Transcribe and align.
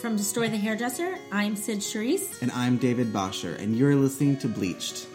From 0.00 0.16
Destroy 0.16 0.48
the 0.48 0.56
Hairdresser, 0.56 1.18
I'm 1.30 1.54
Sid 1.56 1.80
Charisse. 1.80 2.40
And 2.40 2.50
I'm 2.52 2.78
David 2.78 3.12
Bosher, 3.12 3.54
and 3.56 3.76
you're 3.76 3.94
listening 3.94 4.38
to 4.38 4.48
Bleached. 4.48 5.06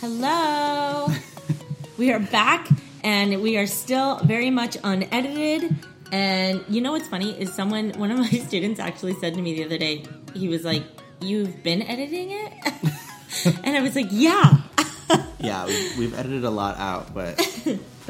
Hello! 0.00 1.06
we 1.98 2.10
are 2.12 2.18
back, 2.18 2.68
and 3.04 3.40
we 3.42 3.56
are 3.56 3.66
still 3.66 4.18
very 4.24 4.50
much 4.50 4.76
unedited. 4.82 5.76
And 6.10 6.64
you 6.68 6.80
know 6.80 6.92
what's 6.92 7.06
funny 7.06 7.30
is 7.38 7.52
someone, 7.54 7.92
one 7.92 8.10
of 8.10 8.18
my 8.18 8.28
students 8.48 8.80
actually 8.80 9.14
said 9.14 9.34
to 9.34 9.42
me 9.42 9.54
the 9.54 9.64
other 9.64 9.78
day, 9.78 10.04
he 10.34 10.48
was 10.48 10.64
like, 10.64 10.82
You've 11.20 11.62
been 11.62 11.82
editing 11.82 12.30
it? 12.30 12.52
and 13.64 13.76
I 13.76 13.80
was 13.80 13.94
like, 13.94 14.08
Yeah. 14.10 14.58
yeah, 15.38 15.66
we've, 15.66 15.98
we've 15.98 16.18
edited 16.18 16.44
a 16.44 16.50
lot 16.50 16.78
out, 16.78 17.12
but 17.12 17.38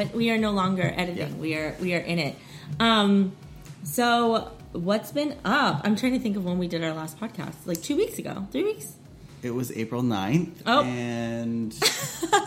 but 0.00 0.14
we 0.14 0.30
are 0.30 0.38
no 0.38 0.50
longer 0.50 0.94
editing. 0.96 1.28
Yeah. 1.28 1.34
We 1.34 1.54
are 1.56 1.76
we 1.78 1.94
are 1.94 1.98
in 1.98 2.18
it. 2.18 2.36
Um, 2.78 3.36
so 3.82 4.50
what's 4.72 5.12
been 5.12 5.36
up? 5.44 5.82
I'm 5.84 5.94
trying 5.94 6.12
to 6.12 6.18
think 6.18 6.38
of 6.38 6.44
when 6.44 6.56
we 6.56 6.68
did 6.68 6.82
our 6.82 6.94
last 6.94 7.20
podcast. 7.20 7.66
Like 7.66 7.82
two 7.82 7.96
weeks 7.96 8.18
ago, 8.18 8.46
three 8.50 8.64
weeks. 8.64 8.94
it 9.42 9.50
was 9.50 9.70
April 9.72 10.02
9th. 10.02 10.62
Oh. 10.64 10.84
And 10.84 11.74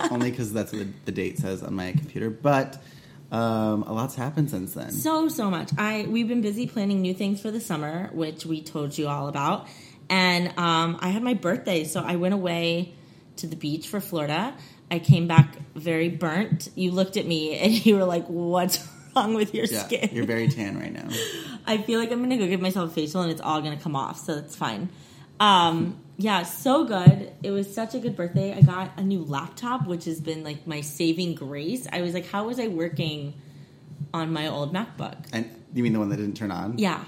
only 0.11 0.31
because 0.31 0.51
that's 0.51 0.71
what 0.71 0.79
the, 0.79 0.87
the 1.05 1.11
date 1.11 1.37
says 1.37 1.61
on 1.61 1.75
my 1.75 1.91
computer. 1.91 2.31
But 2.31 2.81
um, 3.31 3.83
a 3.83 3.93
lot's 3.93 4.15
happened 4.15 4.49
since 4.49 4.73
then. 4.73 4.89
So 4.89 5.27
so 5.27 5.51
much. 5.51 5.69
I 5.77 6.07
we've 6.09 6.27
been 6.27 6.41
busy 6.41 6.65
planning 6.65 7.03
new 7.03 7.13
things 7.13 7.39
for 7.39 7.51
the 7.51 7.61
summer, 7.61 8.09
which 8.13 8.47
we 8.47 8.63
told 8.63 8.97
you 8.97 9.07
all 9.07 9.27
about. 9.27 9.67
And 10.09 10.47
um, 10.57 10.97
I 11.01 11.09
had 11.09 11.21
my 11.21 11.35
birthday, 11.35 11.83
so 11.83 12.01
I 12.01 12.15
went 12.15 12.33
away 12.33 12.95
to 13.37 13.45
the 13.45 13.55
beach 13.55 13.87
for 13.87 13.99
Florida. 13.99 14.55
I 14.93 14.99
came 14.99 15.27
back 15.27 15.57
very 15.75 16.09
burnt. 16.09 16.69
You 16.75 16.91
looked 16.91 17.17
at 17.17 17.25
me 17.25 17.57
and 17.57 17.71
you 17.85 17.95
were 17.97 18.05
like, 18.05 18.25
"What's 18.27 18.87
wrong 19.15 19.33
with 19.33 19.53
your 19.53 19.65
yeah, 19.65 19.83
skin?" 19.85 20.09
you're 20.13 20.25
very 20.25 20.47
tan 20.47 20.77
right 20.79 20.93
now. 20.93 21.07
I 21.65 21.77
feel 21.77 21.99
like 21.99 22.11
I'm 22.11 22.21
gonna 22.21 22.37
go 22.37 22.47
give 22.47 22.61
myself 22.61 22.91
a 22.91 22.93
facial 22.93 23.21
and 23.21 23.31
it's 23.31 23.41
all 23.41 23.61
gonna 23.61 23.77
come 23.77 23.95
off, 23.95 24.19
so 24.19 24.35
that's 24.35 24.55
fine. 24.55 24.89
Um, 25.39 25.99
yeah, 26.17 26.43
so 26.43 26.85
good. 26.85 27.31
It 27.41 27.51
was 27.51 27.73
such 27.73 27.95
a 27.95 27.99
good 27.99 28.15
birthday. 28.15 28.53
I 28.53 28.61
got 28.61 28.91
a 28.97 29.01
new 29.03 29.23
laptop, 29.23 29.87
which 29.87 30.05
has 30.05 30.21
been 30.21 30.43
like 30.43 30.67
my 30.67 30.81
saving 30.81 31.33
grace. 31.35 31.87
I 31.91 32.01
was 32.01 32.13
like, 32.13 32.27
how 32.27 32.45
was 32.47 32.59
I 32.59 32.67
working 32.67 33.33
on 34.13 34.31
my 34.31 34.47
old 34.47 34.73
MacBook? 34.73 35.17
And 35.33 35.49
you 35.73 35.81
mean 35.83 35.93
the 35.93 35.99
one 35.99 36.09
that 36.09 36.17
didn't 36.17 36.37
turn 36.37 36.51
on? 36.51 36.77
Yeah. 36.77 37.03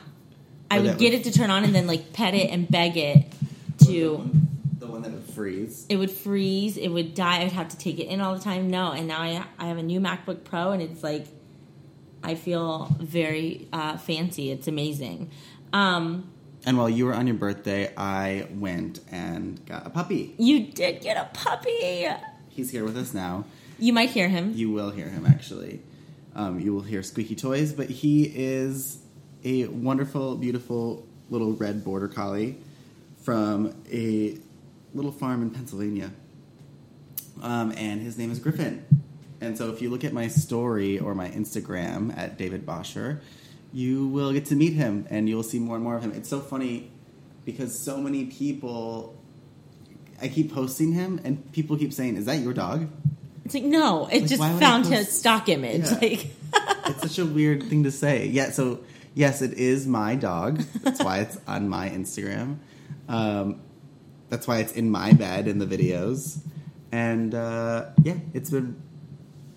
I 0.71 0.79
Oh, 0.79 0.81
would 0.81 0.97
get 0.97 1.13
was- 1.13 1.21
it 1.27 1.31
to 1.31 1.37
turn 1.37 1.51
on 1.51 1.63
and 1.63 1.75
then 1.75 1.85
like 1.85 2.13
pet 2.13 2.33
it 2.33 2.49
and 2.49 2.67
beg 2.67 2.97
it 2.97 3.31
The 3.77 3.85
to 3.85 4.15
one, 4.15 4.47
the 4.85 4.91
one 4.91 5.01
that 5.03 5.11
would 5.11 5.23
freeze. 5.33 5.85
it 5.89 5.97
would 5.97 6.11
freeze, 6.11 6.77
it 6.77 6.89
would 6.89 7.13
die, 7.13 7.41
I'd 7.41 7.51
have 7.51 7.69
to 7.69 7.77
take 7.77 7.99
it 7.99 8.05
in 8.05 8.21
all 8.21 8.35
the 8.35 8.41
time. 8.41 8.69
No, 8.69 8.91
and 8.91 9.07
now 9.07 9.21
I 9.21 9.43
I 9.59 9.65
have 9.67 9.77
a 9.77 9.83
new 9.83 9.99
MacBook 9.99 10.43
Pro 10.43 10.71
and 10.71 10.81
it's 10.81 11.03
like 11.03 11.27
I 12.23 12.35
feel 12.35 12.95
very 12.99 13.67
uh, 13.71 13.97
fancy. 13.97 14.49
It's 14.51 14.67
amazing. 14.67 15.29
Um, 15.73 16.31
And 16.65 16.77
while 16.77 16.89
you 16.89 17.05
were 17.05 17.13
on 17.13 17.27
your 17.27 17.35
birthday, 17.35 17.93
I 17.95 18.47
went 18.51 18.99
and 19.11 19.63
got 19.67 19.85
a 19.85 19.91
puppy. 19.91 20.33
You 20.39 20.65
did 20.71 21.01
get 21.01 21.17
a 21.17 21.29
puppy. 21.33 22.07
He's 22.49 22.71
here 22.71 22.83
with 22.83 22.97
us 22.97 23.13
now. 23.13 23.45
You 23.77 23.93
might 23.93 24.09
hear 24.09 24.29
him. 24.29 24.53
You 24.55 24.71
will 24.71 24.89
hear 24.89 25.09
him 25.09 25.25
actually. 25.27 25.81
Um, 26.33 26.59
you 26.59 26.73
will 26.73 26.81
hear 26.81 27.03
squeaky 27.03 27.35
toys, 27.35 27.73
but 27.73 27.89
he 27.89 28.23
is 28.23 28.99
a 29.43 29.67
wonderful, 29.67 30.35
beautiful 30.35 31.05
little 31.29 31.53
red 31.53 31.83
border 31.83 32.07
collie 32.07 32.57
from 33.21 33.75
a 33.91 34.37
little 34.95 35.11
farm 35.11 35.41
in 35.41 35.51
Pennsylvania. 35.51 36.11
Um, 37.41 37.71
and 37.77 38.01
his 38.01 38.17
name 38.17 38.31
is 38.31 38.39
Griffin. 38.39 38.85
And 39.41 39.57
so 39.57 39.69
if 39.69 39.81
you 39.81 39.89
look 39.89 40.03
at 40.03 40.13
my 40.13 40.27
story 40.27 40.97
or 40.97 41.13
my 41.13 41.29
Instagram 41.29 42.17
at 42.17 42.37
David 42.37 42.65
Bosher, 42.65 43.21
you 43.73 44.07
will 44.07 44.31
get 44.31 44.45
to 44.47 44.55
meet 44.55 44.73
him 44.73 45.05
and 45.09 45.27
you'll 45.27 45.43
see 45.43 45.59
more 45.59 45.75
and 45.75 45.83
more 45.83 45.97
of 45.97 46.01
him. 46.01 46.13
It's 46.13 46.29
so 46.29 46.39
funny 46.39 46.91
because 47.43 47.77
so 47.77 47.97
many 47.97 48.25
people 48.25 49.21
I 50.21 50.29
keep 50.29 50.53
posting 50.53 50.93
him 50.93 51.19
and 51.23 51.51
people 51.51 51.77
keep 51.77 51.91
saying, 51.91 52.15
Is 52.15 52.25
that 52.25 52.39
your 52.39 52.53
dog? 52.53 52.89
It's 53.43 53.53
like 53.53 53.63
no, 53.63 54.07
it 54.07 54.21
Like, 54.21 54.29
just 54.29 54.39
why 54.39 54.53
would 54.53 54.63
I 54.63 54.65
found 54.65 54.85
his 54.87 55.11
stock 55.11 55.49
image. 55.49 55.83
Yeah. 55.91 55.99
Like 56.01 56.27
it's 56.87 57.01
such 57.01 57.19
a 57.19 57.25
weird 57.25 57.63
thing 57.63 57.83
to 57.83 57.91
say. 57.91 58.27
Yeah, 58.27 58.51
so 58.51 58.79
yes, 59.13 59.41
it 59.41 59.53
is 59.53 59.85
my 59.85 60.15
dog. 60.15 60.59
That's 60.81 61.03
why 61.03 61.19
it's 61.19 61.37
on 61.45 61.69
my 61.69 61.89
Instagram. 61.89 62.57
Um, 63.07 63.61
that's 64.35 64.49
why 64.49 64.57
it's 64.57 64.73
in 64.73 64.89
my 64.89 65.13
bed 65.13 65.47
in 65.47 65.59
the 65.59 65.65
videos. 65.65 66.39
And 66.91 67.33
uh, 67.33 67.85
yeah, 68.03 68.17
it's 68.33 68.49
been 68.49 68.75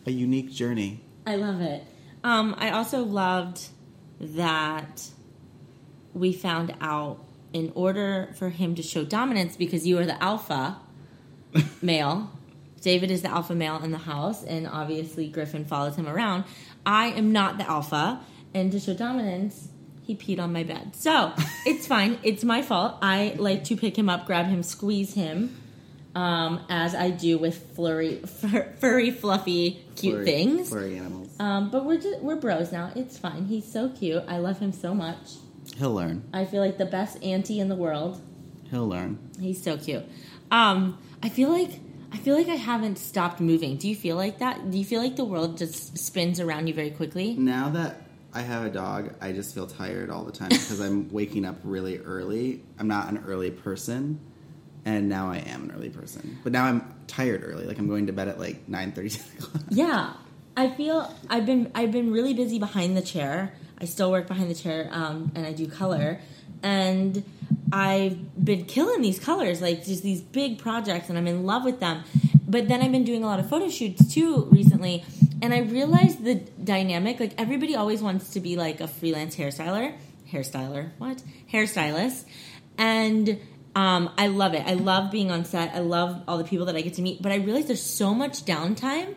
a 0.07 0.13
unique 0.13 0.53
journey. 0.53 1.01
I 1.27 1.35
love 1.35 1.61
it. 1.61 1.83
Um, 2.23 2.55
I 2.57 2.71
also 2.71 3.03
loved 3.03 3.67
that 4.21 5.09
we 6.15 6.33
found 6.33 6.77
out 6.81 7.25
in 7.53 7.73
order 7.75 8.33
for 8.39 8.51
him 8.51 8.77
to 8.77 8.83
show 8.83 9.05
dominance, 9.05 9.57
because 9.57 9.85
you 9.85 9.99
are 9.99 10.07
the 10.07 10.23
alpha 10.23 10.79
male, 11.83 12.31
David 12.81 13.11
is 13.11 13.23
the 13.23 13.31
alpha 13.31 13.57
male 13.57 13.83
in 13.83 13.91
the 13.91 13.99
house, 13.99 14.45
and 14.45 14.69
obviously 14.69 15.27
Griffin 15.27 15.65
follows 15.65 15.97
him 15.97 16.07
around. 16.07 16.45
I 16.87 17.09
am 17.09 17.33
not 17.33 17.59
the 17.59 17.69
alpha, 17.69 18.21
and 18.55 18.71
to 18.71 18.79
show 18.79 18.95
dominance, 18.95 19.68
he 20.09 20.17
peed 20.17 20.41
on 20.41 20.53
my 20.55 20.65
bed. 20.65 20.97
So 20.97 21.33
it's 21.67 21.87
fine. 21.87 22.19
It's 22.23 22.43
my 22.43 22.63
fault. 22.63 22.97
I 23.03 23.35
like 23.39 23.65
to 23.65 23.77
pick 23.77 23.97
him 23.97 24.09
up, 24.09 24.25
grab 24.27 24.47
him, 24.47 24.63
squeeze 24.63 25.13
him, 25.13 25.55
um, 26.15 26.65
as 26.71 26.95
I 26.95 27.11
do 27.11 27.37
with 27.37 27.77
flurry, 27.77 28.17
fur, 28.21 28.73
furry, 28.79 29.11
fluffy, 29.11 29.85
cute 29.97 30.15
Furry- 30.17 30.25
things. 30.25 30.71
Furry 30.71 30.97
animals. 30.97 31.29
Um, 31.39 31.71
but 31.71 31.85
we're 31.85 32.01
just, 32.01 32.21
we're 32.23 32.37
bros 32.37 32.73
now. 32.73 32.91
It's 32.97 33.19
fine. 33.19 33.45
He's 33.45 33.71
so 33.71 33.91
cute. 33.91 34.25
I 34.27 34.39
love 34.39 34.59
him 34.59 34.73
so 34.73 34.95
much. 34.95 35.35
He'll 35.77 35.93
learn. 35.95 36.25
I 36.33 36.47
feel 36.47 36.63
like 36.63 36.79
the 36.79 36.87
best 36.87 37.23
auntie 37.23 37.61
in 37.61 37.69
the 37.69 37.77
world. 37.77 38.19
He'll 38.71 38.89
learn. 38.89 39.19
He's 39.39 39.63
so 39.63 39.77
cute. 39.77 40.05
Um, 40.51 40.99
I 41.23 41.29
feel 41.29 41.51
like 41.51 41.81
I 42.11 42.17
feel 42.17 42.35
like 42.35 42.49
I 42.49 42.55
haven't 42.55 42.97
stopped 42.97 43.39
moving. 43.39 43.77
Do 43.77 43.87
you 43.87 43.95
feel 43.95 44.17
like 44.17 44.39
that? 44.39 44.71
Do 44.71 44.79
you 44.79 44.85
feel 44.87 45.03
like 45.03 45.17
the 45.17 45.27
world 45.27 45.59
just 45.59 45.99
spins 45.99 46.41
around 46.41 46.67
you 46.67 46.73
very 46.73 46.91
quickly? 46.91 47.35
Now 47.35 47.69
that 47.69 48.01
I 48.33 48.43
have 48.43 48.65
a 48.65 48.71
dog, 48.71 49.15
I 49.21 49.33
just 49.33 49.55
feel 49.55 49.67
tired 49.67 50.11
all 50.11 50.25
the 50.25 50.33
time 50.33 50.51
because 50.51 50.81
I'm 50.81 51.09
waking 51.13 51.45
up 51.45 51.57
really 51.65 51.99
early. 51.99 52.63
I'm 52.79 52.89
not 52.89 53.11
an 53.11 53.25
early 53.27 53.51
person, 53.51 54.21
and 54.85 55.09
now 55.09 55.31
I 55.31 55.39
am 55.39 55.65
an 55.65 55.73
early 55.73 55.91
person. 55.91 56.39
But 56.45 56.53
now 56.53 56.65
I'm 56.65 56.95
tired 57.07 57.43
early. 57.45 57.65
Like 57.65 57.79
I'm 57.79 57.89
going 57.89 58.07
to 58.07 58.13
bed 58.13 58.29
at 58.29 58.39
like 58.39 58.69
9 58.69 58.89
o'clock. 59.39 59.63
Yeah, 59.71 60.13
I 60.57 60.71
feel 60.71 61.13
I've 61.31 61.47
been 61.47 61.71
I've 61.75 61.93
been 61.93 62.13
really 62.13 62.35
busy 62.35 62.59
behind 62.59 62.97
the 62.97 63.03
chair. 63.03 63.55
I 63.81 63.85
still 63.85 64.11
work 64.11 64.27
behind 64.27 64.51
the 64.51 64.57
chair, 64.57 64.89
um, 64.93 65.33
and 65.35 65.47
I 65.47 65.53
do 65.53 65.69
color, 65.69 66.21
and 66.63 67.25
I've 67.73 68.45
been 68.45 68.65
killing 68.65 69.03
these 69.03 69.19
colors, 69.19 69.63
like 69.63 69.85
just 69.85 70.03
these 70.03 70.21
big 70.21 70.59
projects, 70.59 71.09
and 71.09 71.17
I'm 71.17 71.27
in 71.27 71.45
love 71.45 71.65
with 71.65 71.81
them. 71.81 72.03
But 72.47 72.69
then 72.69 72.83
I've 72.83 72.93
been 72.93 73.05
doing 73.05 73.23
a 73.23 73.27
lot 73.27 73.41
of 73.41 73.49
photo 73.49 73.69
shoots 73.69 74.13
too 74.13 74.49
recently, 74.51 75.05
and 75.43 75.55
I 75.55 75.61
realized 75.61 76.25
the 76.25 76.37
dynamic. 76.37 77.21
Like 77.21 77.35
everybody 77.39 77.75
always 77.77 78.03
wants 78.03 78.31
to 78.31 78.41
be 78.41 78.57
like 78.57 78.81
a 78.81 78.89
freelance 78.89 79.37
hairstyler, 79.37 79.95
hairstyler, 80.31 80.91
what 80.99 81.23
hairstylist, 81.53 82.25
and 82.77 83.39
um, 83.75 84.11
I 84.19 84.27
love 84.29 84.55
it. 84.55 84.67
I 84.67 84.75
love 84.75 85.11
being 85.11 85.31
on 85.31 85.45
set. 85.45 85.75
I 85.75 85.79
love 85.81 86.23
all 86.27 86.39
the 86.39 86.45
people 86.45 86.67
that 86.67 86.77
I 86.77 86.81
get 86.81 86.95
to 86.95 87.03
meet. 87.03 87.23
But 87.23 87.33
I 87.33 87.37
realize 87.37 87.67
there's 87.67 87.83
so 87.83 88.15
much 88.15 88.45
downtime, 88.45 89.15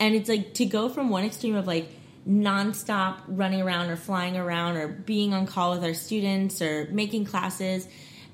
and 0.00 0.14
it's 0.14 0.28
like 0.28 0.54
to 0.54 0.66
go 0.66 0.88
from 0.88 1.08
one 1.08 1.24
extreme 1.24 1.54
of 1.54 1.66
like 1.66 1.88
nonstop 2.28 3.18
running 3.28 3.62
around 3.62 3.88
or 3.88 3.96
flying 3.96 4.36
around 4.36 4.76
or 4.76 4.88
being 4.88 5.32
on 5.32 5.46
call 5.46 5.70
with 5.70 5.84
our 5.84 5.94
students 5.94 6.60
or 6.60 6.88
making 6.90 7.24
classes 7.24 7.86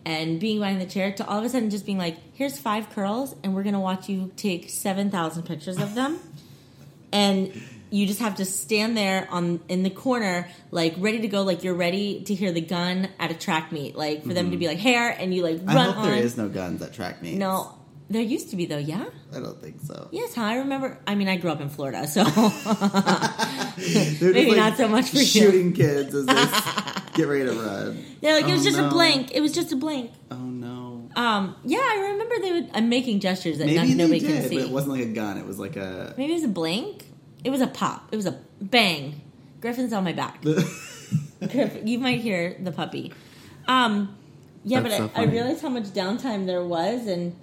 and 0.06 0.40
being 0.40 0.58
behind 0.58 0.80
the 0.80 0.86
chair 0.86 1.12
to 1.12 1.26
all 1.26 1.38
of 1.38 1.44
a 1.44 1.48
sudden 1.48 1.68
just 1.70 1.84
being 1.86 1.98
like, 1.98 2.16
here's 2.32 2.58
five 2.58 2.88
curls, 2.90 3.36
and 3.44 3.54
we're 3.54 3.62
gonna 3.62 3.78
watch 3.80 4.08
you 4.08 4.32
take 4.36 4.70
seven 4.70 5.10
thousand 5.10 5.42
pictures 5.44 5.78
of 5.78 5.94
them, 5.94 6.18
and 7.12 7.52
you 7.90 8.06
just 8.06 8.20
have 8.20 8.36
to 8.36 8.44
stand 8.46 8.96
there 8.96 9.28
on 9.30 9.60
in 9.68 9.82
the 9.82 9.90
corner, 9.90 10.48
like 10.70 10.94
ready 10.96 11.20
to 11.20 11.28
go, 11.28 11.42
like 11.42 11.62
you're 11.62 11.74
ready 11.74 12.22
to 12.24 12.34
hear 12.34 12.50
the 12.50 12.62
gun 12.62 13.08
at 13.18 13.30
a 13.30 13.34
track 13.34 13.70
meet, 13.70 13.94
like 13.94 14.24
for 14.24 14.32
them 14.32 14.50
to 14.50 14.56
be 14.56 14.64
mm-hmm. 14.64 14.72
like 14.74 14.78
hair, 14.78 15.10
and 15.10 15.34
you 15.34 15.42
like 15.42 15.60
I 15.66 15.74
run 15.74 15.86
hope 15.86 15.96
on. 15.98 16.10
there 16.10 16.18
is 16.18 16.36
no 16.36 16.48
guns 16.48 16.80
at 16.82 16.94
track 16.94 17.20
meets. 17.22 17.38
no, 17.38 17.74
there 18.08 18.22
used 18.22 18.50
to 18.50 18.56
be 18.56 18.66
though, 18.66 18.78
yeah. 18.78 19.04
I 19.34 19.40
don't 19.40 19.60
think 19.60 19.80
so. 19.80 20.08
Yes, 20.10 20.36
I 20.36 20.56
remember. 20.56 20.98
I 21.06 21.14
mean, 21.14 21.28
I 21.28 21.36
grew 21.36 21.50
up 21.50 21.60
in 21.60 21.68
Florida, 21.68 22.06
so 22.06 22.24
Maybe 24.22 24.48
like, 24.50 24.56
not 24.56 24.76
so 24.76 24.88
much 24.88 25.10
for 25.10 25.18
you. 25.18 25.24
shooting 25.24 25.72
kids 25.72 26.14
as 26.14 26.26
they 26.26 26.34
get 27.14 27.28
ready 27.28 27.44
to 27.44 27.52
run. 27.52 28.04
they're 28.20 28.34
like, 28.40 28.48
it 28.48 28.52
was 28.52 28.62
Oh, 28.62 28.64
just 28.64 28.78
a 28.78 28.82
no. 28.82 28.90
blank. 28.90 29.32
It 29.34 29.40
was 29.40 29.52
just 29.52 29.72
a 29.72 29.76
blank. 29.76 30.10
Oh 30.30 30.36
no. 30.36 30.81
Um, 31.14 31.56
yeah, 31.64 31.78
I 31.80 32.10
remember 32.12 32.34
they 32.40 32.52
would. 32.52 32.70
I'm 32.74 32.88
making 32.88 33.20
gestures 33.20 33.58
that 33.58 33.66
Maybe 33.66 33.76
not, 33.78 33.86
they 33.86 33.94
nobody 33.94 34.20
did, 34.20 34.28
can 34.28 34.42
but 34.42 34.48
see. 34.48 34.60
it 34.60 34.70
wasn't 34.70 34.92
like 34.92 35.02
a 35.02 35.12
gun. 35.12 35.36
It 35.38 35.46
was 35.46 35.58
like 35.58 35.76
a. 35.76 36.14
Maybe 36.16 36.32
it 36.32 36.36
was 36.36 36.44
a 36.44 36.48
blank. 36.48 37.04
It 37.44 37.50
was 37.50 37.60
a 37.60 37.66
pop. 37.66 38.08
It 38.12 38.16
was 38.16 38.26
a 38.26 38.38
bang. 38.60 39.20
Griffin's 39.60 39.92
on 39.92 40.04
my 40.04 40.12
back. 40.12 40.42
Griffin, 41.40 41.86
you 41.86 41.98
might 41.98 42.20
hear 42.20 42.56
the 42.60 42.72
puppy. 42.72 43.12
Um, 43.66 44.16
yeah, 44.64 44.80
That's 44.80 44.98
but 44.98 45.12
so 45.14 45.20
I, 45.20 45.24
I 45.24 45.26
realized 45.26 45.62
how 45.62 45.68
much 45.68 45.84
downtime 45.84 46.46
there 46.46 46.64
was, 46.64 47.06
and 47.06 47.36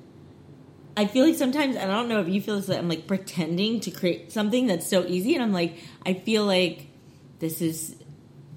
I 0.98 1.06
feel 1.06 1.26
like 1.26 1.36
sometimes, 1.36 1.76
and 1.76 1.92
I 1.92 1.96
don't 1.96 2.10
know 2.10 2.20
if 2.22 2.28
you 2.30 2.42
feel 2.42 2.56
this, 2.56 2.68
way, 2.68 2.78
I'm 2.78 2.90
like 2.90 3.08
pretending 3.08 3.80
to 3.82 3.92
create 3.92 4.32
something 4.32 4.68
that's 4.68 4.88
so 4.88 5.06
easy, 5.06 5.34
and 5.36 5.44
I'm 5.44 5.54
like, 5.54 5.78
I 6.06 6.14
feel 6.14 6.46
like 6.46 6.88
this 7.40 7.62
is. 7.62 7.96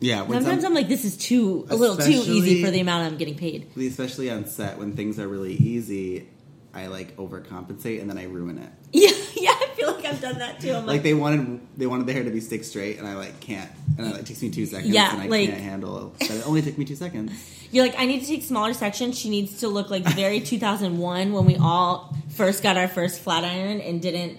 Yeah, 0.02 0.22
when 0.22 0.42
Sometimes 0.42 0.62
some- 0.62 0.72
I'm 0.72 0.74
like, 0.74 0.88
this 0.88 1.04
is 1.04 1.16
too 1.16 1.66
a 1.70 1.76
little 1.76 1.96
too 1.96 2.10
easy 2.10 2.62
for 2.64 2.70
the 2.70 2.80
amount 2.80 3.10
I'm 3.10 3.16
getting 3.18 3.36
paid. 3.36 3.68
especially 3.76 4.30
on 4.30 4.44
set 4.46 4.78
when 4.78 4.94
things 4.96 5.18
are 5.18 5.28
really 5.28 5.54
easy, 5.54 6.28
I 6.74 6.86
like 6.88 7.16
overcompensate 7.16 8.00
and 8.00 8.10
then 8.10 8.18
I 8.18 8.24
ruin 8.24 8.58
it. 8.58 8.70
Yeah, 8.94 9.10
yeah, 9.34 9.50
I 9.58 9.66
feel 9.74 9.92
like 9.94 10.04
I've 10.04 10.20
done 10.20 10.38
that 10.38 10.60
too. 10.60 10.68
I'm 10.70 10.84
Like 10.84 10.96
like, 10.96 11.02
they 11.02 11.14
wanted 11.14 11.60
they 11.78 11.86
wanted 11.86 12.06
the 12.06 12.12
hair 12.12 12.24
to 12.24 12.30
be 12.30 12.40
stick 12.40 12.62
straight 12.64 12.98
and 12.98 13.06
I 13.08 13.14
like 13.14 13.40
can't 13.40 13.70
and 13.96 14.06
it 14.06 14.12
like, 14.14 14.24
takes 14.26 14.42
me 14.42 14.50
two 14.50 14.66
seconds 14.66 14.92
Yeah, 14.92 15.12
and 15.14 15.22
I 15.22 15.26
like- 15.28 15.48
can't 15.48 15.60
handle 15.62 16.14
that 16.20 16.30
it 16.30 16.46
only 16.46 16.60
took 16.62 16.76
me 16.76 16.84
two 16.84 16.94
seconds. 16.96 17.32
you're 17.72 17.84
like, 17.86 17.98
I 17.98 18.04
need 18.06 18.20
to 18.20 18.26
take 18.26 18.42
smaller 18.42 18.74
sections. 18.74 19.18
She 19.18 19.30
needs 19.30 19.60
to 19.60 19.68
look 19.68 19.88
like 19.88 20.04
very 20.04 20.40
2001 20.52 21.32
when 21.32 21.44
we 21.46 21.56
all 21.56 22.14
first 22.30 22.62
got 22.62 22.76
our 22.76 22.88
first 22.88 23.20
flat 23.20 23.44
iron 23.44 23.80
and 23.80 24.02
didn't 24.02 24.38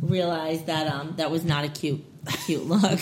realize 0.00 0.62
that 0.64 0.86
um 0.92 1.14
that 1.16 1.30
was 1.30 1.44
not 1.44 1.64
a 1.64 1.68
cute 1.68 2.04
cute 2.46 2.64
look. 2.66 3.00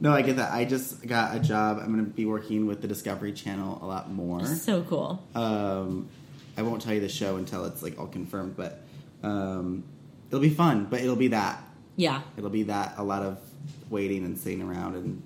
No, 0.00 0.12
I 0.12 0.22
get 0.22 0.36
that. 0.36 0.52
I 0.52 0.64
just 0.64 1.06
got 1.06 1.34
a 1.34 1.38
job. 1.40 1.78
I'm 1.80 1.92
going 1.92 2.04
to 2.04 2.10
be 2.10 2.26
working 2.26 2.66
with 2.66 2.82
the 2.82 2.88
Discovery 2.88 3.32
Channel 3.32 3.78
a 3.82 3.86
lot 3.86 4.10
more. 4.10 4.44
so 4.44 4.82
cool. 4.82 5.22
Um, 5.34 6.08
I 6.56 6.62
won't 6.62 6.82
tell 6.82 6.92
you 6.94 7.00
the 7.00 7.08
show 7.08 7.36
until 7.36 7.64
it's 7.64 7.82
like 7.82 7.98
all 7.98 8.06
confirmed, 8.06 8.56
but 8.56 8.82
um, 9.22 9.84
it'll 10.28 10.40
be 10.40 10.50
fun. 10.50 10.86
But 10.90 11.00
it'll 11.00 11.16
be 11.16 11.28
that. 11.28 11.62
Yeah. 11.96 12.22
It'll 12.36 12.50
be 12.50 12.64
that 12.64 12.94
a 12.98 13.02
lot 13.04 13.22
of 13.22 13.38
waiting 13.88 14.24
and 14.24 14.38
sitting 14.38 14.60
around 14.62 14.96
and 14.96 15.22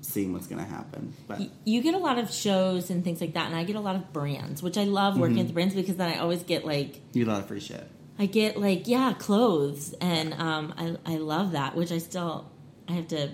seeing 0.00 0.32
what's 0.32 0.46
going 0.46 0.62
to 0.64 0.68
happen. 0.70 1.12
But 1.28 1.40
Y- 1.40 1.50
You 1.64 1.82
get 1.82 1.94
a 1.94 1.98
lot 1.98 2.18
of 2.18 2.32
shows 2.32 2.88
and 2.90 3.04
things 3.04 3.20
like 3.20 3.34
that, 3.34 3.46
and 3.46 3.54
I 3.54 3.64
get 3.64 3.76
a 3.76 3.80
lot 3.80 3.96
of 3.96 4.12
brands, 4.14 4.62
which 4.62 4.78
I 4.78 4.84
love 4.84 5.18
working 5.18 5.34
Mm-hmm. 5.34 5.38
with 5.40 5.46
the 5.48 5.52
brands 5.54 5.74
because 5.74 5.96
then 5.96 6.08
I 6.10 6.18
always 6.18 6.42
get 6.42 6.64
like 6.64 6.96
you 7.12 7.24
get 7.24 7.28
a 7.30 7.32
lot 7.34 7.40
of 7.42 7.48
free 7.48 7.60
shit. 7.60 7.86
I 8.18 8.26
get 8.26 8.58
like 8.58 8.86
yeah 8.88 9.12
clothes, 9.12 9.94
and 10.00 10.32
um, 10.34 10.74
I 10.76 10.96
I 11.14 11.16
love 11.18 11.52
that. 11.52 11.74
Which 11.76 11.92
I 11.92 11.98
still 11.98 12.50
I 12.88 12.92
have 12.92 13.08
to 13.08 13.30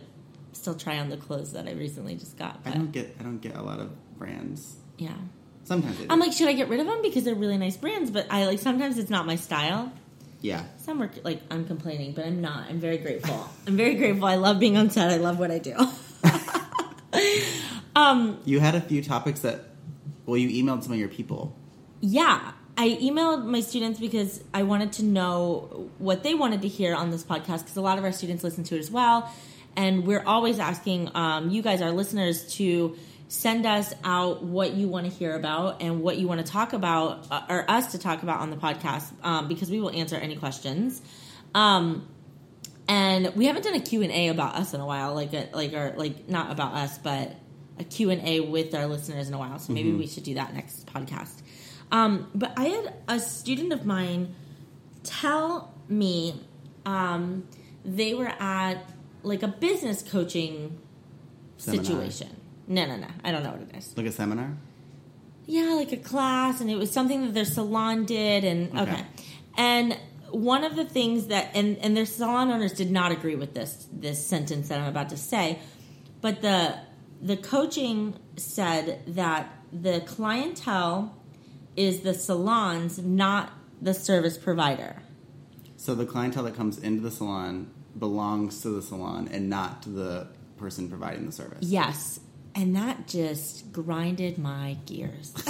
still 0.67 0.75
try 0.75 0.99
on 0.99 1.11
the 1.11 1.17
clothes 1.17 1.53
that 1.53 1.69
I 1.69 1.73
recently 1.75 2.17
just 2.17 2.37
got. 2.37 2.59
I 2.65 2.71
don't 2.71 2.91
get. 2.91 3.15
I 3.21 3.23
don't 3.23 3.39
get 3.39 3.55
a 3.55 3.63
lot 3.63 3.79
of 3.79 3.89
brands. 4.19 4.75
yeah, 4.99 5.13
Sometimes. 5.63 5.97
I'm 6.11 6.19
like 6.19 6.33
should 6.33 6.49
I 6.49 6.55
get 6.55 6.69
rid 6.69 6.81
of 6.81 6.87
them 6.87 7.03
because 7.03 7.23
they're 7.23 7.37
really 7.37 7.57
nice 7.57 7.77
brands? 7.77 8.11
But 8.11 8.27
I 8.31 8.47
like 8.47 8.59
sometimes 8.59 8.99
it's 8.99 9.11
not 9.11 9.27
my 9.27 9.37
style. 9.37 9.93
yeah. 10.41 10.65
Some 10.79 11.01
are 11.03 11.11
like 11.23 11.41
I'm 11.53 11.67
complaining, 11.67 12.15
but 12.15 12.27
I'm 12.27 12.41
not. 12.41 12.69
I'm 12.69 12.81
very 12.81 12.99
grateful. 12.99 13.49
I'm 13.69 13.77
very 13.77 13.95
grateful. 13.95 14.27
I 14.27 14.35
love 14.35 14.59
being 14.59 14.77
on 14.77 14.91
set. 14.91 15.09
I 15.13 15.19
love 15.19 15.39
what 15.39 15.53
I 15.53 15.59
do. 15.61 15.75
um, 17.95 18.41
You 18.45 18.59
had 18.61 18.75
a 18.75 18.81
few 18.81 19.03
topics 19.05 19.41
that. 19.41 19.67
Well, 20.27 20.37
you 20.37 20.65
emailed 20.65 20.83
some 20.83 20.93
of 20.93 20.99
your 20.99 21.09
people. 21.09 21.57
Yeah, 22.01 22.53
I 22.77 22.99
emailed 23.01 23.45
my 23.45 23.61
students 23.61 24.01
because 24.01 24.43
I 24.53 24.65
wanted 24.65 24.93
to 24.95 25.05
know 25.05 25.91
what 25.99 26.25
they 26.25 26.35
wanted 26.35 26.63
to 26.63 26.69
hear 26.69 26.93
on 26.97 27.11
this 27.13 27.23
podcast 27.23 27.61
because 27.61 27.77
a 27.77 27.81
lot 27.81 27.99
of 27.99 28.05
our 28.05 28.11
students 28.13 28.43
listen 28.43 28.65
to 28.65 28.75
it 28.75 28.81
as 28.81 28.91
well. 28.91 29.33
And 29.77 30.07
we're 30.07 30.25
always 30.25 30.59
asking 30.59 31.11
um, 31.15 31.51
you 31.51 31.63
guys, 31.63 31.83
our 31.83 31.93
listeners, 31.93 32.55
to 32.57 32.97
send 33.29 33.67
us 33.67 33.93
out 34.05 34.43
what 34.43 34.75
you 34.75 34.89
want 34.89 35.07
to 35.07 35.13
hear 35.13 35.35
about 35.35 35.83
and 35.83 36.01
what 36.01 36.17
you 36.17 36.29
want 36.29 36.45
to 36.45 36.51
talk 36.51 36.73
about, 36.73 37.27
uh, 37.31 37.43
or 37.49 37.71
us 37.71 37.93
to 37.93 37.99
talk 37.99 38.23
about 38.23 38.41
on 38.41 38.51
the 38.51 38.57
podcast 38.57 39.13
um, 39.25 39.49
because 39.49 39.71
we 39.71 39.81
will 39.81 39.91
answer 39.91 40.17
any 40.17 40.37
questions. 40.37 41.03
Um, 41.55 42.09
and 42.89 43.35
we 43.35 43.47
haven't 43.47 43.65
done 43.65 43.75
a 43.75 43.81
Q&A 43.81 44.29
about 44.29 44.55
us 44.55 44.73
in 44.73 44.81
a 44.81 44.87
while, 44.87 45.15
like 45.15 45.33
a, 45.33 45.49
like 45.53 45.75
our 45.75 45.93
like 45.97 46.29
not 46.29 46.53
about 46.53 46.75
us, 46.75 46.99
but 46.99 47.35
a 47.79 47.85
Q&A 47.85 48.41
with 48.41 48.75
our 48.75 48.87
listeners 48.87 49.29
in 49.29 49.35
a 49.35 49.39
while. 49.39 49.59
So 49.59 49.73
maybe 49.73 49.93
we 49.93 50.07
should 50.07 50.23
do 50.23 50.35
that 50.35 50.55
next 50.55 50.87
podcast. 50.87 51.43
Um, 51.91 52.31
but 52.35 52.53
I 52.57 52.67
had 52.67 52.95
a 53.09 53.19
student 53.19 53.73
of 53.73 53.85
mine 53.85 54.35
tell 55.03 55.75
me 55.89 56.41
um, 56.85 57.47
they 57.85 58.15
were 58.15 58.33
at 58.39 58.89
like 59.27 59.43
a 59.43 59.49
business 59.49 60.03
coaching 60.03 60.79
Seminar. 61.57 61.85
situation. 61.85 62.41
No, 62.69 62.87
no, 62.87 62.97
no. 62.97 63.09
I 63.25 63.33
don't 63.33 63.43
know 63.43 63.51
what 63.51 63.63
it 63.63 63.77
is. 63.77 63.97
Like 63.97 64.07
a 64.07 64.13
seminar. 64.13 64.57
Yeah, 65.47 65.75
like 65.75 65.93
a 65.93 65.97
class, 65.97 66.61
and 66.61 66.71
it 66.71 66.77
was 66.77 66.91
something 66.91 67.23
that 67.23 67.35
their 67.35 67.45
salon 67.45 68.05
did, 68.05 68.45
and 68.45 68.71
okay. 68.71 68.93
Okay. 68.93 69.05
And 69.57 69.99
one 70.31 70.65
of 70.65 70.77
the 70.77 70.85
things 70.85 71.29
that 71.29 71.51
and 71.55 71.77
and 71.79 71.97
their 71.97 72.07
salon 72.07 72.51
owners 72.51 72.73
did 72.73 72.91
not 72.91 73.13
agree 73.13 73.37
with 73.37 73.55
this 73.55 73.89
this 73.93 74.25
sentence 74.25 74.69
that 74.69 74.81
I'm 74.81 74.89
about 74.89 75.09
to 75.11 75.17
say, 75.17 75.59
but 76.21 76.43
the 76.43 76.79
the 77.21 77.37
coaching 77.37 78.19
said 78.37 79.03
that 79.07 79.53
the 79.73 80.01
clientele 80.01 81.17
is 81.77 82.01
the 82.01 82.15
salons, 82.15 82.99
not 82.99 83.53
the 83.81 83.95
service 83.95 84.39
provider. 84.39 85.03
So 85.77 85.95
the 85.95 86.07
clientele 86.07 86.45
that 86.45 86.57
comes 86.57 86.79
into 86.79 87.03
the 87.03 87.11
salon 87.11 87.71
belongs 87.99 88.63
to 88.63 88.71
the 88.71 88.83
salon 88.83 89.29
and 89.33 89.49
not 89.49 89.83
to 89.83 89.91
the 89.91 90.29
person 90.57 90.89
providing 90.89 91.27
the 91.27 91.33
service. 91.33 91.59
Yes. 91.61 92.21
And 92.55 92.77
that 92.77 93.07
just 93.07 93.73
grinded 93.73 94.39
my 94.39 94.79
gears. 94.87 95.33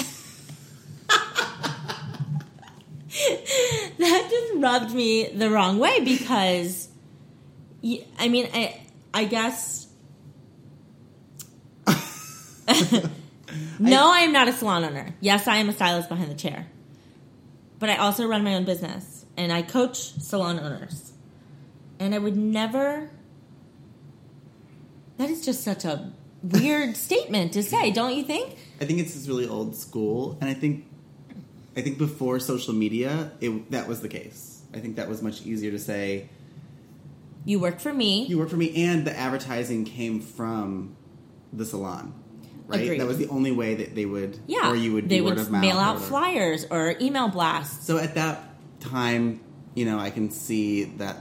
that 3.99 4.29
just 4.31 4.55
rubbed 4.57 4.93
me 4.93 5.29
the 5.29 5.51
wrong 5.51 5.79
way 5.79 6.01
because, 6.01 6.89
I 8.19 8.29
mean, 8.29 8.49
I, 8.53 8.81
I 9.15 9.25
guess. 9.25 9.87
no, 13.79 14.13
I 14.13 14.21
am 14.21 14.33
not 14.33 14.49
a 14.49 14.53
salon 14.53 14.85
owner. 14.85 15.15
Yes, 15.21 15.47
I 15.47 15.59
am 15.59 15.69
a 15.69 15.73
stylist 15.73 16.09
behind 16.09 16.31
the 16.31 16.35
chair. 16.35 16.67
But 17.79 17.91
I 17.91 17.97
also 17.97 18.27
run 18.27 18.43
my 18.43 18.55
own 18.55 18.65
business 18.65 19.25
and 19.37 19.53
I 19.53 19.63
coach 19.63 19.97
salon 19.97 20.59
owners. 20.59 21.13
And 21.99 22.15
I 22.15 22.19
would 22.19 22.37
never 22.37 23.11
that 25.19 25.31
is 25.31 25.45
just 25.45 25.65
such 25.65 25.85
a 25.85 26.13
weird 26.43 26.97
statement 27.09 27.53
to 27.55 27.63
say, 27.63 27.91
don't 27.91 28.15
you 28.15 28.25
think? 28.25 28.57
I 28.81 28.85
think 28.85 29.01
it's 29.01 29.15
just 29.15 29.29
really 29.29 29.49
old 29.49 29.75
school, 29.75 30.37
and 30.41 30.51
I 30.51 30.55
think, 30.55 30.87
I 31.77 31.81
think 31.81 31.99
before 31.99 32.39
social 32.41 32.75
media, 32.75 33.33
it 33.41 33.71
that 33.71 33.89
was 33.89 34.03
the 34.03 34.09
case. 34.09 34.63
I 34.75 34.79
think 34.79 34.97
that 34.97 35.09
was 35.09 35.23
much 35.23 35.43
easier 35.43 35.71
to 35.71 35.79
say. 35.79 36.29
You 37.45 37.61
work 37.61 37.79
for 37.79 37.93
me. 37.93 38.27
You 38.27 38.39
work 38.39 38.51
for 38.51 38.57
me, 38.57 38.85
and 38.85 39.07
the 39.07 39.17
advertising 39.17 39.85
came 39.85 40.21
from 40.21 40.97
the 41.53 41.65
salon, 41.65 42.13
right? 42.67 42.83
Agreed. 42.83 43.01
That 43.01 43.07
was 43.07 43.19
the 43.19 43.29
only 43.29 43.53
way 43.53 43.77
that 43.77 43.95
they 43.95 44.05
would, 44.05 44.39
yeah. 44.47 44.71
or 44.71 44.77
you 44.77 44.93
would 44.93 45.09
they 45.09 45.19
do 45.19 45.25
would 45.25 45.37
word 45.37 45.41
of 45.41 45.51
mouth 45.51 45.63
mail 45.63 45.79
out 45.79 45.95
whatever. 45.95 46.09
flyers 46.09 46.67
or 46.71 46.95
email 47.01 47.29
blasts. 47.29 47.87
So 47.87 47.97
at 47.99 48.17
that 48.17 48.43
time, 48.81 49.41
you 49.75 49.87
know, 49.87 49.99
I 49.99 50.11
can 50.11 50.31
see 50.31 50.85
that 50.85 51.17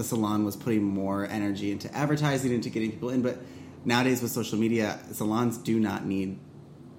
the 0.00 0.04
salon 0.04 0.46
was 0.46 0.56
putting 0.56 0.82
more 0.82 1.26
energy 1.26 1.70
into 1.70 1.94
advertising, 1.94 2.54
into 2.54 2.70
getting 2.70 2.90
people 2.90 3.10
in. 3.10 3.20
But 3.20 3.36
nowadays 3.84 4.22
with 4.22 4.30
social 4.30 4.58
media, 4.58 4.98
salons 5.12 5.58
do 5.58 5.78
not 5.78 6.06
need. 6.06 6.38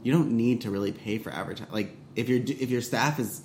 You 0.04 0.12
don't 0.12 0.38
need 0.38 0.62
to 0.62 0.70
really 0.70 0.92
pay 0.92 1.18
for 1.18 1.32
advertising. 1.32 1.74
Like 1.74 1.96
if 2.16 2.30
your 2.30 2.40
if 2.40 2.70
your 2.70 2.82
staff 2.82 3.20
is 3.20 3.42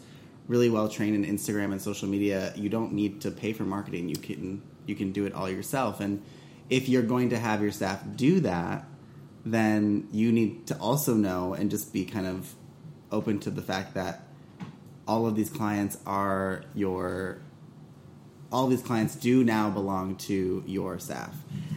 really 0.47 0.69
well 0.69 0.91
trained 0.91 1.25
in 1.25 1.25
Instagram 1.25 1.73
and 1.73 1.81
social 1.81 2.07
media, 2.07 2.53
you 2.55 2.69
don't 2.69 2.93
need 2.93 3.23
to 3.23 3.31
pay 3.31 3.55
for 3.55 3.63
marketing. 3.63 4.11
You 4.11 4.17
can 4.17 4.61
you 4.85 4.95
can 4.95 5.13
do 5.13 5.25
it 5.25 5.33
all 5.33 5.49
yourself. 5.49 6.01
And 6.01 6.23
if 6.69 6.87
you're 6.87 7.03
going 7.03 7.31
to 7.31 7.39
have 7.39 7.63
your 7.63 7.73
staff 7.73 8.05
do 8.15 8.41
that, 8.41 8.85
then 9.47 10.07
you 10.13 10.33
need 10.33 10.67
to 10.67 10.77
also 10.77 11.15
know 11.15 11.55
and 11.55 11.71
just 11.71 11.95
be 11.95 12.05
kind 12.05 12.27
of 12.27 12.55
open 13.11 13.39
to 13.41 13.51
the 13.51 13.63
fact 13.63 13.95
that 13.95 14.23
all 15.09 15.27
of 15.27 15.35
these 15.35 15.49
clients 15.49 15.97
are 16.05 16.65
your 16.75 17.41
all 18.53 18.67
these 18.67 18.83
clients 18.83 19.15
do 19.17 19.45
now 19.45 19.71
belong 19.71 20.17
to 20.17 20.63
your 20.67 20.99
staff 20.99 21.35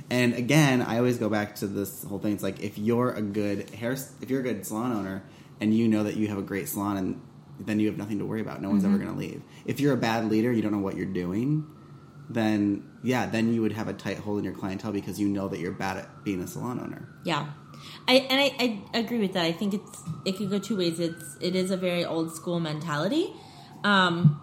and 0.09 0.33
again 0.33 0.81
i 0.81 0.97
always 0.97 1.17
go 1.17 1.29
back 1.29 1.55
to 1.55 1.67
this 1.67 2.03
whole 2.03 2.19
thing 2.19 2.33
it's 2.33 2.43
like 2.43 2.61
if 2.61 2.77
you're 2.77 3.11
a 3.11 3.21
good 3.21 3.69
hair 3.71 3.91
if 4.21 4.29
you're 4.29 4.41
a 4.41 4.43
good 4.43 4.65
salon 4.65 4.91
owner 4.91 5.23
and 5.59 5.73
you 5.73 5.87
know 5.87 6.03
that 6.03 6.15
you 6.15 6.27
have 6.27 6.37
a 6.37 6.43
great 6.43 6.67
salon 6.67 6.97
and 6.97 7.21
then 7.59 7.79
you 7.79 7.87
have 7.87 7.97
nothing 7.97 8.19
to 8.19 8.25
worry 8.25 8.41
about 8.41 8.61
no 8.61 8.69
one's 8.69 8.85
ever 8.85 8.97
going 8.97 9.09
to 9.09 9.17
leave 9.17 9.41
if 9.65 9.79
you're 9.79 9.93
a 9.93 9.97
bad 9.97 10.29
leader 10.29 10.51
you 10.51 10.61
don't 10.61 10.71
know 10.71 10.79
what 10.79 10.95
you're 10.95 11.05
doing 11.05 11.65
then 12.29 12.87
yeah 13.03 13.25
then 13.25 13.53
you 13.53 13.61
would 13.61 13.73
have 13.73 13.87
a 13.87 13.93
tight 13.93 14.17
hold 14.17 14.37
in 14.37 14.43
your 14.43 14.53
clientele 14.53 14.91
because 14.91 15.19
you 15.19 15.27
know 15.27 15.47
that 15.47 15.59
you're 15.59 15.71
bad 15.71 15.97
at 15.97 16.23
being 16.23 16.41
a 16.41 16.47
salon 16.47 16.79
owner 16.79 17.09
Yeah. 17.23 17.47
I, 18.07 18.13
and 18.29 18.41
I, 18.41 18.81
I 18.93 18.99
agree 18.99 19.19
with 19.19 19.33
that. 19.33 19.45
I 19.45 19.51
think 19.53 19.73
it's 19.73 20.03
it 20.25 20.35
could 20.37 20.49
go 20.49 20.59
two 20.59 20.75
ways. 20.75 20.99
It's 20.99 21.37
it 21.39 21.55
is 21.55 21.71
a 21.71 21.77
very 21.77 22.03
old 22.03 22.35
school 22.35 22.59
mentality, 22.59 23.33
um, 23.83 24.41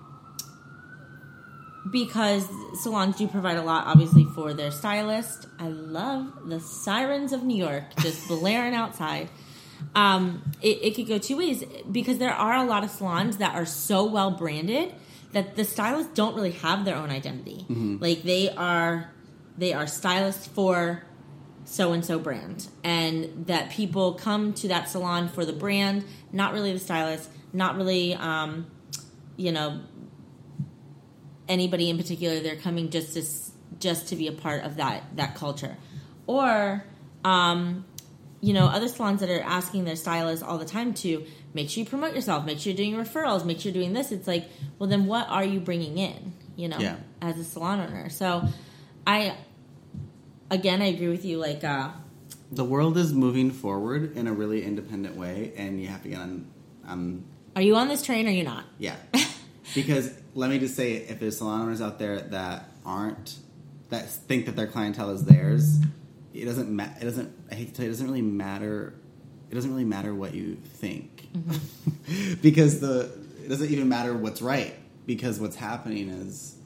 because 1.90 2.48
salons 2.80 3.16
do 3.16 3.28
provide 3.28 3.56
a 3.56 3.62
lot, 3.62 3.86
obviously, 3.86 4.24
for 4.34 4.54
their 4.54 4.70
stylist. 4.70 5.46
I 5.58 5.68
love 5.68 6.48
the 6.48 6.60
sirens 6.60 7.32
of 7.32 7.42
New 7.42 7.56
York 7.56 7.84
just 8.00 8.26
blaring 8.28 8.74
outside. 8.74 9.28
Um, 9.94 10.42
it, 10.62 10.78
it 10.82 10.94
could 10.94 11.06
go 11.06 11.18
two 11.18 11.36
ways 11.36 11.62
because 11.90 12.18
there 12.18 12.32
are 12.32 12.56
a 12.56 12.64
lot 12.64 12.82
of 12.82 12.90
salons 12.90 13.36
that 13.38 13.54
are 13.54 13.66
so 13.66 14.04
well 14.04 14.30
branded 14.30 14.94
that 15.32 15.56
the 15.56 15.64
stylists 15.64 16.12
don't 16.14 16.34
really 16.34 16.52
have 16.52 16.84
their 16.84 16.96
own 16.96 17.10
identity. 17.10 17.66
Like 18.00 18.22
they 18.22 18.48
are 18.50 19.10
they 19.58 19.72
are 19.72 19.86
stylists 19.86 20.46
for 20.46 21.02
so 21.64 21.92
and 21.92 22.04
so 22.04 22.18
brand, 22.18 22.68
and 22.84 23.46
that 23.46 23.70
people 23.70 24.14
come 24.14 24.54
to 24.54 24.68
that 24.68 24.88
salon 24.88 25.28
for 25.28 25.44
the 25.44 25.52
brand, 25.52 26.04
not 26.32 26.52
really 26.52 26.72
the 26.72 26.78
stylist, 26.78 27.28
not 27.52 27.76
really 27.76 28.14
um, 28.14 28.66
you 29.36 29.52
know 29.52 29.80
anybody 31.48 31.88
in 31.90 31.96
particular 31.96 32.40
they're 32.40 32.56
coming 32.56 32.90
just 32.90 33.14
to 33.14 33.22
just 33.80 34.08
to 34.08 34.16
be 34.16 34.26
a 34.28 34.32
part 34.32 34.64
of 34.64 34.76
that 34.76 35.02
that 35.16 35.34
culture 35.34 35.76
or 36.26 36.84
um, 37.24 37.84
you 38.40 38.52
know 38.52 38.66
other 38.66 38.88
salons 38.88 39.20
that 39.20 39.30
are 39.30 39.42
asking 39.42 39.84
their 39.84 39.96
stylists 39.96 40.42
all 40.44 40.58
the 40.58 40.64
time 40.64 40.92
to 40.94 41.24
make 41.54 41.68
sure 41.70 41.82
you 41.84 41.88
promote 41.88 42.14
yourself 42.14 42.44
make 42.44 42.58
sure 42.58 42.72
you're 42.72 42.76
doing 42.76 42.94
referrals 42.94 43.44
make 43.44 43.60
sure 43.60 43.72
you're 43.72 43.82
doing 43.82 43.92
this 43.92 44.12
it's 44.12 44.26
like 44.28 44.48
well 44.78 44.88
then 44.88 45.06
what 45.06 45.28
are 45.28 45.44
you 45.44 45.58
bringing 45.60 45.98
in 45.98 46.32
you 46.56 46.68
know 46.68 46.78
Yeah. 46.78 46.96
as 47.20 47.38
a 47.38 47.44
salon 47.44 47.80
owner 47.80 48.08
so 48.10 48.42
i 49.06 49.36
again 50.50 50.82
i 50.82 50.86
agree 50.86 51.08
with 51.08 51.24
you 51.24 51.38
like 51.38 51.64
uh 51.64 51.90
The 52.52 52.64
world 52.64 52.96
is 52.96 53.12
moving 53.12 53.50
forward 53.50 54.16
in 54.16 54.26
a 54.28 54.32
really 54.32 54.62
independent 54.64 55.16
way, 55.16 55.52
and 55.56 55.80
you 55.80 55.88
have 55.88 56.02
to 56.04 56.08
get 56.08 56.20
on. 56.20 56.46
on 56.86 57.24
are 57.56 57.62
you 57.62 57.74
on 57.74 57.88
this 57.88 58.02
train 58.02 58.28
or 58.28 58.30
you're 58.30 58.44
not 58.44 58.64
yeah, 58.78 58.96
because 59.74 60.10
let 60.36 60.50
me 60.50 60.58
just 60.58 60.74
say, 60.76 60.92
if 60.92 61.18
there's 61.18 61.38
salon 61.38 61.62
owners 61.62 61.80
out 61.80 61.98
there 61.98 62.20
that 62.20 62.68
aren't 62.84 63.36
that 63.88 64.08
think 64.08 64.46
that 64.46 64.54
their 64.56 64.66
clientele 64.66 65.10
is 65.10 65.24
theirs, 65.24 65.78
it 66.34 66.44
doesn't. 66.44 66.70
Ma- 66.70 66.88
it 67.00 67.04
doesn't. 67.04 67.32
I 67.50 67.54
hate 67.54 67.68
to 67.68 67.74
tell 67.74 67.84
you, 67.84 67.90
it 67.90 67.94
doesn't 67.94 68.06
really 68.06 68.22
matter. 68.22 68.94
It 69.50 69.54
doesn't 69.54 69.70
really 69.70 69.84
matter 69.84 70.14
what 70.14 70.34
you 70.34 70.56
think, 70.56 71.28
mm-hmm. 71.32 72.34
because 72.42 72.80
the 72.80 73.10
it 73.44 73.48
doesn't 73.48 73.70
even 73.70 73.88
matter 73.88 74.14
what's 74.14 74.42
right. 74.42 74.74
Because 75.06 75.38
what's 75.38 75.56
happening 75.56 76.08
is 76.08 76.56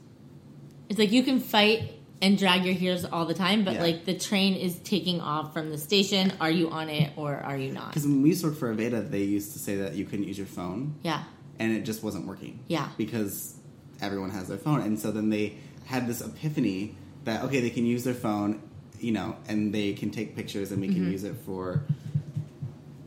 It's 0.89 0.97
like 0.99 1.11
you 1.11 1.21
can 1.23 1.39
fight 1.39 1.93
and 2.23 2.37
drag 2.39 2.65
your 2.65 2.73
heels 2.73 3.05
all 3.05 3.25
the 3.25 3.33
time, 3.35 3.63
but 3.63 3.75
Yeah. 3.75 3.83
like 3.83 4.05
the 4.05 4.17
train 4.17 4.55
is 4.55 4.77
taking 4.79 5.21
off 5.21 5.53
from 5.53 5.69
the 5.69 5.77
station. 5.77 6.33
Are 6.41 6.49
you 6.51 6.69
on 6.71 6.89
it 6.89 7.13
or 7.15 7.35
are 7.35 7.57
you 7.57 7.71
not? 7.71 7.89
because 7.89 8.05
when 8.07 8.21
we 8.23 8.29
used 8.29 8.41
to 8.41 8.47
work 8.47 8.57
for 8.57 8.75
Aveda, 8.75 9.09
they 9.09 9.23
used 9.23 9.53
to 9.53 9.59
say 9.59 9.75
that 9.77 9.93
you 9.93 10.05
couldn't 10.05 10.27
use 10.27 10.37
your 10.39 10.47
phone. 10.47 10.95
Yeah. 11.03 11.23
and 11.59 11.71
it 11.71 11.81
just 11.85 12.01
wasn't 12.01 12.25
working. 12.25 12.59
Yeah. 12.67 12.89
Because 12.97 13.55
everyone 14.01 14.31
has 14.31 14.47
their 14.47 14.57
phone. 14.57 14.81
And 14.81 14.99
so 14.99 15.11
then 15.11 15.29
they 15.29 15.55
had 15.85 16.07
this 16.07 16.21
epiphany 16.21 16.95
that, 17.25 17.43
okay, 17.45 17.59
they 17.61 17.69
can 17.69 17.85
use 17.85 18.03
their 18.03 18.13
phone, 18.13 18.61
you 18.99 19.11
know, 19.11 19.35
and 19.47 19.73
they 19.73 19.93
can 19.93 20.11
take 20.11 20.35
pictures 20.35 20.71
and 20.71 20.81
we 20.81 20.87
Mm-hmm. 20.87 20.95
can 21.03 21.11
use 21.11 21.23
it 21.23 21.35
for 21.45 21.83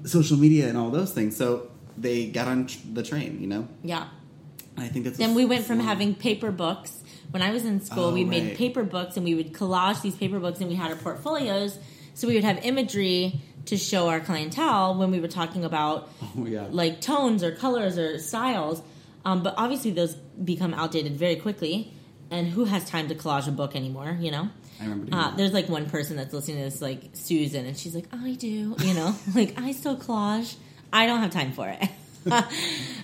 social 0.05 0.37
media 0.37 0.69
and 0.69 0.77
all 0.79 0.91
those 0.91 1.13
things. 1.13 1.37
So 1.37 1.71
they 1.97 2.27
got 2.27 2.49
on 2.49 2.67
tr- 2.67 2.79
the 2.93 3.03
train, 3.03 3.41
you 3.41 3.47
know? 3.47 3.69
Yeah. 3.83 4.09
I 4.77 4.89
think 4.89 5.05
that's 5.05 5.19
Then 5.19 5.35
we 5.35 5.45
went 5.45 5.65
from 5.65 5.79
that's- 5.79 5.89
having 5.89 6.15
paper 6.15 6.51
books. 6.51 7.01
When 7.31 7.43
I 7.43 7.51
was 7.51 7.65
in 7.65 7.81
school, 7.81 8.07
Oh, 8.07 8.15
we 8.15 8.25
made 8.25 8.57
paper 8.57 8.85
books 8.85 9.17
and 9.17 9.25
we 9.25 9.35
would 9.35 9.53
collage 9.53 10.03
these 10.03 10.15
paper 10.15 10.39
books 10.39 10.61
and 10.61 10.69
we 10.69 10.77
had 10.77 10.91
our 10.91 10.97
portfolios. 10.97 11.79
So 12.15 12.29
we 12.29 12.35
would 12.35 12.45
have 12.45 12.65
imagery 12.65 13.41
to 13.67 13.77
show 13.77 14.09
our 14.09 14.21
clientele 14.21 14.95
when 14.97 15.11
we 15.11 15.19
were 15.21 15.29
talking 15.29 15.65
about 15.65 16.11
Oh, 16.37 16.47
yeah. 16.47 16.67
like 16.71 17.01
tones 17.01 17.43
or 17.43 17.51
colors 17.53 17.99
or 17.99 18.19
styles. 18.19 18.83
Um, 19.25 19.43
but 19.43 19.55
obviously, 19.57 19.91
those 19.91 20.17
become 20.43 20.75
outdated 20.75 21.17
very 21.17 21.37
quickly. 21.37 21.93
And 22.31 22.49
who 22.49 22.65
has 22.65 22.85
time 22.89 23.09
to 23.09 23.15
collage 23.15 23.47
a 23.47 23.53
book 23.53 23.77
anymore, 23.77 24.17
you 24.19 24.31
know? 24.31 24.49
I 24.81 24.85
remember 24.85 25.07
doing 25.07 25.23
Uh, 25.23 25.37
there's 25.37 25.53
like 25.53 25.69
one 25.69 25.89
person 25.89 26.17
that's 26.17 26.33
listening 26.33 26.57
to 26.57 26.65
this, 26.65 26.81
like 26.83 27.11
Susan, 27.13 27.67
and 27.67 27.77
she's 27.77 27.95
like, 27.95 28.07
I 28.13 28.33
do, 28.33 28.75
you 28.81 28.95
know, 28.95 29.15
like 29.35 29.61
I 29.61 29.73
still 29.73 29.97
collage. 29.97 30.57
I 30.93 31.07
don't 31.07 31.21
have 31.21 31.31
time 31.31 31.53
for 31.53 31.69
it. 31.69 31.89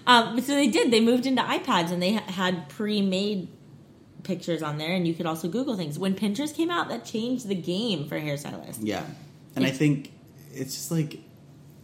um, 0.06 0.40
so 0.40 0.54
they 0.54 0.68
did. 0.68 0.90
They 0.90 1.00
moved 1.00 1.26
into 1.26 1.42
iPads 1.42 1.90
and 1.90 2.02
they 2.02 2.14
ha- 2.14 2.32
had 2.32 2.68
pre-made 2.70 3.49
pictures 4.22 4.62
on 4.62 4.78
there, 4.78 4.92
and 4.92 5.06
you 5.06 5.14
could 5.14 5.26
also 5.26 5.49
Google 5.49 5.76
things. 5.76 5.99
When 5.99 6.14
Pinterest 6.14 6.54
came 6.54 6.70
out, 6.70 6.88
that 6.88 7.04
changed 7.04 7.49
the 7.49 7.54
game 7.54 8.08
for 8.08 8.18
hairstylists. 8.18 8.78
Yeah. 8.80 9.04
And 9.56 9.66
I 9.66 9.70
think 9.70 10.12
it's 10.54 10.75
just 10.75 10.90
like, 10.90 11.18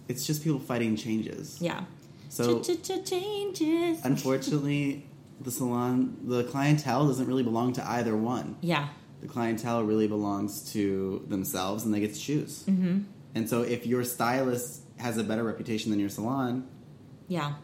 it's 0.08 0.26
just 0.26 0.44
people 0.44 0.60
fighting 0.60 0.96
changes. 0.96 1.58
Yeah. 1.60 1.84
So 2.28 2.60
changes. 2.60 4.04
unfortunately, 4.04 5.06
the 5.40 5.50
salon, 5.50 6.16
the 6.24 6.44
clientele 6.44 7.06
doesn't 7.06 7.26
really 7.26 7.42
belong 7.42 7.72
to 7.74 7.86
either 7.88 8.16
one. 8.16 8.56
Yeah. 8.60 8.88
the 9.20 9.28
clientele 9.28 9.82
really 9.82 10.08
belongs 10.08 10.72
to 10.72 11.24
themselves 11.28 11.84
and 11.84 11.92
they 11.94 12.00
get 12.00 12.14
to 12.14 12.20
choose. 12.20 12.64
Mm-hmm. 12.64 13.00
And 13.34 13.48
so 13.50 13.62
if 13.62 13.86
your 13.86 14.04
stylist 14.04 14.82
has 14.98 15.16
a 15.18 15.24
better 15.24 15.42
reputation 15.44 15.90
than 15.90 16.00
your 16.00 16.08
salon, 16.10 16.66
Yeah. 17.28 17.54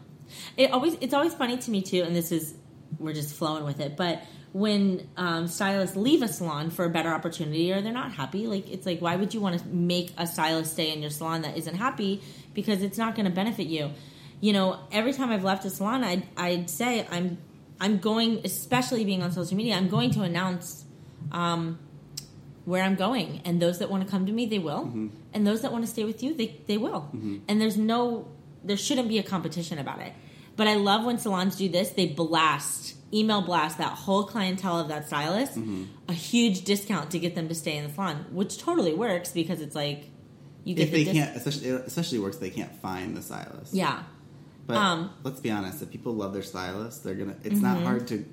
It 0.57 0.71
always 0.71 0.95
it's 1.01 1.13
always 1.13 1.33
funny 1.33 1.57
to 1.57 1.71
me 1.71 1.81
too, 1.81 2.01
and 2.03 2.15
this 2.15 2.31
is 2.31 2.53
we're 2.99 3.13
just 3.13 3.35
flowing 3.35 3.65
with 3.65 3.79
it, 3.79 3.97
but 3.97 4.23
when 4.53 5.07
um, 5.17 5.47
stylists 5.47 5.95
leave 5.95 6.21
a 6.21 6.27
salon 6.27 6.69
for 6.69 6.85
a 6.85 6.89
better 6.89 7.09
opportunity 7.09 7.73
or 7.73 7.81
they're 7.81 7.91
not 7.91 8.11
happy, 8.13 8.45
like 8.47 8.69
it's 8.71 8.85
like 8.85 8.99
why 9.01 9.15
would 9.15 9.33
you 9.33 9.41
want 9.41 9.59
to 9.59 9.67
make 9.67 10.13
a 10.17 10.25
stylist 10.27 10.73
stay 10.73 10.91
in 10.93 11.01
your 11.01 11.09
salon 11.09 11.41
that 11.41 11.57
isn't 11.57 11.75
happy 11.75 12.21
because 12.53 12.81
it's 12.83 12.97
not 12.97 13.15
going 13.15 13.25
to 13.25 13.31
benefit 13.31 13.65
you. 13.67 13.91
You 14.41 14.53
know, 14.53 14.79
every 14.91 15.11
time 15.13 15.29
I've 15.31 15.43
left 15.43 15.65
a 15.65 15.69
salon, 15.71 16.03
I'd, 16.03 16.23
I'd 16.37 16.69
say 16.69 17.07
I'm 17.11 17.37
I'm 17.83 17.97
going, 17.97 18.39
especially 18.45 19.03
being 19.03 19.21
on 19.21 19.33
social 19.33 19.57
media, 19.57 19.75
I'm 19.75 19.89
going 19.89 20.11
to 20.11 20.21
announce 20.21 20.85
um, 21.33 21.79
where 22.63 22.81
I'm 22.81 22.95
going, 22.95 23.41
and 23.43 23.61
those 23.61 23.79
that 23.79 23.89
want 23.89 24.05
to 24.05 24.09
come 24.09 24.25
to 24.25 24.31
me, 24.31 24.45
they 24.45 24.57
will, 24.57 24.85
mm-hmm. 24.85 25.07
and 25.33 25.45
those 25.45 25.63
that 25.63 25.73
want 25.73 25.83
to 25.83 25.91
stay 25.91 26.05
with 26.05 26.23
you, 26.23 26.33
they 26.33 26.61
they 26.65 26.77
will. 26.77 27.09
Mm-hmm. 27.13 27.39
And 27.49 27.59
there's 27.59 27.75
no, 27.75 28.29
there 28.63 28.77
shouldn't 28.77 29.09
be 29.09 29.19
a 29.19 29.23
competition 29.23 29.79
about 29.79 29.99
it. 29.99 30.13
But 30.55 30.67
I 30.69 30.75
love 30.75 31.03
when 31.03 31.17
salons 31.17 31.57
do 31.57 31.67
this; 31.67 31.89
they 31.89 32.07
blast, 32.07 32.95
email 33.13 33.41
blast 33.41 33.79
that 33.79 33.97
whole 33.97 34.23
clientele 34.23 34.79
of 34.79 34.87
that 34.87 35.07
stylist 35.07 35.55
mm-hmm. 35.55 35.83
a 36.07 36.13
huge 36.13 36.63
discount 36.63 37.11
to 37.11 37.19
get 37.19 37.35
them 37.35 37.49
to 37.49 37.55
stay 37.55 37.75
in 37.75 37.85
the 37.85 37.93
salon, 37.93 38.27
which 38.31 38.59
totally 38.59 38.93
works 38.93 39.33
because 39.33 39.59
it's 39.59 39.75
like 39.75 40.05
you 40.63 40.73
get 40.73 40.83
if 40.83 40.91
the 40.91 41.03
they 41.03 41.11
dis- 41.11 41.21
can't, 41.21 41.35
especially 41.35 41.69
especially 41.69 42.19
works, 42.19 42.37
they 42.37 42.49
can't 42.49 42.73
find 42.77 43.17
the 43.17 43.21
stylist. 43.21 43.73
yeah, 43.73 44.03
But 44.65 44.77
Um, 44.77 45.09
let's 45.23 45.39
be 45.41 45.51
honest, 45.51 45.81
if 45.81 45.91
people 45.91 46.13
love 46.13 46.33
their 46.33 46.43
stylist, 46.43 47.03
they're 47.03 47.15
gonna. 47.15 47.35
It's 47.43 47.59
not 47.59 47.81
hard 47.81 48.07
to. 48.07 48.25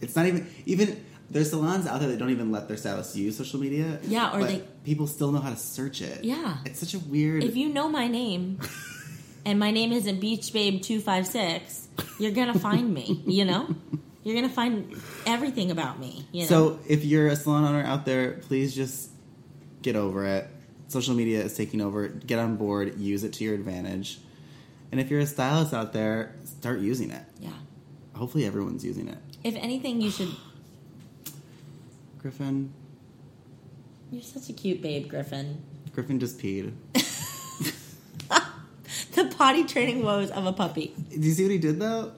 It's 0.00 0.16
not 0.16 0.26
even 0.26 0.46
even. 0.66 1.04
There's 1.28 1.50
salons 1.50 1.86
out 1.88 1.98
there 2.00 2.08
that 2.08 2.18
don't 2.18 2.30
even 2.30 2.52
let 2.52 2.68
their 2.68 2.76
stylists 2.76 3.16
use 3.16 3.36
social 3.36 3.58
media. 3.58 3.98
Yeah, 4.04 4.32
or 4.34 4.40
but 4.40 4.48
they- 4.48 4.62
people 4.84 5.06
still 5.08 5.32
know 5.32 5.40
how 5.40 5.50
to 5.50 5.56
search 5.56 6.00
it. 6.00 6.22
Yeah. 6.24 6.58
it's 6.64 6.78
such 6.78 6.94
a 6.94 7.00
weird. 7.00 7.42
if 7.42 7.56
you 7.56 7.68
know 7.68 7.88
my 7.88 8.06
name 8.06 8.60
and 9.44 9.58
my 9.58 9.70
name 9.72 9.90
isn't 9.92 10.20
Beach 10.20 10.52
Babe 10.52 10.82
two 10.82 11.00
five 11.00 11.26
six, 11.26 11.88
you're 12.20 12.30
gonna 12.32 12.58
find 12.58 12.92
me. 12.94 13.22
You 13.26 13.44
know, 13.44 13.74
you're 14.22 14.34
gonna 14.36 14.48
find 14.52 14.94
everything 15.26 15.70
about 15.72 15.98
me. 15.98 16.26
You 16.32 16.42
know, 16.42 16.48
So 16.48 16.78
if 16.88 17.04
you're 17.04 17.26
a 17.28 17.36
salon 17.36 17.64
owner 17.64 17.82
out 17.84 18.04
there, 18.04 18.34
please 18.48 18.74
just 18.74 19.10
get 19.82 19.96
over 19.96 20.24
it. 20.26 20.48
Social 20.88 21.14
media 21.14 21.42
is 21.42 21.56
taking 21.56 21.80
over. 21.80 22.06
Get 22.08 22.38
on 22.38 22.56
board. 22.56 22.98
Use 23.00 23.24
it 23.24 23.32
to 23.34 23.44
your 23.44 23.54
advantage. 23.54 24.20
And 24.92 25.00
if 25.00 25.10
you're 25.10 25.20
a 25.20 25.26
stylist 25.26 25.74
out 25.74 25.92
there, 25.92 26.34
start 26.44 26.80
using 26.80 27.10
it. 27.10 27.24
yeah. 27.40 27.50
Hopefully, 28.14 28.46
everyone's 28.46 28.84
using 28.84 29.08
it. 29.08 29.18
If 29.44 29.54
anything, 29.56 30.00
you 30.00 30.10
should. 30.10 30.30
Griffin, 32.18 32.72
You're 34.10 34.22
such 34.22 34.48
a 34.48 34.52
cute 34.52 34.80
babe, 34.82 35.08
Griffin. 35.08 35.62
Griffin 35.94 36.18
just 36.18 36.38
peed. 36.38 36.72
The 39.14 39.24
potty 39.36 39.64
training 39.64 40.02
woes 40.02 40.30
of 40.30 40.44
a 40.44 40.52
puppy. 40.52 40.94
Do 41.10 41.18
you 41.20 41.32
see 41.32 41.42
what 41.44 41.52
he 41.52 41.58
did 41.58 41.78
though? 41.80 42.12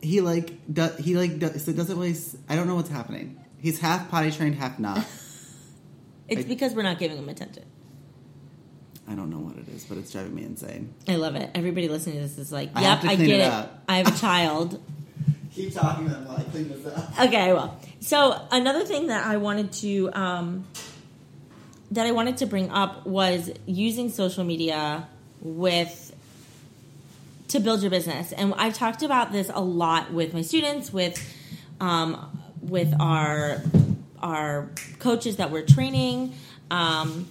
He 0.00 0.20
like 0.20 0.52
do, 0.72 0.88
he 1.00 1.16
like 1.16 1.38
do, 1.40 1.48
so 1.58 1.72
doesn't 1.72 1.98
really. 1.98 2.14
I 2.48 2.54
don't 2.54 2.68
know 2.68 2.76
what's 2.76 2.88
happening. 2.88 3.40
He's 3.58 3.80
half 3.80 4.08
potty 4.10 4.30
trained, 4.30 4.54
half 4.56 4.78
not. 4.78 5.04
It's 6.28 6.44
I- 6.44 6.48
because 6.48 6.74
we're 6.74 6.82
not 6.82 6.98
giving 6.98 7.16
him 7.18 7.28
attention. 7.28 7.62
I 9.08 9.14
don't 9.14 9.30
know 9.30 9.38
what 9.38 9.56
it 9.56 9.68
is, 9.68 9.84
but 9.84 9.98
it's 9.98 10.10
driving 10.10 10.34
me 10.34 10.42
insane. 10.42 10.92
I 11.06 11.16
love 11.16 11.36
it. 11.36 11.50
Everybody 11.54 11.88
listening 11.88 12.16
to 12.16 12.22
this 12.22 12.38
is 12.38 12.50
like, 12.50 12.70
"Yep, 12.78 13.02
to 13.02 13.08
I 13.08 13.16
get 13.16 13.28
it 13.28 13.40
it. 13.40 13.68
I 13.88 13.98
have 13.98 14.08
a 14.08 14.18
child." 14.18 14.82
Keep 15.54 15.72
talking 15.72 16.06
then 16.06 16.26
while 16.26 16.38
I 16.38 16.42
clean 16.42 16.68
this 16.68 16.86
up. 16.86 17.18
Okay, 17.20 17.52
well. 17.52 17.80
So 18.00 18.46
another 18.50 18.84
thing 18.84 19.06
that 19.06 19.24
I 19.26 19.36
wanted 19.38 19.72
to 19.74 20.10
um, 20.12 20.66
that 21.92 22.06
I 22.06 22.12
wanted 22.12 22.38
to 22.38 22.46
bring 22.46 22.70
up 22.70 23.06
was 23.06 23.50
using 23.64 24.10
social 24.10 24.44
media 24.44 25.06
with 25.40 26.14
to 27.48 27.60
build 27.60 27.80
your 27.82 27.90
business, 27.90 28.32
and 28.32 28.52
I've 28.56 28.74
talked 28.74 29.02
about 29.02 29.32
this 29.32 29.50
a 29.54 29.60
lot 29.60 30.12
with 30.12 30.34
my 30.34 30.42
students, 30.42 30.92
with 30.92 31.16
um, 31.80 32.38
with 32.60 32.92
our 33.00 33.62
our 34.20 34.68
coaches 34.98 35.36
that 35.36 35.50
we're 35.50 35.64
training, 35.64 36.34
um, 36.70 37.28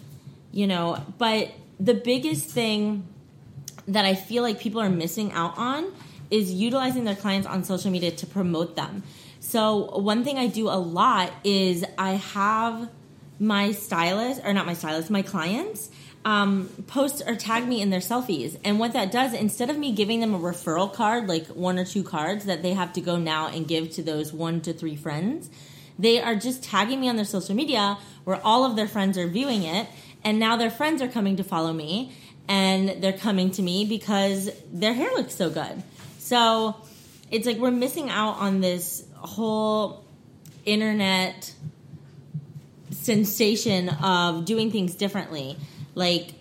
you 0.51 0.67
know. 0.67 1.03
But 1.17 1.51
the 1.79 1.93
biggest 1.93 2.49
thing 2.49 3.07
that 3.87 4.05
I 4.05 4.15
feel 4.15 4.43
like 4.43 4.59
people 4.59 4.81
are 4.81 4.89
missing 4.89 5.31
out 5.33 5.57
on 5.57 5.93
is 6.31 6.51
utilizing 6.51 7.03
their 7.03 7.15
clients 7.15 7.47
on 7.47 7.63
social 7.63 7.91
media 7.91 8.11
to 8.11 8.25
promote 8.25 8.75
them. 8.75 9.03
So 9.39 9.97
one 9.97 10.23
thing 10.23 10.37
I 10.37 10.47
do 10.47 10.69
a 10.69 10.79
lot 10.79 11.31
is 11.43 11.85
I 11.97 12.13
have 12.13 12.89
my 13.39 13.73
stylist 13.73 14.41
or 14.43 14.53
not 14.53 14.65
my 14.65 14.73
stylist, 14.73 15.09
my 15.09 15.21
clients 15.21 15.89
um, 16.25 16.67
post 16.87 17.21
or 17.27 17.35
tag 17.35 17.67
me 17.67 17.79
in 17.81 17.91
their 17.91 17.99
selfies. 17.99 18.57
And 18.65 18.79
what 18.79 18.93
that 18.93 19.11
does, 19.11 19.33
instead 19.33 19.69
of 19.69 19.77
me 19.77 19.91
giving 19.91 20.19
them 20.19 20.33
a 20.33 20.39
referral 20.39 20.91
card, 20.91 21.29
like 21.29 21.45
one 21.47 21.77
or 21.77 21.85
two 21.85 22.03
cards 22.03 22.45
that 22.45 22.63
they 22.63 22.73
have 22.73 22.91
to 22.93 23.01
go 23.01 23.17
now 23.17 23.47
and 23.47 23.67
give 23.67 23.91
to 23.91 24.03
those 24.03 24.33
one 24.33 24.59
to 24.61 24.73
three 24.73 24.95
friends, 24.95 25.51
they 25.99 26.19
are 26.19 26.35
just 26.35 26.63
tagging 26.63 26.99
me 26.99 27.07
on 27.07 27.15
their 27.15 27.25
social 27.25 27.55
media 27.55 27.97
where 28.23 28.43
all 28.43 28.65
of 28.65 28.75
their 28.75 28.87
friends 28.87 29.17
are 29.17 29.27
viewing 29.27 29.63
it. 29.63 29.87
And 30.25 30.39
now 30.39 30.57
their 30.57 30.71
friends 30.71 31.01
are 31.01 31.07
coming 31.07 31.37
to 31.37 31.43
follow 31.43 31.71
me 31.71 32.11
and 32.49 33.01
they're 33.01 33.13
coming 33.13 33.51
to 33.51 33.61
me 33.61 33.85
because 33.85 34.49
their 34.73 34.93
hair 34.93 35.11
looks 35.11 35.35
so 35.35 35.49
good. 35.49 35.83
So 36.17 36.75
it's 37.31 37.45
like 37.45 37.57
we're 37.57 37.71
missing 37.71 38.09
out 38.09 38.37
on 38.39 38.59
this 38.59 39.05
whole 39.15 40.03
internet 40.65 41.53
sensation 42.91 43.89
of 43.89 44.45
doing 44.45 44.71
things 44.71 44.95
differently. 44.95 45.57
Like, 45.93 46.31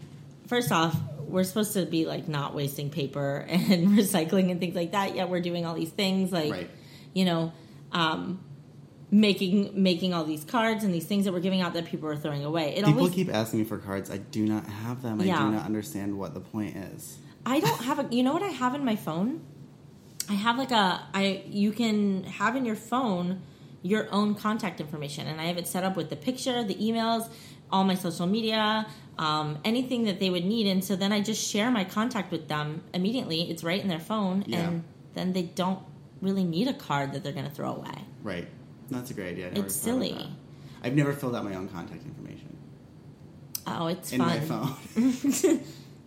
first 0.46 0.72
off, 0.72 0.96
we're 1.26 1.44
supposed 1.44 1.72
to 1.74 1.84
be 1.84 2.06
like 2.06 2.28
not 2.28 2.54
wasting 2.54 2.90
paper 2.90 3.44
and 3.48 3.88
recycling 3.88 4.50
and 4.50 4.60
things 4.60 4.74
like 4.74 4.92
that. 4.92 5.14
Yet 5.14 5.28
we're 5.28 5.40
doing 5.40 5.66
all 5.66 5.74
these 5.74 5.90
things 5.90 6.32
like, 6.32 6.52
Right. 6.52 6.70
you 7.12 7.24
know, 7.24 7.52
um, 7.92 8.40
making 9.14 9.70
making 9.80 10.12
all 10.12 10.24
these 10.24 10.42
cards 10.42 10.82
and 10.82 10.92
these 10.92 11.06
things 11.06 11.24
that 11.24 11.32
we're 11.32 11.38
giving 11.38 11.60
out 11.60 11.72
that 11.74 11.84
people 11.84 12.08
are 12.08 12.16
throwing 12.16 12.44
away. 12.44 12.74
It 12.74 12.84
People 12.84 12.98
always 12.98 13.14
keep 13.14 13.32
asking 13.32 13.60
me 13.60 13.64
for 13.64 13.78
cards. 13.78 14.10
I 14.10 14.16
do 14.18 14.44
not 14.44 14.66
have 14.66 15.02
them. 15.02 15.20
I 15.20 15.24
do 15.24 15.30
not 15.30 15.64
understand 15.64 16.18
what 16.18 16.34
the 16.34 16.40
point 16.40 16.76
is. 16.76 17.18
I 17.46 17.60
don't 17.60 17.82
have 17.82 18.00
a. 18.00 18.08
You 18.14 18.24
know 18.24 18.32
what 18.32 18.42
I 18.42 18.48
have 18.48 18.74
in 18.74 18.84
my 18.84 18.96
phone? 18.96 19.40
I 20.28 20.32
have 20.32 20.58
like 20.58 20.72
a. 20.72 21.00
I 21.14 21.44
you 21.46 21.70
can 21.70 22.24
have 22.24 22.56
in 22.56 22.64
your 22.64 22.74
phone 22.74 23.42
your 23.82 24.08
own 24.10 24.34
contact 24.34 24.80
information, 24.80 25.28
and 25.28 25.40
I 25.40 25.44
have 25.44 25.58
it 25.58 25.68
set 25.68 25.84
up 25.84 25.94
with 25.94 26.10
the 26.10 26.16
picture, 26.16 26.64
the 26.64 26.74
emails, 26.74 27.28
all 27.70 27.84
my 27.84 27.94
social 27.94 28.26
media, 28.26 28.86
um, 29.18 29.58
anything 29.64 30.04
that 30.04 30.18
they 30.18 30.30
would 30.30 30.44
need, 30.44 30.66
and 30.66 30.82
so 30.82 30.96
then 30.96 31.12
I 31.12 31.20
just 31.20 31.46
share 31.46 31.70
my 31.70 31.84
contact 31.84 32.32
with 32.32 32.48
them 32.48 32.82
immediately. 32.92 33.48
It's 33.50 33.62
right 33.62 33.80
in 33.80 33.88
their 33.88 34.00
phone, 34.00 34.42
Yeah. 34.48 34.60
and 34.60 34.84
then 35.12 35.34
they 35.34 35.42
don't 35.42 35.80
really 36.22 36.44
need 36.44 36.66
a 36.66 36.72
card 36.72 37.12
that 37.12 37.22
they're 37.22 37.32
going 37.32 37.44
to 37.44 37.54
throw 37.54 37.76
away. 37.76 38.04
Right. 38.22 38.48
That's 38.90 39.10
a 39.10 39.14
great 39.14 39.28
idea. 39.32 39.50
It's 39.54 39.74
silly. 39.74 40.16
I've 40.82 40.94
never 40.94 41.12
filled 41.12 41.34
out 41.34 41.44
my 41.44 41.54
own 41.54 41.68
contact 41.68 42.04
information 42.04 42.56
Oh, 43.66 43.86
it's 43.86 44.12
in 44.12 44.18
fun. 44.18 44.28
my 44.28 44.40
phone. 44.40 44.74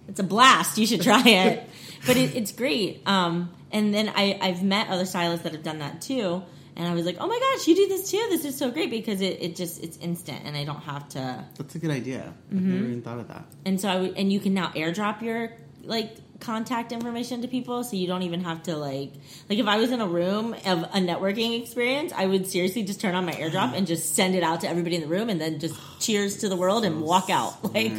it's 0.08 0.20
a 0.20 0.24
blast. 0.24 0.78
You 0.78 0.86
should 0.86 1.02
try 1.02 1.24
it. 1.26 1.68
but 2.06 2.16
it, 2.18 2.36
it's 2.36 2.52
great. 2.52 3.02
Um, 3.08 3.52
and 3.72 3.94
then 3.94 4.10
I, 4.16 4.38
I've 4.40 4.64
met 4.64 4.90
other 4.90 5.06
stylists 5.06 5.44
that 5.44 5.54
have 5.54 5.64
done 5.64 5.80
that 5.80 6.02
too. 6.02 6.44
And 6.76 6.88
I 6.88 6.94
was 6.94 7.08
like, 7.08 7.18
oh 7.20 7.26
my 7.28 7.40
gosh, 7.40 7.68
you 7.68 7.76
do 7.76 7.88
this 7.88 8.12
too? 8.12 8.24
This 8.30 8.46
is 8.46 8.56
so 8.56 8.70
great 8.70 8.92
because 8.92 9.22
it, 9.22 9.42
it 9.42 9.56
just, 9.56 9.84
it's 9.84 9.98
instant 9.98 10.42
and 10.46 10.56
I 10.56 10.64
don't 10.66 10.82
have 10.84 11.10
to. 11.10 11.44
That's 11.58 11.74
a 11.74 11.80
good 11.80 11.90
idea. 11.90 12.32
I've 12.52 12.58
Mm-hmm. 12.58 12.72
never 12.76 12.86
even 12.86 13.02
thought 13.02 13.18
of 13.20 13.28
that. 13.30 13.46
And 13.66 13.82
so 13.82 13.90
I 13.90 13.96
would, 14.02 14.16
and 14.18 14.32
you 14.32 14.40
can 14.40 14.54
now 14.54 14.68
airdrop 14.76 15.24
your 15.24 15.54
like 15.84 16.16
contact 16.40 16.92
information 16.92 17.42
to 17.42 17.48
people 17.48 17.84
so 17.84 17.96
you 17.96 18.08
don't 18.08 18.22
even 18.24 18.42
have 18.44 18.64
to 18.64 18.76
like, 18.78 19.12
like 19.50 19.60
if 19.60 19.68
I 19.68 19.78
was 19.78 19.92
in 19.92 20.02
a 20.02 20.08
room 20.08 20.54
of 20.54 20.84
a 20.84 21.00
networking 21.00 21.60
experience, 21.62 22.14
I 22.16 22.26
would 22.26 22.48
seriously 22.48 22.84
just 22.84 23.02
turn 23.02 23.16
on 23.16 23.26
my 23.26 23.34
airdrop 23.34 23.74
and 23.76 23.88
just 23.88 24.16
send 24.16 24.36
it 24.36 24.44
out 24.44 24.62
to 24.62 24.70
everybody 24.70 24.96
in 24.96 25.02
the 25.02 25.08
room 25.08 25.30
and 25.30 25.40
then 25.42 25.60
just 25.60 25.76
cheers 26.00 26.38
to 26.38 26.50
the 26.50 26.56
world 26.56 26.86
and 26.86 27.02
walk 27.02 27.30
out. 27.30 27.74
Like, 27.74 27.94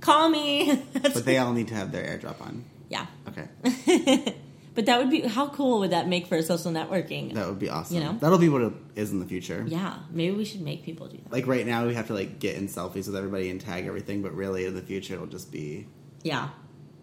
call 0.00 0.28
me. 0.28 0.82
But 1.02 1.24
they 1.24 1.38
all 1.38 1.52
need 1.52 1.68
to 1.68 1.74
have 1.74 1.92
their 1.92 2.04
airdrop 2.04 2.40
on. 2.40 2.64
yeah. 2.88 3.06
Okay. 3.28 4.34
But 4.74 4.86
that 4.86 4.98
would 4.98 5.08
be 5.08 5.20
how 5.20 5.46
cool 5.50 5.78
would 5.78 5.90
that 5.90 6.08
make 6.08 6.26
for 6.26 6.42
social 6.42 6.72
networking? 6.72 7.34
That 7.34 7.46
would 7.46 7.60
be 7.60 7.68
awesome. 7.70 7.96
You 7.96 8.02
know? 8.02 8.18
That'll 8.20 8.38
be 8.38 8.48
what 8.48 8.62
it 8.62 8.72
is 8.96 9.12
in 9.12 9.20
the 9.20 9.24
future. 9.24 9.64
yeah, 9.68 9.98
maybe 10.10 10.34
we 10.36 10.44
should 10.44 10.62
make 10.62 10.82
people 10.84 11.06
do 11.06 11.16
that. 11.18 11.30
Like 11.30 11.46
right 11.46 11.64
now, 11.64 11.86
we 11.86 11.94
have 11.94 12.08
to 12.08 12.12
like 12.12 12.40
get 12.40 12.56
in 12.56 12.66
selfies 12.66 13.06
with 13.06 13.14
everybody 13.14 13.50
and 13.50 13.60
tag 13.60 13.86
everything, 13.86 14.20
but 14.20 14.34
really 14.34 14.64
in 14.66 14.74
the 14.74 14.82
future, 14.82 15.14
it'll 15.14 15.28
just 15.28 15.52
be 15.52 15.86
Yeah, 16.24 16.48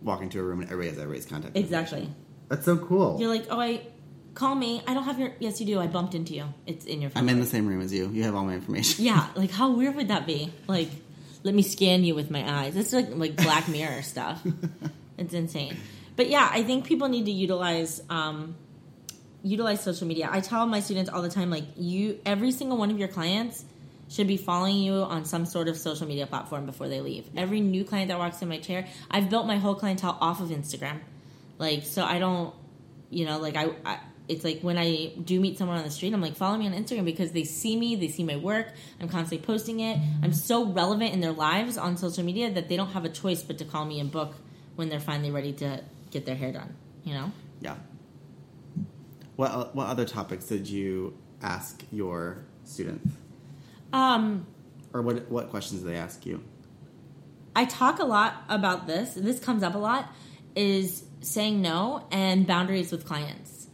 walking 0.01 0.25
into 0.25 0.39
a 0.39 0.43
room 0.43 0.61
and 0.61 0.69
everybody 0.69 0.89
has 0.89 0.99
everybody's 0.99 1.25
contact. 1.25 1.57
exactly. 1.57 2.09
That's 2.49 2.65
so 2.65 2.77
cool. 2.77 3.17
You're 3.19 3.29
like, 3.29 3.45
oh, 3.49 3.59
I 3.59 3.81
call 4.33 4.55
me. 4.55 4.81
I 4.87 4.93
don't 4.93 5.03
have 5.03 5.19
your. 5.19 5.31
Yes, 5.39 5.59
you 5.59 5.65
do. 5.65 5.79
I 5.79 5.87
bumped 5.87 6.15
into 6.15 6.33
you. 6.33 6.45
It's 6.65 6.85
in 6.85 7.01
your 7.01 7.09
phone. 7.09 7.23
I'm 7.23 7.29
in 7.29 7.39
the 7.39 7.45
same 7.45 7.67
room 7.67 7.81
as 7.81 7.93
you. 7.93 8.09
You 8.09 8.23
have 8.23 8.35
all 8.35 8.43
my 8.43 8.53
information. 8.53 9.05
Yeah, 9.05 9.27
like 9.35 9.51
how 9.51 9.71
weird 9.71 9.95
would 9.95 10.09
that 10.09 10.25
be? 10.25 10.51
Like, 10.67 10.89
let 11.43 11.55
me 11.55 11.61
scan 11.61 12.03
you 12.03 12.13
with 12.15 12.29
my 12.29 12.63
eyes. 12.63 12.75
It's 12.75 12.93
like 12.93 13.07
like 13.11 13.35
Black 13.37 13.67
Mirror 13.67 14.01
stuff. 14.13 14.45
It's 15.17 15.33
insane. 15.33 15.77
But 16.15 16.29
yeah, 16.29 16.49
I 16.51 16.63
think 16.63 16.85
people 16.85 17.07
need 17.07 17.25
to 17.25 17.31
utilize 17.31 18.01
um, 18.09 18.55
utilize 19.43 19.81
social 19.81 20.07
media. 20.07 20.29
I 20.31 20.41
tell 20.41 20.65
my 20.65 20.81
students 20.81 21.09
all 21.09 21.21
the 21.21 21.29
time, 21.29 21.49
like 21.49 21.65
you, 21.77 22.19
every 22.25 22.51
single 22.51 22.77
one 22.77 22.91
of 22.91 22.99
your 22.99 23.07
clients 23.07 23.63
should 24.11 24.27
be 24.27 24.35
following 24.35 24.75
you 24.75 24.93
on 24.93 25.23
some 25.23 25.45
sort 25.45 25.69
of 25.69 25.77
social 25.77 26.05
media 26.05 26.27
platform 26.27 26.65
before 26.65 26.89
they 26.89 26.99
leave. 26.99 27.29
Every 27.37 27.61
new 27.61 27.85
client 27.85 28.09
that 28.09 28.19
walks 28.19 28.41
in 28.41 28.49
my 28.49 28.59
chair, 28.59 28.87
I've 29.09 29.29
built 29.29 29.47
my 29.47 29.57
whole 29.57 29.75
clientele 29.75 30.17
off 30.19 30.41
of 30.41 30.49
Instagram. 30.49 30.99
Like, 31.57 31.83
so 31.83 32.03
I 32.03 32.19
don't, 32.19 32.53
you 33.09 33.25
know, 33.25 33.39
like 33.39 33.55
I, 33.55 33.69
I 33.85 33.99
it's 34.27 34.43
like 34.43 34.61
when 34.61 34.77
I 34.77 35.13
do 35.23 35.39
meet 35.39 35.57
someone 35.57 35.77
on 35.77 35.83
the 35.83 35.91
street, 35.91 36.13
I'm 36.13 36.21
like, 36.21 36.35
follow 36.35 36.57
me 36.57 36.67
on 36.67 36.73
Instagram 36.73 37.05
because 37.05 37.31
they 37.31 37.43
see 37.43 37.75
me, 37.75 37.95
they 37.95 38.07
see 38.07 38.23
my 38.23 38.35
work. 38.35 38.67
I'm 38.99 39.09
constantly 39.09 39.45
posting 39.45 39.79
it. 39.79 39.97
I'm 40.21 40.33
so 40.33 40.65
relevant 40.65 41.13
in 41.13 41.21
their 41.21 41.31
lives 41.31 41.77
on 41.77 41.97
social 41.97 42.23
media 42.23 42.51
that 42.51 42.69
they 42.69 42.77
don't 42.77 42.91
have 42.91 43.05
a 43.05 43.09
choice 43.09 43.43
but 43.43 43.57
to 43.59 43.65
call 43.65 43.85
me 43.85 43.99
and 43.99 44.11
book 44.11 44.35
when 44.75 44.89
they're 44.89 44.99
finally 44.99 45.31
ready 45.31 45.53
to 45.53 45.83
get 46.11 46.25
their 46.25 46.35
hair 46.35 46.51
done. 46.51 46.75
You 47.03 47.13
know? 47.13 47.31
Yeah. 47.61 47.75
What 49.35 49.75
what 49.75 49.87
other 49.87 50.05
topics 50.05 50.45
did 50.45 50.67
you 50.67 51.17
ask 51.41 51.83
your 51.91 52.45
students, 52.63 53.15
Um, 53.93 54.45
or 54.93 55.01
what 55.01 55.29
what 55.29 55.49
questions 55.49 55.81
did 55.81 55.91
they 55.91 55.97
ask 55.97 56.25
you? 56.25 56.43
I 57.55 57.65
talk 57.65 57.99
a 57.99 58.05
lot 58.05 58.43
about 58.49 58.87
this. 58.87 59.17
and 59.17 59.25
This 59.25 59.39
comes 59.39 59.63
up 59.63 59.75
a 59.75 59.79
lot. 59.79 60.09
Is 60.55 61.03
saying 61.21 61.61
no 61.61 62.05
and 62.11 62.45
boundaries 62.45 62.91
with 62.91 63.05
clients. 63.05 63.67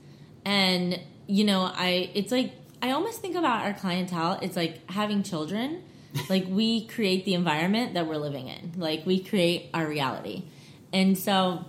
And 0.46 1.00
you 1.28 1.44
know, 1.44 1.62
I 1.62 2.12
it's 2.14 2.32
like 2.32 2.54
I 2.82 2.92
almost 2.92 3.22
think 3.22 3.36
about 3.36 3.66
our 3.66 3.74
clientele. 3.74 4.40
It's 4.42 4.56
like 4.56 4.90
having 4.90 5.24
children. 5.24 5.84
like 6.30 6.46
we 6.48 6.88
create 6.88 7.26
the 7.26 7.34
environment 7.34 7.94
that 7.94 8.08
we're 8.08 8.18
living 8.18 8.48
in. 8.48 8.74
Like 8.78 9.06
we 9.06 9.20
create 9.20 9.70
our 9.74 9.86
reality. 9.86 10.46
And 10.94 11.18
so 11.18 11.66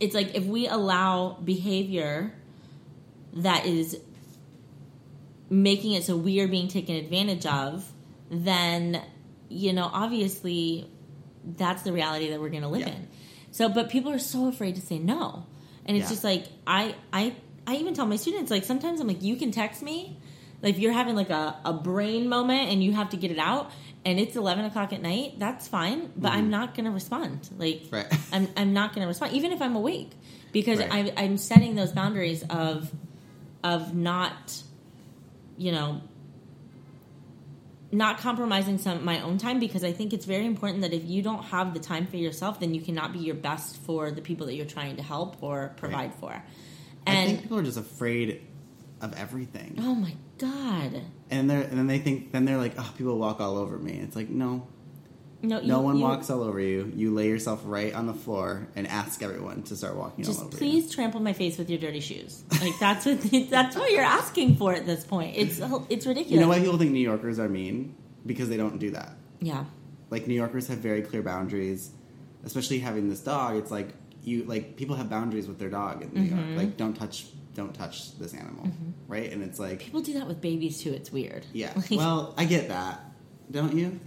it's 0.00 0.14
like 0.14 0.34
if 0.34 0.44
we 0.44 0.68
allow 0.68 1.38
behavior 1.42 2.34
that 3.32 3.66
is 3.66 4.00
making 5.50 5.92
it 5.92 6.04
so 6.04 6.16
we 6.16 6.40
are 6.40 6.48
being 6.48 6.68
taken 6.68 6.96
advantage 6.96 7.46
of, 7.46 7.90
then 8.30 9.02
you 9.48 9.72
know, 9.72 9.88
obviously 9.92 10.86
that's 11.56 11.82
the 11.82 11.92
reality 11.92 12.28
that 12.30 12.40
we're 12.40 12.50
going 12.50 12.62
to 12.62 12.68
live 12.68 12.82
Yeah. 12.82 12.88
in. 12.94 13.08
So, 13.50 13.68
but 13.70 13.88
people 13.88 14.12
are 14.12 14.18
so 14.18 14.46
afraid 14.48 14.74
to 14.74 14.80
say 14.82 14.98
no, 14.98 15.46
and 15.86 15.96
it's 15.96 16.04
Yeah. 16.06 16.10
just 16.10 16.24
like 16.24 16.44
I, 16.66 16.94
I, 17.12 17.34
I 17.66 17.76
even 17.76 17.94
tell 17.94 18.04
my 18.06 18.16
students 18.16 18.50
like 18.50 18.64
sometimes 18.64 19.00
I'm 19.00 19.08
like, 19.08 19.22
you 19.22 19.36
can 19.36 19.50
text 19.50 19.82
me, 19.82 20.18
like 20.62 20.74
if 20.74 20.80
you're 20.80 20.92
having 20.92 21.16
like 21.16 21.30
a, 21.30 21.56
a 21.64 21.72
brain 21.72 22.28
moment 22.28 22.70
and 22.70 22.84
you 22.84 22.92
have 22.92 23.10
to 23.10 23.16
get 23.16 23.30
it 23.30 23.38
out, 23.38 23.70
and 24.04 24.20
it's 24.20 24.36
eleven 24.36 24.66
o'clock 24.66 24.92
at 24.92 25.00
night, 25.00 25.38
that's 25.38 25.66
fine, 25.66 26.12
but 26.16 26.32
I'm 26.32 26.50
not 26.50 26.74
going 26.74 26.84
to 26.84 26.90
respond. 26.90 27.48
Like, 27.56 27.84
Mm-hmm. 27.84 27.94
Right. 27.94 28.06
I'm, 28.32 28.48
I'm 28.56 28.72
not 28.74 28.92
going 28.94 29.02
to 29.02 29.08
respond, 29.08 29.32
even 29.32 29.52
if 29.52 29.62
I'm 29.62 29.76
awake, 29.76 30.10
because 30.52 30.78
Right. 30.80 31.12
I, 31.16 31.24
I'm 31.24 31.38
setting 31.38 31.74
those 31.74 31.92
boundaries 31.92 32.44
of, 32.50 32.90
of 33.64 33.94
not, 33.94 34.62
you 35.58 35.72
know, 35.72 36.00
not 37.90 38.18
compromising 38.18 38.78
some 38.78 39.04
my 39.04 39.20
own 39.20 39.38
time 39.38 39.58
because 39.58 39.82
I 39.82 39.92
think 39.92 40.12
it's 40.12 40.26
very 40.26 40.46
important 40.46 40.82
that 40.82 40.92
if 40.92 41.04
you 41.04 41.22
don't 41.22 41.42
have 41.44 41.74
the 41.74 41.80
time 41.80 42.06
for 42.06 42.16
yourself, 42.16 42.60
then 42.60 42.74
you 42.74 42.80
cannot 42.80 43.12
be 43.12 43.18
your 43.18 43.34
best 43.34 43.76
for 43.78 44.10
the 44.10 44.20
people 44.20 44.46
that 44.46 44.54
you're 44.54 44.66
trying 44.66 44.96
to 44.96 45.02
help 45.02 45.42
or 45.42 45.72
provide 45.76 46.14
for. 46.14 46.30
I 46.30 46.42
And 47.10 47.28
think 47.28 47.42
people 47.42 47.58
are 47.58 47.62
just 47.62 47.78
afraid 47.78 48.46
of 49.00 49.14
everything, 49.14 49.76
oh 49.80 49.94
my 49.94 50.14
god, 50.38 51.02
and 51.30 51.48
they're 51.48 51.62
and 51.62 51.78
then 51.78 51.86
they 51.86 51.98
think 51.98 52.32
then 52.32 52.44
they're 52.44 52.58
like, 52.58 52.74
oh, 52.78 52.92
people 52.98 53.16
walk 53.18 53.40
all 53.40 53.56
over 53.56 53.78
me. 53.78 53.92
It's 53.92 54.16
like 54.16 54.28
no, 54.28 54.66
no, 55.42 55.60
no 55.60 55.80
one 55.80 55.96
you- 55.98 56.02
walks 56.02 56.30
all 56.30 56.42
over 56.42 56.58
you. 56.60 56.92
You 56.96 57.14
lay 57.14 57.28
yourself 57.28 57.62
right 57.64 57.94
on 57.94 58.06
the 58.06 58.14
floor 58.14 58.66
and 58.76 58.86
ask 58.88 59.22
everyone 59.22 59.62
to 59.64 59.76
start 59.76 59.96
walking 59.96 60.26
all 60.26 60.32
Just 60.32 60.50
please 60.52 60.90
trample 60.92 61.20
my 61.20 61.32
face 61.32 61.58
with 61.58 61.70
your 61.70 61.78
dirty 61.78 62.00
shoes. 62.00 62.42
Like 62.60 62.78
that's 62.80 63.06
what 63.06 63.20
that's 63.50 63.76
what 63.76 63.90
you're 63.92 64.02
asking 64.02 64.56
for 64.56 64.72
at 64.74 64.84
this 64.86 65.04
point. 65.04 65.36
It's 65.36 65.60
it's 65.88 66.06
ridiculous. 66.06 66.30
you. 66.30 66.34
You 66.36 66.40
know 66.40 66.48
why 66.48 66.58
people 66.60 66.78
think 66.78 66.90
New 66.92 67.00
Yorkers 67.00 67.38
are 67.38 67.48
mean? 67.48 67.94
Because 68.26 68.48
they 68.48 68.56
don't 68.56 68.78
do 68.78 68.90
that. 68.90 69.12
Yeah, 69.40 69.64
Like 70.10 70.26
New 70.26 70.34
Yorkers 70.34 70.66
have 70.66 70.78
very 70.78 71.02
clear 71.02 71.22
boundaries, 71.22 71.90
especially 72.44 72.80
having 72.80 73.08
this 73.08 73.20
dog. 73.20 73.54
It's 73.56 73.70
like 73.70 73.88
you 74.24 74.42
like 74.44 74.76
people 74.76 74.96
have 74.96 75.08
boundaries 75.08 75.46
with 75.46 75.58
their 75.60 75.70
dog 75.70 76.02
in 76.02 76.12
New 76.12 76.28
Mm-hmm. 76.30 76.48
York. 76.48 76.58
Like 76.58 76.76
don't 76.76 76.94
touch 76.94 77.26
don't 77.54 77.72
touch 77.72 78.18
this 78.18 78.34
animal, 78.34 78.68
right? 79.06 79.30
And 79.32 79.42
it's 79.44 79.58
like 79.60 79.78
people 79.80 80.00
do 80.00 80.14
that 80.14 80.26
with 80.26 80.40
babies 80.40 80.80
too. 80.82 80.92
It's 80.92 81.12
weird. 81.12 81.46
yeah. 81.52 81.72
Well, 81.92 82.34
I 82.36 82.44
get 82.44 82.68
that, 82.68 83.00
don't 83.50 83.76
you? 83.76 83.98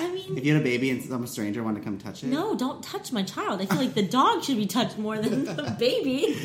I 0.00 0.10
mean, 0.12 0.36
If 0.38 0.44
you 0.44 0.52
had 0.54 0.60
a 0.60 0.64
baby 0.64 0.90
and 0.90 1.02
some 1.02 1.26
stranger 1.26 1.62
wanted 1.62 1.80
to 1.80 1.84
come 1.84 1.98
touch 1.98 2.22
it, 2.24 2.28
no, 2.28 2.54
don't 2.56 2.82
touch 2.82 3.12
my 3.12 3.22
child. 3.22 3.60
I 3.60 3.66
feel 3.66 3.78
like 3.78 3.94
the 3.94 4.06
dog 4.06 4.42
should 4.44 4.56
be 4.56 4.66
touched 4.66 4.98
more 4.98 5.18
than 5.18 5.44
the 5.44 5.76
baby. 5.78 6.36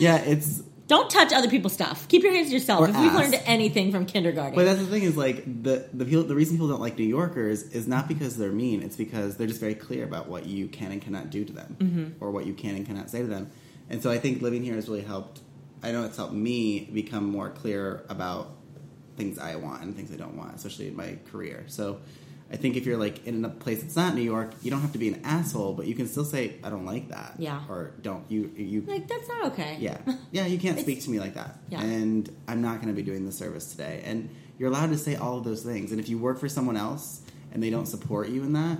yeah, 0.00 0.16
it's. 0.18 0.62
Don't 0.86 1.10
touch 1.10 1.34
other 1.34 1.50
people's 1.50 1.74
stuff. 1.74 2.08
Keep 2.08 2.22
your 2.22 2.32
hands 2.32 2.48
to 2.48 2.54
yourself. 2.54 2.80
Or 2.80 2.88
if 2.88 2.96
we've 2.98 3.12
learned 3.12 3.34
anything 3.44 3.92
from 3.92 4.06
kindergarten, 4.06 4.54
But 4.54 4.64
that's 4.64 4.78
the 4.80 4.86
thing 4.86 5.02
is 5.02 5.18
like 5.18 5.44
the 5.62 5.86
the 5.92 6.06
people, 6.06 6.22
the 6.24 6.34
reason 6.34 6.56
people 6.56 6.68
don't 6.68 6.80
like 6.80 6.96
New 6.96 7.04
Yorkers 7.04 7.62
is 7.74 7.86
not 7.86 8.08
because 8.08 8.38
they're 8.38 8.50
mean. 8.52 8.82
It's 8.82 8.96
because 8.96 9.36
they're 9.36 9.46
just 9.46 9.60
very 9.60 9.74
clear 9.74 10.02
about 10.04 10.28
what 10.30 10.46
you 10.46 10.66
can 10.66 10.90
and 10.90 11.02
cannot 11.02 11.28
do 11.28 11.44
to 11.44 11.52
them, 11.52 11.76
Mm-hmm. 11.78 12.24
or 12.24 12.30
what 12.30 12.46
you 12.46 12.54
can 12.54 12.74
and 12.74 12.86
cannot 12.86 13.10
say 13.10 13.20
to 13.20 13.26
them. 13.26 13.50
And 13.90 14.02
so 14.02 14.10
I 14.10 14.16
think 14.18 14.40
living 14.40 14.62
here 14.64 14.76
has 14.76 14.88
really 14.88 15.02
helped. 15.02 15.40
I 15.82 15.92
know 15.92 16.04
it's 16.04 16.16
helped 16.16 16.32
me 16.32 16.88
become 16.92 17.26
more 17.26 17.50
clear 17.50 18.02
about 18.08 18.50
things 19.18 19.38
I 19.38 19.56
want 19.56 19.82
and 19.82 19.94
things 19.94 20.10
I 20.10 20.16
don't 20.16 20.36
want, 20.38 20.54
especially 20.56 20.88
in 20.88 20.96
my 20.96 21.18
career. 21.30 21.64
So 21.66 22.00
I 22.50 22.56
think 22.56 22.76
if 22.76 22.86
you're 22.86 22.96
like 22.96 23.26
in 23.26 23.44
a 23.44 23.48
place 23.50 23.82
that's 23.82 23.96
not 23.96 24.14
New 24.14 24.22
York, 24.22 24.52
you 24.62 24.70
don't 24.70 24.80
have 24.80 24.92
to 24.92 24.98
be 24.98 25.08
an 25.08 25.20
asshole, 25.24 25.74
but 25.74 25.86
you 25.86 25.94
can 25.94 26.08
still 26.08 26.24
say, 26.24 26.54
"I 26.64 26.70
don't 26.70 26.86
like 26.86 27.08
that." 27.10 27.34
Yeah. 27.38 27.60
Or 27.68 27.92
don't 28.00 28.24
you 28.30 28.50
you 28.56 28.80
Like 28.86 29.06
that's 29.06 29.28
not 29.28 29.46
okay. 29.52 29.76
yeah 29.80 29.98
yeah 30.32 30.46
you 30.46 30.58
can't 30.58 30.78
speak 30.80 31.02
to 31.04 31.10
me 31.10 31.20
like 31.20 31.34
that. 31.34 31.58
Yeah. 31.68 31.82
And 31.82 32.34
I'm 32.48 32.62
not 32.62 32.76
going 32.76 32.88
to 32.88 32.94
be 32.94 33.02
doing 33.02 33.26
the 33.26 33.32
service 33.32 33.70
today. 33.70 34.02
And 34.04 34.30
you're 34.58 34.70
allowed 34.70 34.90
to 34.90 34.98
say 34.98 35.14
all 35.14 35.36
of 35.38 35.44
those 35.44 35.62
things. 35.62 35.92
And 35.92 36.00
if 36.00 36.08
you 36.08 36.16
work 36.18 36.38
for 36.40 36.48
someone 36.48 36.76
else 36.76 37.20
and 37.52 37.62
they 37.62 37.70
don't 37.70 37.86
support 37.86 38.28
you 38.30 38.42
in 38.42 38.54
that, 38.54 38.78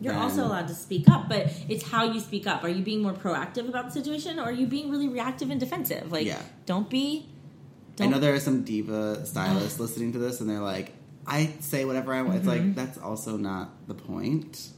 You're 0.00 0.12
then- 0.12 0.22
also 0.22 0.44
allowed 0.44 0.68
to 0.68 0.74
speak 0.74 1.08
up, 1.08 1.28
but 1.28 1.52
it's 1.68 1.84
how 1.88 2.04
you 2.04 2.20
speak 2.20 2.46
up. 2.48 2.62
Are 2.64 2.68
you 2.68 2.82
being 2.82 3.02
more 3.02 3.14
proactive 3.14 3.68
about 3.68 3.86
the 3.86 3.92
situation, 3.92 4.38
or 4.38 4.42
are 4.44 4.52
you 4.52 4.66
being 4.66 4.90
really 4.90 5.08
reactive 5.08 5.50
and 5.50 5.58
defensive? 5.60 6.10
Like, 6.12 6.26
Yeah. 6.26 6.42
don't 6.66 6.90
be. 6.90 7.26
I 8.00 8.02
Don't, 8.04 8.10
know 8.12 8.18
there 8.20 8.34
are 8.34 8.38
some 8.40 8.62
diva 8.64 9.24
stylists 9.26 9.80
listening 9.80 10.12
to 10.12 10.18
this, 10.18 10.40
and 10.40 10.48
they're 10.48 10.60
like, 10.60 10.92
"I 11.28 11.54
say 11.60 11.84
whatever 11.84 12.12
I 12.12 12.22
want." 12.22 12.38
It's 12.38 12.46
Mm-hmm. 12.46 12.66
like 12.66 12.74
that's 12.74 12.98
also 12.98 13.36
not 13.36 13.86
the 13.86 13.94
point. 13.94 14.70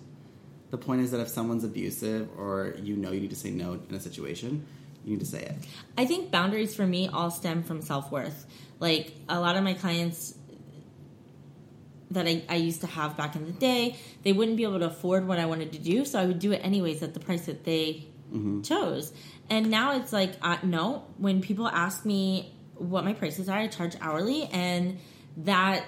The 0.71 0.79
point 0.79 1.01
is 1.01 1.11
that 1.13 1.21
if 1.21 1.29
someone's 1.29 1.65
abusive 1.65 2.29
or 2.39 2.75
you 2.83 2.97
know 2.97 3.11
you 3.13 3.21
need 3.21 3.31
to 3.31 3.37
say 3.37 3.51
no 3.51 3.81
in 3.89 3.95
a 3.95 4.01
situation, 4.01 4.67
you 5.05 5.13
need 5.13 5.21
to 5.21 5.27
say 5.27 5.43
it. 5.43 5.55
I 5.97 6.05
think 6.07 6.31
boundaries 6.31 6.75
for 6.75 6.87
me 6.87 7.09
all 7.09 7.31
stem 7.31 7.63
from 7.63 7.81
self 7.83 8.11
worth. 8.13 8.47
Like 8.79 9.13
a 9.29 9.41
lot 9.41 9.57
of 9.57 9.65
my 9.65 9.75
clients 9.75 10.35
that 12.13 12.27
I, 12.27 12.43
I 12.49 12.57
used 12.57 12.81
to 12.81 12.87
have 12.89 13.17
back 13.17 13.37
in 13.37 13.45
the 13.47 13.53
day, 13.53 13.97
they 14.25 14.33
wouldn't 14.33 14.57
be 14.57 14.65
able 14.65 14.81
to 14.81 14.87
afford 14.87 15.29
what 15.29 15.39
I 15.39 15.47
wanted 15.47 15.73
to 15.75 15.79
do, 15.79 16.05
so 16.05 16.19
I 16.19 16.27
would 16.27 16.41
do 16.41 16.51
it 16.53 16.59
anyways 16.65 17.03
at 17.05 17.15
the 17.15 17.21
price 17.21 17.47
that 17.47 17.65
they 17.65 18.07
chose. 18.65 19.13
And 19.49 19.71
now 19.71 19.97
it's 19.97 20.13
like, 20.13 20.33
uh, 20.43 20.59
no, 20.63 21.05
when 21.19 21.41
people 21.41 21.69
ask 21.69 22.05
me 22.05 22.53
what 22.77 23.05
my 23.05 23.13
prices 23.13 23.49
are, 23.49 23.59
I 23.59 23.67
charge 23.69 23.95
hourly, 24.01 24.45
and 24.53 24.99
that 25.39 25.85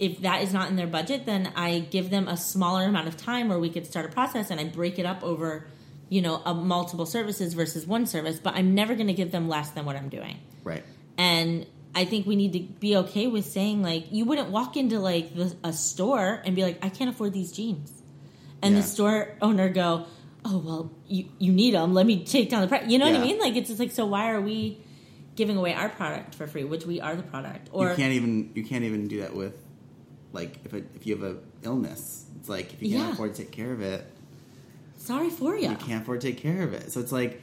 if 0.00 0.20
that 0.22 0.42
is 0.42 0.52
not 0.52 0.68
in 0.70 0.76
their 0.76 0.86
budget, 0.88 1.26
then 1.26 1.52
I 1.54 1.78
give 1.78 2.10
them 2.10 2.26
a 2.26 2.36
smaller 2.36 2.84
amount 2.84 3.06
of 3.06 3.16
time 3.16 3.48
where 3.48 3.58
we 3.60 3.70
could 3.70 3.86
start 3.86 4.06
a 4.06 4.08
process, 4.08 4.50
and 4.50 4.58
I 4.58 4.64
break 4.64 4.98
it 4.98 5.06
up 5.06 5.22
over, 5.22 5.66
you 6.08 6.22
know, 6.22 6.42
a 6.44 6.54
multiple 6.54 7.06
services 7.06 7.54
versus 7.54 7.86
one 7.86 8.06
service. 8.06 8.40
But 8.40 8.54
I'm 8.54 8.74
never 8.74 8.94
going 8.94 9.06
to 9.08 9.12
give 9.12 9.30
them 9.30 9.48
less 9.48 9.70
than 9.70 9.84
what 9.84 9.96
I'm 9.96 10.08
doing. 10.08 10.38
Right. 10.64 10.82
And 11.18 11.66
I 11.94 12.06
think 12.06 12.26
we 12.26 12.34
need 12.34 12.52
to 12.54 12.60
be 12.60 12.96
okay 12.96 13.26
with 13.26 13.44
saying 13.44 13.82
like 13.82 14.10
you 14.10 14.24
wouldn't 14.24 14.48
walk 14.50 14.76
into 14.76 14.98
like 14.98 15.34
the, 15.34 15.54
a 15.62 15.72
store 15.72 16.40
and 16.44 16.56
be 16.56 16.62
like 16.62 16.78
I 16.84 16.88
can't 16.88 17.10
afford 17.10 17.32
these 17.34 17.52
jeans, 17.52 17.92
and 18.62 18.74
Yeah. 18.74 18.80
the 18.80 18.86
store 18.86 19.36
owner 19.42 19.68
go, 19.68 20.06
oh 20.46 20.58
well 20.58 20.90
you 21.08 21.26
you 21.38 21.52
need 21.52 21.74
them. 21.74 21.92
Let 21.92 22.06
me 22.06 22.24
take 22.24 22.48
down 22.48 22.62
the 22.62 22.68
price. 22.68 22.88
You 22.88 22.98
know 22.98 23.06
what 23.10 23.20
I 23.20 23.22
mean? 23.22 23.38
Like 23.38 23.54
it's 23.56 23.68
just 23.68 23.80
like 23.80 23.90
so 23.92 24.06
why 24.06 24.30
are 24.30 24.40
we 24.40 24.78
giving 25.36 25.56
away 25.58 25.74
our 25.74 25.88
product 25.90 26.34
for 26.36 26.46
free, 26.46 26.64
which 26.64 26.86
we 26.86 27.00
are 27.00 27.14
the 27.16 27.22
product? 27.22 27.68
Or 27.72 27.90
you 27.90 27.96
can't 27.96 28.12
even 28.14 28.50
you 28.54 28.64
can't 28.64 28.84
even 28.84 29.06
do 29.08 29.20
that 29.20 29.34
with 29.34 29.54
like 30.32 30.58
if 30.64 30.74
it, 30.74 30.84
if 30.94 31.06
you 31.06 31.16
have 31.16 31.24
a 31.24 31.38
illness. 31.62 32.26
It's 32.38 32.48
like 32.48 32.72
if 32.72 32.82
you 32.82 32.90
can't 32.96 33.08
Yeah. 33.08 33.12
afford 33.12 33.34
to 33.34 33.42
take 33.42 33.52
care 33.52 33.72
of 33.72 33.80
it, 33.82 34.04
sorry 34.96 35.30
for 35.30 35.56
you. 35.56 35.70
you 35.70 35.76
can't 35.76 36.02
afford 36.02 36.20
to 36.22 36.26
take 36.32 36.38
care 36.38 36.62
of 36.62 36.72
it. 36.72 36.90
So 36.92 37.00
it's 37.00 37.12
like 37.12 37.40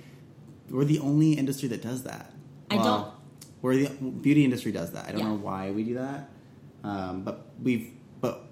we're 0.69 0.86
the 0.86 1.00
only 1.00 1.34
industry 1.34 1.69
that 1.69 1.82
does 1.82 2.04
that. 2.04 2.32
I 2.69 2.76
don't- 2.78 3.08
We're 3.62 3.76
the 3.78 3.89
beauty 3.89 4.43
industry 4.43 4.71
does 4.71 4.91
that. 4.91 5.06
I 5.08 5.12
don't 5.12 5.19
Yeah. 5.21 5.28
know 5.30 5.36
why 5.36 5.71
we 5.71 5.84
do 5.84 5.95
that, 5.95 6.30
um, 6.84 7.23
but 7.23 7.47
we've 7.62 7.91
but 8.21 8.43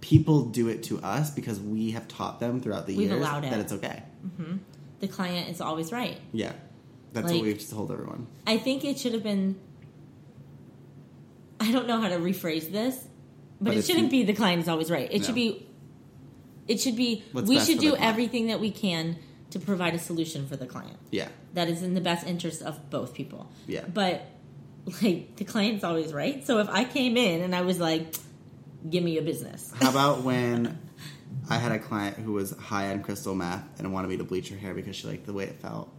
people 0.00 0.44
do 0.46 0.68
it 0.68 0.82
to 0.84 0.98
us 1.00 1.30
because 1.30 1.60
we 1.60 1.90
have 1.92 2.06
taught 2.08 2.38
them 2.40 2.60
throughout 2.60 2.86
the 2.86 2.96
We've 2.96 3.08
years 3.10 3.20
allowed 3.20 3.44
it. 3.44 3.50
that 3.50 3.60
it's 3.60 3.72
okay. 3.72 4.02
The 5.00 5.08
client 5.08 5.50
is 5.50 5.60
always 5.60 5.92
right. 5.92 6.18
Yeah, 6.32 6.52
that's 7.12 7.26
Like- 7.26 7.36
what 7.36 7.42
we've 7.44 7.68
told 7.68 7.90
everyone. 7.92 8.26
I 8.46 8.56
think 8.58 8.84
it 8.84 8.98
should 8.98 9.12
have 9.12 9.22
been. 9.22 9.56
I 11.60 11.70
don't 11.72 11.86
know 11.86 12.00
how 12.00 12.08
to 12.08 12.16
rephrase 12.16 12.70
this, 12.70 13.04
but, 13.60 13.70
But 13.70 13.76
it 13.78 13.84
shouldn't 13.84 14.10
be 14.10 14.22
the 14.22 14.34
client 14.34 14.62
is 14.62 14.68
always 14.68 14.90
right. 14.90 15.08
It 15.10 15.24
should 15.24 15.34
be. 15.34 15.66
It 16.68 16.80
should 16.80 16.96
be. 16.96 17.24
What's 17.32 17.48
we 17.48 17.60
should 17.60 17.78
do 17.78 17.96
everything 17.96 18.48
that 18.48 18.60
we 18.60 18.70
can 18.70 19.16
to 19.50 19.58
provide 19.58 19.94
a 19.94 19.98
solution 19.98 20.46
for 20.46 20.56
the 20.56 20.66
client 20.66 20.98
Yeah, 21.10 21.28
that 21.54 21.68
is 21.68 21.82
in 21.82 21.94
the 21.94 22.00
best 22.00 22.26
interest 22.26 22.62
of 22.62 22.90
both 22.90 23.14
people. 23.14 23.50
Yeah. 23.66 23.84
But 23.86 24.26
like 25.02 25.36
the 25.36 25.44
client's 25.44 25.84
always 25.84 26.12
right. 26.12 26.46
So 26.46 26.58
if 26.58 26.68
I 26.68 26.84
came 26.84 27.16
in 27.16 27.42
and 27.42 27.54
I 27.54 27.62
was 27.62 27.78
like, 27.78 28.14
"Give 28.88 29.02
me 29.02 29.18
a 29.18 29.22
business," 29.22 29.72
How 29.80 29.90
about 29.90 30.22
when 30.22 30.78
I 31.48 31.56
had 31.56 31.72
a 31.72 31.78
client 31.78 32.16
who 32.18 32.32
was 32.32 32.52
high 32.56 32.90
on 32.90 33.02
crystal 33.02 33.34
meth 33.34 33.64
and 33.78 33.92
wanted 33.92 34.08
me 34.08 34.16
to 34.18 34.24
bleach 34.24 34.48
her 34.50 34.56
hair 34.56 34.74
because 34.74 34.96
she 34.96 35.06
liked 35.06 35.26
the 35.26 35.32
way 35.32 35.44
it 35.44 35.60
felt? 35.60 35.92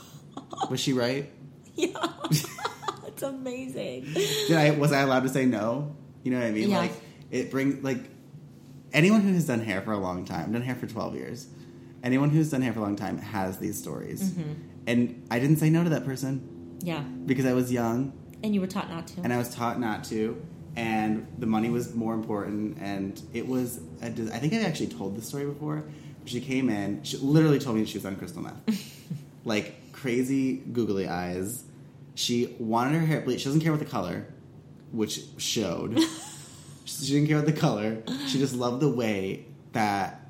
was 0.70 0.80
she 0.80 0.92
right? 0.92 1.30
yeah, 1.74 1.88
it's 3.06 3.22
amazing. 3.22 4.12
Did 4.14 4.56
I 4.56 4.70
was 4.70 4.92
I 4.92 5.00
allowed 5.00 5.24
to 5.24 5.28
say 5.28 5.44
no? 5.44 5.94
You 6.26 6.32
know 6.32 6.40
what 6.40 6.46
I 6.48 6.50
mean? 6.50 6.70
Yeah. 6.70 6.78
Like 6.78 6.92
it 7.30 7.50
brings 7.52 7.82
like 7.84 8.00
anyone 8.92 9.20
who 9.20 9.32
has 9.32 9.46
done 9.46 9.60
hair 9.60 9.80
for 9.80 9.92
a 9.92 9.98
long 9.98 10.24
time, 10.24 10.52
done 10.52 10.62
hair 10.62 10.74
for 10.74 10.86
twelve 10.88 11.14
years, 11.14 11.46
anyone 12.02 12.30
who's 12.30 12.50
done 12.50 12.62
hair 12.62 12.72
for 12.72 12.80
a 12.80 12.82
long 12.82 12.96
time 12.96 13.18
has 13.18 13.58
these 13.58 13.78
stories. 13.78 14.32
Mm-hmm. 14.32 14.52
And 14.88 15.26
I 15.30 15.38
didn't 15.38 15.56
say 15.58 15.70
no 15.70 15.84
to 15.84 15.90
that 15.90 16.04
person 16.04 16.78
Yeah, 16.82 17.00
because 17.00 17.46
I 17.46 17.52
was 17.52 17.72
young 17.72 18.12
and 18.42 18.54
you 18.54 18.60
were 18.60 18.66
taught 18.66 18.90
not 18.90 19.06
to. 19.08 19.20
and 19.22 19.32
I 19.32 19.38
was 19.38 19.54
taught 19.54 19.78
not 19.80 20.04
to. 20.04 20.40
And 20.76 21.26
the 21.38 21.46
money 21.46 21.70
was 21.70 21.94
more 21.94 22.12
important, 22.12 22.76
and 22.80 23.18
it 23.32 23.46
was. 23.48 23.80
A, 24.02 24.06
I 24.08 24.38
think 24.40 24.52
I 24.52 24.58
actually 24.58 24.88
told 24.88 25.16
this 25.16 25.26
story 25.26 25.46
before. 25.46 25.84
She 26.26 26.40
came 26.40 26.68
in. 26.68 27.02
She 27.02 27.16
literally 27.18 27.58
told 27.58 27.76
me 27.76 27.86
she 27.86 27.96
was 27.96 28.04
on 28.04 28.16
crystal 28.16 28.42
meth, 28.42 28.60
like 29.44 29.92
crazy 29.92 30.56
googly 30.56 31.08
eyes. 31.08 31.62
She 32.14 32.54
wanted 32.58 32.98
her 32.98 33.06
hair 33.06 33.20
bleached. 33.22 33.40
She 33.42 33.44
doesn't 33.46 33.60
care 33.62 33.72
about 33.72 33.82
the 33.84 33.90
color, 33.90 34.26
which 34.96 35.20
showed. 35.36 35.98
she 36.84 37.12
didn't 37.12 37.28
care 37.28 37.38
about 37.38 37.46
the 37.46 37.58
color. 37.58 38.02
She 38.28 38.38
just 38.38 38.54
loved 38.54 38.80
the 38.80 38.88
way 38.88 39.46
that 39.72 40.26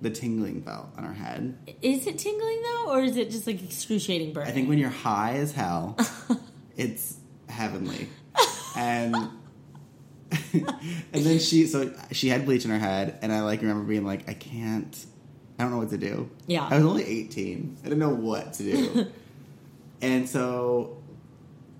the 0.00 0.10
tingling 0.10 0.62
felt 0.62 0.86
on 0.96 1.04
her 1.04 1.12
head. 1.12 1.56
Is 1.82 2.06
it 2.06 2.18
tingling 2.18 2.62
though, 2.62 2.92
or 2.92 3.00
is 3.00 3.16
it 3.16 3.30
just 3.30 3.46
like 3.46 3.62
excruciating 3.62 4.32
burning? 4.32 4.50
I 4.50 4.54
think 4.54 4.68
when 4.68 4.78
you're 4.78 4.90
high 4.90 5.34
as 5.34 5.52
hell, 5.52 5.96
it's 6.76 7.16
heavenly. 7.48 8.08
And 8.76 9.14
and 10.52 11.24
then 11.24 11.38
she 11.38 11.66
so 11.66 11.92
she 12.12 12.28
had 12.28 12.44
bleach 12.44 12.64
in 12.64 12.70
her 12.70 12.78
head, 12.78 13.18
and 13.22 13.32
I 13.32 13.42
like 13.42 13.60
remember 13.60 13.84
being 13.84 14.04
like, 14.04 14.28
I 14.28 14.34
can't, 14.34 15.06
I 15.58 15.62
don't 15.62 15.72
know 15.72 15.78
what 15.78 15.90
to 15.90 15.98
do. 15.98 16.30
Yeah. 16.46 16.66
I 16.70 16.76
was 16.76 16.84
only 16.84 17.04
18. 17.04 17.78
I 17.80 17.84
didn't 17.84 17.98
know 17.98 18.14
what 18.14 18.52
to 18.54 18.62
do. 18.62 19.06
and 20.02 20.28
so 20.28 20.98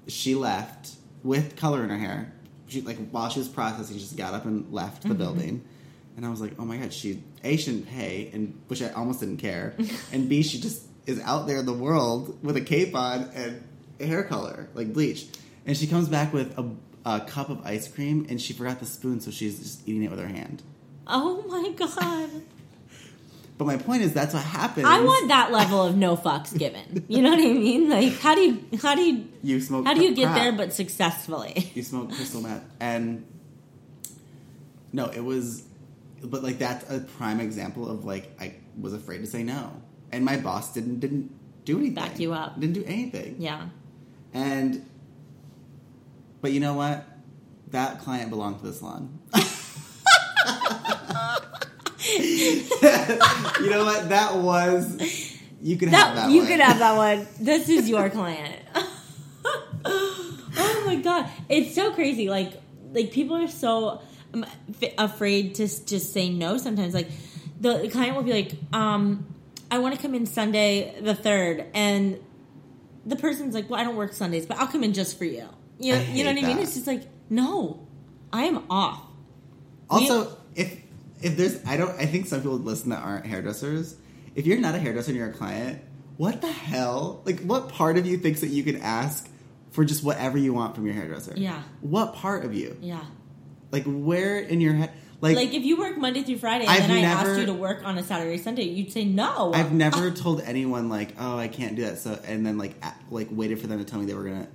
she 0.06 0.34
left 0.34 0.90
with 1.22 1.56
color 1.56 1.82
in 1.84 1.90
her 1.90 1.98
hair. 1.98 2.32
She 2.68 2.82
like 2.82 2.98
while 3.10 3.28
she 3.30 3.38
was 3.38 3.48
processing, 3.48 3.96
she 3.96 4.02
just 4.02 4.16
got 4.16 4.34
up 4.34 4.44
and 4.44 4.72
left 4.72 5.00
Mm-hmm. 5.02 5.08
the 5.10 5.14
building. 5.14 5.64
And 6.16 6.26
I 6.26 6.30
was 6.30 6.40
like, 6.40 6.52
oh 6.58 6.64
my 6.64 6.76
god, 6.78 6.92
she 6.92 7.22
a 7.44 7.56
shouldn't 7.56 7.88
pay, 7.88 8.30
and 8.32 8.60
which 8.66 8.82
I 8.82 8.90
almost 8.90 9.20
didn't 9.20 9.36
care, 9.36 9.74
and 10.12 10.28
b 10.28 10.42
she 10.42 10.58
just 10.60 10.82
is 11.06 11.20
out 11.20 11.46
there 11.46 11.58
in 11.58 11.66
the 11.66 11.72
world 11.72 12.38
with 12.42 12.56
a 12.56 12.60
cape 12.60 12.94
on 12.96 13.30
and 13.34 13.62
hair 14.00 14.24
color 14.24 14.68
like 14.74 14.92
bleach, 14.92 15.26
and 15.64 15.76
she 15.76 15.86
comes 15.86 16.08
back 16.08 16.32
with 16.32 16.58
a, 16.58 16.68
a 17.08 17.20
cup 17.20 17.50
of 17.50 17.64
ice 17.64 17.86
cream, 17.86 18.26
and 18.28 18.40
she 18.40 18.52
forgot 18.52 18.80
the 18.80 18.86
spoon, 18.86 19.20
so 19.20 19.30
she's 19.30 19.58
just 19.60 19.88
eating 19.88 20.02
it 20.02 20.10
with 20.10 20.18
her 20.18 20.26
hand. 20.26 20.62
oh 21.06 21.44
my 21.46 21.70
god. 21.70 22.30
But 23.58 23.66
my 23.66 23.76
point 23.76 24.02
is, 24.02 24.14
that's 24.14 24.32
what 24.34 24.44
happens. 24.44 24.86
I 24.86 25.00
want 25.00 25.28
that 25.28 25.50
level 25.50 25.82
of 25.82 25.96
no 25.96 26.16
fucks 26.16 26.56
given. 26.56 27.04
You 27.08 27.22
know 27.22 27.30
what 27.30 27.40
I 27.40 27.52
mean? 27.52 27.90
Like 27.90 28.12
how 28.20 28.34
do 28.36 28.40
you 28.40 28.64
how 28.80 28.94
do 28.94 29.02
you 29.02 29.26
you 29.42 29.60
smoke. 29.60 29.84
how 29.84 29.94
do 29.94 30.02
you 30.04 30.14
get 30.14 30.32
there 30.34 30.52
but 30.52 30.72
successfully? 30.72 31.70
you 31.74 31.82
smoke 31.82 32.12
crystal 32.12 32.40
meth 32.40 32.64
and 32.80 33.26
no 34.92 35.06
it 35.06 35.20
was 35.20 35.64
but 36.22 36.42
like 36.42 36.58
that's 36.58 36.88
a 36.90 37.00
prime 37.00 37.40
example 37.40 37.88
of 37.90 38.04
like 38.04 38.30
i 38.40 38.54
was 38.80 38.92
afraid 38.94 39.18
to 39.18 39.26
say 39.26 39.42
no 39.42 39.70
and 40.12 40.24
my 40.24 40.36
boss 40.36 40.72
didn't 40.72 40.98
didn't 41.00 41.30
do 41.64 41.76
anything 41.78 41.94
Back 41.94 42.18
you 42.18 42.32
up. 42.32 42.58
didn't 42.58 42.74
do 42.74 42.84
anything 42.86 43.36
Yeah. 43.38 43.68
and 44.32 44.84
but 46.40 46.52
you 46.52 46.60
know 46.60 46.74
what 46.74 47.06
that 47.70 48.00
client 48.00 48.30
belonged 48.30 48.60
to 48.60 48.66
the 48.66 48.72
salon 48.72 49.18
you 53.60 53.70
know 53.70 53.84
what 53.84 54.08
that 54.08 54.36
was 54.36 55.36
you 55.60 55.76
could 55.76 55.88
have 55.88 56.14
That, 56.14 56.26
that 56.26 56.30
you 56.30 56.38
one. 56.40 56.46
could 56.46 56.60
have 56.60 56.78
that 56.78 56.96
one. 56.96 57.26
This 57.40 57.68
is 57.68 57.88
your 57.88 58.08
client. 58.10 58.56
oh 59.84 60.82
my 60.86 60.96
god, 60.96 61.28
it's 61.48 61.74
so 61.74 61.92
crazy. 61.92 62.28
Like 62.28 62.52
like 62.92 63.12
people 63.12 63.36
are 63.36 63.48
so 63.48 64.00
um, 64.34 64.44
f- 64.80 64.92
afraid 64.98 65.56
to 65.56 65.66
just 65.86 66.12
say 66.12 66.28
no. 66.30 66.58
Sometimes 66.58 66.94
like 66.94 67.08
the, 67.60 67.88
client 67.88 68.16
will 68.16 68.22
be 68.22 68.32
like, 68.32 68.52
um, 68.72 69.26
"I 69.70 69.78
want 69.78 69.96
to 69.96 70.00
come 70.00 70.14
in 70.14 70.26
Sunday 70.26 70.94
the 71.00 71.14
third, 71.14 71.66
and 71.74 72.18
the 73.04 73.16
person's 73.16 73.54
like, 73.54 73.68
"Well, 73.68 73.80
I 73.80 73.84
don't 73.84 73.96
work 73.96 74.12
Sundays, 74.12 74.46
but 74.46 74.58
I'll 74.58 74.68
come 74.68 74.84
in 74.84 74.92
just 74.94 75.18
for 75.18 75.24
you." 75.24 75.48
You 75.80 75.94
know, 75.94 76.00
you 76.00 76.24
know 76.24 76.30
what 76.30 76.38
hate 76.38 76.44
I 76.44 76.48
mean? 76.48 76.58
It's 76.58 76.74
just 76.74 76.86
like, 76.88 77.02
no, 77.30 77.86
I 78.32 78.44
am 78.44 78.64
off. 78.68 79.00
Also, 79.88 80.36
if 80.56 80.76
if 81.22 81.36
there's, 81.36 81.64
I 81.66 81.76
don't. 81.76 81.90
I 82.00 82.06
think 82.06 82.26
some 82.26 82.40
people 82.40 82.58
listen 82.58 82.90
that 82.90 83.02
aren't 83.02 83.26
hairdressers. 83.26 83.96
If 84.34 84.46
you're 84.46 84.60
not 84.60 84.74
a 84.74 84.78
hairdresser 84.78 85.10
and 85.10 85.18
you're 85.18 85.28
a 85.30 85.32
client, 85.32 85.82
what 86.16 86.40
the 86.40 86.50
hell? 86.52 87.22
Like, 87.24 87.40
what 87.40 87.68
part 87.70 87.98
of 87.98 88.06
you 88.06 88.18
thinks 88.18 88.40
that 88.40 88.48
you 88.48 88.62
can 88.62 88.76
ask 88.76 89.28
for 89.70 89.84
just 89.84 90.02
whatever 90.04 90.38
you 90.38 90.52
want 90.54 90.74
from 90.74 90.86
your 90.86 90.94
hairdresser? 90.94 91.34
Yeah. 91.36 91.62
What 91.80 92.14
part 92.14 92.44
of 92.44 92.54
you? 92.54 92.76
Yeah. 92.80 93.04
Like 93.70 93.84
where 93.84 94.38
in 94.38 94.60
your 94.60 94.74
head? 94.74 94.92
Like, 95.20 95.34
Like 95.36 95.52
if 95.52 95.64
you 95.64 95.76
work 95.76 95.98
Monday 95.98 96.22
through 96.22 96.38
Friday 96.38 96.64
and 96.64 96.70
I've 96.70 96.88
then 96.88 96.98
I 96.98 97.00
never- 97.02 97.30
asked 97.30 97.40
you 97.40 97.46
to 97.46 97.52
work 97.52 97.84
on 97.84 97.98
a 97.98 98.02
Saturday 98.04 98.38
Sunday, 98.38 98.62
you'd 98.62 98.92
say 98.92 99.04
no. 99.04 99.52
I've 99.52 99.72
never 99.72 100.10
told 100.24 100.40
anyone 100.42 100.88
like, 100.88 101.14
oh, 101.18 101.36
I 101.36 101.48
can't 101.48 101.74
do 101.74 101.82
that. 101.82 101.98
So 101.98 102.18
and 102.24 102.46
then 102.46 102.56
like 102.56 102.74
like 103.10 103.26
waited 103.30 103.60
for 103.60 103.66
them 103.66 103.78
to 103.78 103.84
tell 103.84 103.98
me 103.98 104.06
they 104.06 104.14
were 104.14 104.22
gonna 104.24 104.48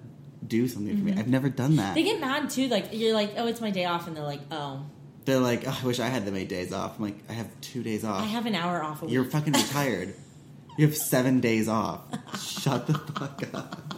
do 0.47 0.67
something 0.69 0.97
for 0.97 1.03
me. 1.03 1.13
I've 1.17 1.27
never 1.27 1.49
done 1.49 1.75
that. 1.75 1.87
Mm-hmm. 1.87 1.95
They 1.95 2.03
get 2.03 2.19
mad 2.21 2.49
too. 2.49 2.69
Like 2.69 2.87
you're 2.93 3.13
like, 3.13 3.33
oh, 3.37 3.47
it's 3.47 3.59
my 3.61 3.71
day 3.71 3.85
off, 3.85 4.07
and 4.07 4.15
they're 4.15 4.23
like, 4.23 4.41
oh, 4.51 4.85
They're 5.25 5.39
like, 5.39 5.63
oh, 5.65 5.79
I 5.81 5.85
wish 5.85 5.99
I 5.99 6.07
had 6.07 6.25
them 6.25 6.35
eight 6.35 6.49
days 6.49 6.73
off. 6.73 6.97
I'm 6.97 7.05
like, 7.05 7.17
I 7.29 7.33
have 7.33 7.47
two 7.61 7.81
days 7.83 8.03
off. 8.03 8.21
I 8.21 8.25
have 8.25 8.45
an 8.45 8.55
hour 8.55 8.83
off 8.83 9.01
a 9.01 9.05
week. 9.05 9.13
You're 9.13 9.25
fucking 9.25 9.53
retired. 9.53 10.13
you 10.77 10.85
have 10.85 10.97
seven 10.97 11.39
days 11.39 11.67
off. 11.67 12.01
Shut 12.39 12.87
the 12.87 12.93
fuck 12.93 13.43
up. 13.53 13.93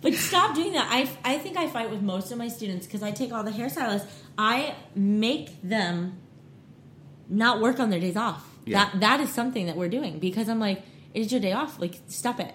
But 0.00 0.14
stop 0.14 0.54
doing 0.54 0.74
that. 0.74 0.86
I, 0.88 1.08
I 1.24 1.38
think 1.38 1.56
I 1.56 1.68
fight 1.68 1.90
with 1.90 2.00
most 2.00 2.30
of 2.30 2.38
my 2.38 2.48
students 2.48 2.86
because 2.86 3.02
I 3.02 3.10
take 3.10 3.32
all 3.32 3.42
the 3.42 3.50
hairstylists. 3.50 4.06
I 4.38 4.74
make 4.94 5.60
them 5.62 6.18
not 7.28 7.60
work 7.60 7.80
on 7.80 7.90
their 7.90 7.98
days 7.98 8.16
off. 8.16 8.46
Yeah. 8.64 8.84
That 8.84 9.00
that 9.00 9.20
is 9.20 9.32
something 9.32 9.66
that 9.66 9.76
we're 9.76 9.88
doing 9.88 10.18
because 10.18 10.48
I'm 10.48 10.60
like, 10.60 10.82
it's 11.14 11.32
your 11.32 11.40
day 11.40 11.52
off. 11.52 11.80
Like, 11.80 11.98
stop 12.06 12.38
it. 12.40 12.54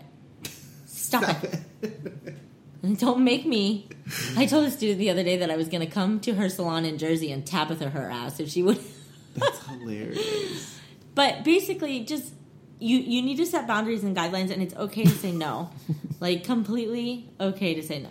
Stop, 0.86 1.44
it. 1.44 1.60
And 1.82 2.40
don't 2.98 3.24
make 3.24 3.46
me. 3.46 3.88
I 4.36 4.46
told 4.46 4.66
a 4.66 4.72
student 4.72 5.00
the 5.00 5.10
other 5.10 5.24
day 5.24 5.38
that 5.38 5.52
I 5.52 5.58
was 5.58 5.68
going 5.68 5.82
to 5.82 5.92
come 5.92 6.20
to 6.22 6.34
her 6.36 6.50
salon 6.50 6.86
in 6.86 6.98
Jersey 6.98 7.32
and 7.32 7.46
Tabatha 7.46 7.92
her 7.92 8.10
ass 8.10 8.40
if 8.40 8.50
she 8.50 8.64
would. 8.64 8.80
That's 9.36 9.66
hilarious. 9.66 10.80
But 11.14 11.44
basically, 11.44 12.02
just 12.02 12.34
you 12.80 12.98
you 12.98 13.22
need 13.22 13.38
to 13.38 13.46
set 13.46 13.68
boundaries 13.68 14.04
and 14.04 14.16
guidelines, 14.16 14.52
and 14.52 14.62
it's 14.62 14.76
okay 14.76 15.04
to 15.04 15.10
say 15.10 15.32
no. 15.32 15.70
like 16.20 16.44
completely 16.44 17.30
okay 17.40 17.76
to 17.76 17.84
say 17.84 18.00
no. 18.00 18.10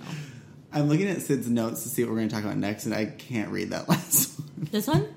I'm 0.72 0.88
looking 0.88 1.08
at 1.08 1.20
Sid's 1.20 1.50
notes 1.50 1.82
to 1.82 1.88
see 1.88 2.04
what 2.04 2.10
we're 2.10 2.18
going 2.18 2.28
to 2.28 2.34
talk 2.34 2.44
about 2.44 2.56
next, 2.56 2.86
and 2.86 2.94
I 2.94 3.06
can't 3.06 3.50
read 3.50 3.70
that 3.70 3.88
last 3.88 4.38
one. 4.38 4.68
This 4.70 4.86
one, 4.86 5.12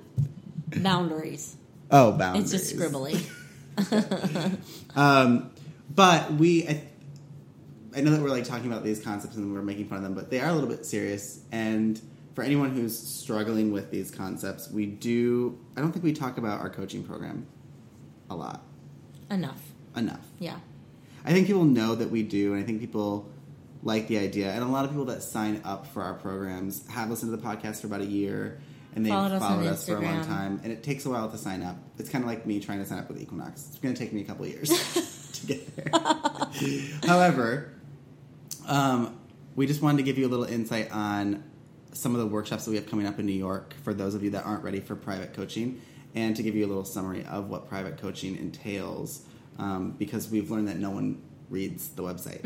boundaries. 0.78 1.56
Oh, 1.92 2.12
boundaries. 2.12 2.52
It's 2.52 2.64
just 2.64 2.76
scribbly. 2.76 3.24
Um, 4.96 5.52
but 5.94 6.34
we, 6.34 6.68
I, 6.68 6.84
I 7.96 8.02
know 8.02 8.12
that 8.12 8.22
we're 8.22 8.30
like 8.30 8.46
talking 8.46 8.72
about 8.72 8.84
these 8.84 9.02
concepts 9.02 9.36
and 9.36 9.54
we're 9.54 9.62
making 9.62 9.88
fun 9.88 9.98
of 10.00 10.04
them, 10.04 10.14
but 10.14 10.30
they 10.30 10.40
are 10.40 10.50
a 10.50 10.54
little 10.54 10.70
bit 10.70 10.86
serious. 10.86 11.42
And 11.52 12.00
for 12.34 12.44
anyone 12.44 12.72
who's 12.72 12.98
struggling 12.98 13.72
with 13.72 13.92
these 13.92 14.10
concepts, 14.12 14.70
we 14.72 14.86
do. 14.86 15.58
I 15.78 15.82
don't 15.82 15.92
think 15.92 16.04
we 16.04 16.14
talk 16.14 16.38
about 16.38 16.62
our 16.62 16.70
coaching 16.70 17.04
program 17.04 17.46
a 18.30 18.36
lot 18.36 18.64
Enough. 19.30 19.62
enough. 19.96 20.26
Yeah. 20.40 20.58
I 21.26 21.32
think 21.32 21.48
people 21.48 21.64
know 21.66 21.96
that 21.96 22.10
we 22.10 22.24
do, 22.24 22.54
and 22.54 22.62
I 22.62 22.66
think 22.66 22.80
people 22.82 23.30
like 23.84 24.08
the 24.08 24.18
idea. 24.18 24.52
And 24.52 24.64
a 24.64 24.68
lot 24.68 24.86
of 24.86 24.92
people 24.92 25.06
that 25.06 25.24
sign 25.24 25.62
up 25.64 25.88
for 25.88 26.02
our 26.02 26.14
programs 26.16 26.88
have 26.90 27.10
listened 27.10 27.32
to 27.32 27.38
the 27.38 27.44
podcast 27.44 27.82
for 27.82 27.88
about 27.88 28.02
a 28.02 28.06
year, 28.06 28.60
and 28.96 29.06
they've 29.06 29.14
Followed 29.14 29.32
us 29.34 29.42
followed 29.42 29.68
us 29.68 29.86
for 29.88 29.98
a 29.98 30.02
long 30.02 30.26
time. 30.26 30.60
And 30.64 30.72
it 30.72 30.84
takes 30.84 31.06
a 31.06 31.10
while 31.10 31.30
to 31.30 31.38
sign 31.38 31.62
up. 31.64 31.78
It's 31.98 32.10
kind 32.10 32.24
of 32.24 32.30
like 32.30 32.46
me 32.46 32.60
trying 32.60 32.80
to 32.80 32.86
sign 32.86 33.00
up 33.00 33.08
with 33.08 33.22
Equinox. 33.22 33.68
It's 33.70 33.78
going 33.80 33.94
to 33.94 34.00
take 34.00 34.12
me 34.14 34.22
a 34.22 34.26
couple 34.26 34.46
of 34.46 34.52
years 34.52 34.70
to 35.34 35.46
get 35.48 35.76
there. 35.76 35.90
However, 37.08 37.74
um, 38.68 39.18
we 39.56 39.68
just 39.68 39.82
wanted 39.82 39.98
to 39.98 40.04
give 40.04 40.18
you 40.18 40.28
a 40.28 40.30
little 40.30 40.46
insight 40.46 40.92
on 40.92 41.44
some 41.94 42.14
of 42.16 42.20
the 42.22 42.28
workshops 42.28 42.66
that 42.66 42.72
we 42.72 42.78
have 42.78 42.88
coming 42.90 43.06
up 43.06 43.20
in 43.20 43.26
New 43.26 43.32
York 43.34 43.76
for 43.84 43.94
those 43.94 44.16
of 44.16 44.24
you 44.24 44.32
that 44.32 44.46
aren't 44.46 44.64
ready 44.64 44.80
for 44.80 44.96
private 44.96 45.34
coaching, 45.34 45.80
and 46.16 46.36
to 46.36 46.44
give 46.44 46.56
you 46.56 46.66
a 46.66 46.68
little 46.68 46.86
summary 46.86 47.26
of 47.26 47.50
what 47.50 47.68
private 47.70 47.98
coaching 47.98 48.36
entails, 48.38 49.22
um, 49.60 49.92
because 49.92 50.30
we've 50.30 50.50
learned 50.50 50.68
that 50.68 50.78
no 50.78 50.90
one 50.90 51.22
reads 51.50 51.90
the 51.90 52.02
website. 52.04 52.44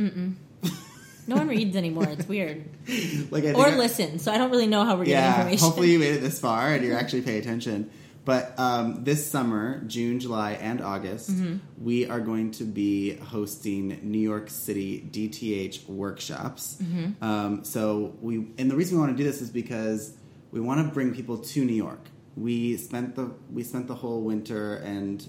No 1.30 1.36
one 1.36 1.48
reads 1.50 1.76
anymore. 1.76 2.06
It's 2.08 2.26
weird. 2.28 2.70
like 3.32 3.44
I 3.44 3.52
Or 3.52 3.68
I- 3.68 3.76
listen. 3.76 4.18
So 4.20 4.32
I 4.32 4.38
don't 4.38 4.50
really 4.50 4.68
know 4.68 4.86
how 4.86 4.96
we're 4.96 5.04
getting 5.06 5.30
information. 5.40 5.60
hopefully 5.66 5.92
you 5.92 6.00
made 6.00 6.14
it 6.16 6.22
this 6.22 6.40
far 6.40 6.74
and 6.74 6.86
you're 6.86 6.98
actually 6.98 7.22
paying 7.22 7.40
attention. 7.40 7.90
But 8.28 8.60
um, 8.60 9.06
this 9.06 9.26
summer, 9.26 9.82
June, 9.88 10.20
July, 10.20 10.52
and 10.60 10.82
August, 10.82 11.30
Mm-hmm. 11.32 11.60
we 11.82 12.08
are 12.10 12.20
going 12.20 12.52
to 12.60 12.66
be 12.66 13.16
hosting 13.16 14.00
New 14.04 14.20
York 14.20 14.50
City 14.50 15.08
DTH 15.10 15.88
workshops. 15.88 16.76
Mm-hmm. 16.84 17.24
Um, 17.24 17.64
so 17.64 18.18
we, 18.20 18.48
and 18.58 18.70
the 18.70 18.76
reason 18.76 18.98
we 18.98 19.06
want 19.06 19.16
to 19.16 19.24
do 19.24 19.28
this 19.32 19.42
is 19.42 19.50
because 19.50 20.14
we 20.52 20.60
want 20.60 20.86
to 20.86 20.94
bring 20.94 21.16
people 21.16 21.38
to 21.38 21.64
New 21.64 21.74
York. 21.74 22.02
We 22.36 22.76
spent 22.76 23.16
the 23.16 23.32
we 23.50 23.64
spent 23.64 23.88
the 23.88 23.96
whole 23.96 24.22
winter 24.22 24.76
and 24.76 25.26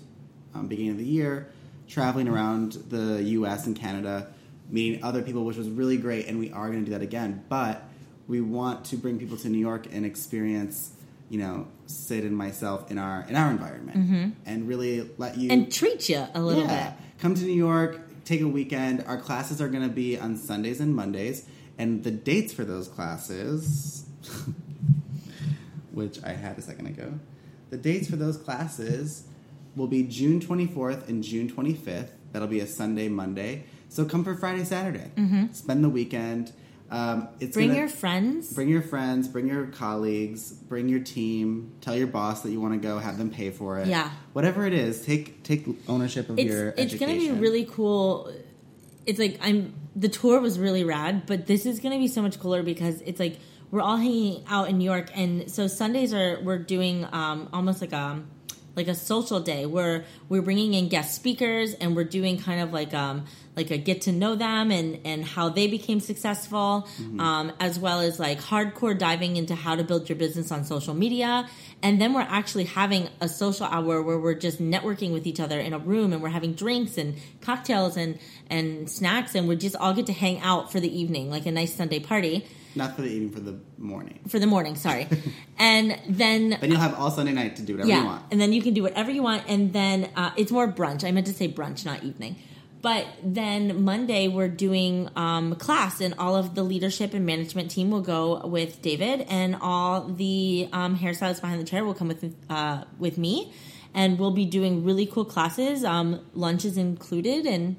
um, 0.52 0.66
beginning 0.66 0.90
of 0.90 0.98
the 0.98 1.04
year 1.06 1.52
traveling 1.86 2.26
around 2.26 2.72
the 2.90 3.22
U.S. 3.38 3.66
and 3.68 3.76
Canada, 3.76 4.26
meeting 4.68 5.04
other 5.04 5.22
people, 5.22 5.44
which 5.44 5.56
was 5.56 5.68
really 5.68 5.98
great, 5.98 6.26
and 6.26 6.36
we 6.40 6.50
are 6.50 6.66
going 6.68 6.80
to 6.80 6.90
do 6.90 6.92
that 6.98 7.02
again. 7.02 7.44
But 7.48 7.84
we 8.26 8.40
want 8.40 8.86
to 8.86 8.96
bring 8.96 9.20
people 9.20 9.36
to 9.38 9.48
New 9.48 9.58
York 9.70 9.86
and 9.92 10.04
experience, 10.04 10.92
you 11.30 11.38
know, 11.38 11.68
Sid 11.88 12.24
in 12.24 12.34
myself 12.34 12.90
in 12.90 12.98
our 12.98 13.24
in 13.28 13.34
our 13.36 13.50
environment, 13.50 14.34
and 14.46 14.68
really 14.68 15.08
let 15.18 15.36
you 15.36 15.48
Mm-hmm. 15.50 15.62
and 15.62 15.72
treat 15.72 16.08
you 16.08 16.26
a 16.34 16.40
little 16.40 16.62
yeah. 16.64 16.90
bit. 16.90 16.98
Come 17.20 17.34
to 17.34 17.42
New 17.44 17.52
York, 17.52 18.00
take 18.24 18.40
a 18.42 18.46
weekend. 18.48 19.02
Our 19.06 19.18
classes 19.18 19.60
are 19.60 19.68
going 19.68 19.82
to 19.88 19.94
be 19.94 20.18
on 20.18 20.36
Sundays 20.36 20.80
and 20.80 20.94
Mondays, 20.94 21.46
and 21.78 22.04
the 22.04 22.10
dates 22.10 22.52
for 22.52 22.64
those 22.64 22.88
classes, 22.88 24.04
which 25.92 26.22
I 26.22 26.32
had 26.32 26.58
a 26.58 26.62
second 26.62 26.86
ago, 26.86 27.14
the 27.70 27.76
dates 27.76 28.08
for 28.08 28.16
those 28.16 28.36
classes 28.36 29.24
will 29.76 29.86
be 29.86 30.02
June 30.02 30.40
24th 30.40 31.08
and 31.08 31.22
June 31.22 31.50
25th. 31.50 32.10
That'll 32.32 32.48
be 32.48 32.60
a 32.60 32.66
Sunday, 32.66 33.08
Monday. 33.08 33.64
So 33.88 34.04
come 34.04 34.22
for 34.24 34.34
Friday, 34.34 34.64
Saturday. 34.64 35.10
Spend 35.52 35.82
the 35.82 35.88
weekend. 35.88 36.52
Um, 36.90 37.28
it's. 37.40 37.54
Bring 37.54 37.68
gonna- 37.68 37.80
your 37.80 37.88
friends. 37.88 38.52
Bring 38.52 38.68
your 38.68 38.82
friends, 38.82 39.28
bring 39.28 39.46
your 39.46 39.66
colleagues, 39.66 40.52
bring 40.52 40.88
your 40.88 41.00
team. 41.00 41.72
Tell 41.80 41.94
your 41.96 42.06
boss 42.06 42.42
that 42.42 42.50
you 42.50 42.60
want 42.60 42.74
to 42.74 42.80
go. 42.80 42.98
Have 42.98 43.18
them 43.18 43.30
pay 43.30 43.50
for 43.50 43.78
it. 43.78 43.88
Yeah. 43.88 44.10
whatever 44.32 44.66
it 44.66 44.72
is, 44.72 45.04
take 45.04 45.42
take 45.42 45.66
ownership 45.88 46.30
of 46.30 46.38
it's 46.38 46.48
your. 46.48 46.68
it's 46.76 46.94
gonna 46.94 47.12
be 47.14 47.30
really 47.30 47.64
cool. 47.64 48.32
It's 49.06 49.18
like 49.18 49.38
I'm 49.42 49.74
the 49.94 50.08
tour 50.08 50.40
was 50.40 50.58
really 50.58 50.84
rad, 50.84 51.26
but 51.26 51.46
this 51.46 51.66
is 51.66 51.80
gonna 51.80 51.98
be 51.98 52.08
so 52.08 52.22
much 52.22 52.38
cooler 52.40 52.62
because 52.62 53.00
it's 53.02 53.20
like 53.20 53.38
we're 53.70 53.82
all 53.82 53.96
hanging 53.96 54.44
out 54.48 54.70
in 54.70 54.78
New 54.78 54.84
York, 54.84 55.10
and 55.14 55.50
so 55.50 55.66
Sundays 55.66 56.14
are 56.14 56.40
we're 56.42 56.58
doing 56.58 57.06
um, 57.12 57.50
almost 57.52 57.80
like 57.82 57.92
a 57.92 58.22
like 58.76 58.88
a 58.88 58.94
social 58.94 59.40
day 59.40 59.66
where 59.66 60.04
we're 60.28 60.40
bringing 60.40 60.72
in 60.72 60.88
guest 60.88 61.14
speakers 61.14 61.74
and 61.74 61.96
we're 61.96 62.04
doing 62.04 62.38
kind 62.38 62.60
of 62.60 62.72
like 62.72 62.94
um 62.94 63.24
like 63.58 63.70
a 63.72 63.76
get 63.76 63.98
to 64.02 64.12
know 64.12 64.34
them 64.36 64.70
and 64.70 65.00
and 65.04 65.24
how 65.34 65.46
they 65.48 65.66
became 65.66 66.00
successful 66.00 66.88
um, 67.18 67.52
as 67.58 67.74
well 67.84 67.98
as 68.08 68.18
like 68.26 68.38
hardcore 68.40 68.96
diving 68.96 69.36
into 69.36 69.54
how 69.64 69.74
to 69.74 69.84
build 69.90 70.08
your 70.08 70.16
business 70.24 70.52
on 70.52 70.64
social 70.64 70.94
media 70.94 71.32
and 71.82 72.00
then 72.00 72.12
we're 72.14 72.30
actually 72.40 72.64
having 72.64 73.08
a 73.20 73.28
social 73.28 73.66
hour 73.66 74.00
where 74.02 74.18
we're 74.18 74.40
just 74.48 74.58
networking 74.74 75.12
with 75.12 75.26
each 75.26 75.40
other 75.40 75.58
in 75.58 75.72
a 75.72 75.78
room 75.78 76.12
and 76.12 76.22
we're 76.22 76.36
having 76.40 76.52
drinks 76.54 76.96
and 76.96 77.16
cocktails 77.40 77.96
and 77.96 78.18
and 78.48 78.88
snacks 78.88 79.34
and 79.34 79.48
we 79.48 79.56
just 79.56 79.76
all 79.76 79.92
get 79.92 80.06
to 80.06 80.12
hang 80.12 80.38
out 80.40 80.70
for 80.72 80.78
the 80.80 80.92
evening 81.00 81.28
like 81.30 81.44
a 81.46 81.50
nice 81.50 81.74
sunday 81.74 81.98
party 81.98 82.46
not 82.74 82.94
for 82.94 83.02
the 83.02 83.08
evening, 83.08 83.32
for 83.32 83.40
the 83.40 83.58
morning. 83.78 84.20
for 84.28 84.38
the 84.38 84.46
morning 84.46 84.76
sorry 84.76 85.08
and 85.58 85.98
then 86.08 86.50
Then 86.60 86.70
you'll 86.70 86.78
have 86.88 86.94
all 86.94 87.10
Sunday 87.10 87.32
night 87.32 87.56
to 87.56 87.62
do 87.62 87.72
whatever 87.74 87.88
yeah, 87.88 88.00
you 88.02 88.06
want. 88.06 88.22
and 88.30 88.40
then 88.40 88.52
you 88.52 88.62
can 88.62 88.72
do 88.74 88.82
whatever 88.84 89.10
you 89.10 89.22
want, 89.22 89.42
and 89.48 89.72
then 89.72 90.08
uh, 90.14 90.30
it's 90.36 90.52
more 90.52 90.70
brunch. 90.70 91.02
I 91.02 91.10
meant 91.10 91.26
to 91.26 91.32
say 91.32 91.48
brunch, 91.50 91.84
not 91.84 92.04
evening. 92.04 92.36
But 92.80 93.06
then 93.22 93.82
Monday 93.82 94.28
we're 94.28 94.48
doing 94.48 95.08
um, 95.16 95.56
class, 95.56 96.00
and 96.00 96.14
all 96.18 96.36
of 96.36 96.54
the 96.54 96.62
leadership 96.62 97.12
and 97.12 97.26
management 97.26 97.70
team 97.70 97.90
will 97.90 98.02
go 98.02 98.46
with 98.46 98.82
David, 98.82 99.26
and 99.28 99.56
all 99.60 100.02
the 100.02 100.68
um, 100.72 100.96
hairstylists 100.96 101.40
behind 101.40 101.60
the 101.60 101.64
chair 101.64 101.84
will 101.84 101.94
come 101.94 102.08
with 102.08 102.34
uh, 102.48 102.84
with 102.98 103.18
me, 103.18 103.52
and 103.94 104.18
we'll 104.18 104.30
be 104.30 104.44
doing 104.44 104.84
really 104.84 105.06
cool 105.06 105.24
classes. 105.24 105.84
Um, 105.84 106.24
lunch 106.34 106.64
is 106.64 106.76
included, 106.76 107.46
and 107.46 107.76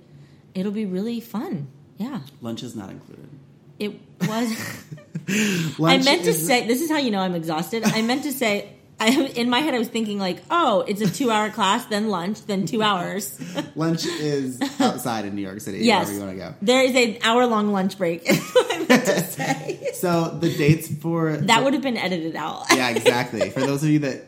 it'll 0.54 0.72
be 0.72 0.86
really 0.86 1.22
fun. 1.22 1.68
Yeah, 1.98 2.22
Lunch 2.42 2.64
is 2.64 2.76
not 2.76 2.90
included. 2.90 3.30
it 3.78 4.00
was. 4.22 4.52
I 5.30 5.98
meant 6.00 6.24
to 6.24 6.34
say 6.34 6.66
this 6.68 6.82
is 6.82 6.90
how 6.90 6.98
you 6.98 7.12
know 7.12 7.20
I'm 7.20 7.36
exhausted. 7.36 7.84
I 7.86 8.02
meant 8.02 8.24
to 8.24 8.32
say 8.32 8.79
I 9.00 9.10
in 9.36 9.50
my 9.50 9.60
head 9.60 9.74
I 9.74 9.80
was 9.80 9.88
thinking 9.88 10.20
like, 10.20 10.42
oh, 10.52 10.82
it's 10.88 11.02
a 11.02 11.10
two 11.10 11.32
hour 11.32 11.50
class, 11.58 11.86
then 11.86 12.10
lunch, 12.10 12.46
then 12.46 12.66
two 12.66 12.82
hours. 12.84 13.40
lunch 13.76 14.06
is 14.06 14.62
outside 14.80 15.26
in 15.26 15.36
New 15.36 15.42
York 15.42 15.62
City. 15.62 15.80
yes, 15.80 16.08
wherever 16.08 16.14
you 16.14 16.26
want 16.26 16.38
to 16.38 16.46
go. 16.52 16.56
there 16.62 16.84
is 16.84 16.96
an 16.96 17.18
hour 17.24 17.46
long 17.46 17.72
lunch 17.72 17.98
break. 17.98 18.24
I 18.30 18.86
meant 18.90 19.06
to 19.06 19.24
say 19.24 19.92
So 19.94 20.30
the 20.40 20.56
dates 20.56 20.94
for 20.94 21.38
that 21.38 21.64
would 21.64 21.74
have 21.74 21.82
been 21.84 21.98
edited 21.98 22.36
out. 22.36 22.66
yeah 22.74 22.90
exactly 22.90 23.50
for 23.50 23.62
those 23.62 23.84
of 23.84 23.90
you 23.90 24.00
that 24.00 24.26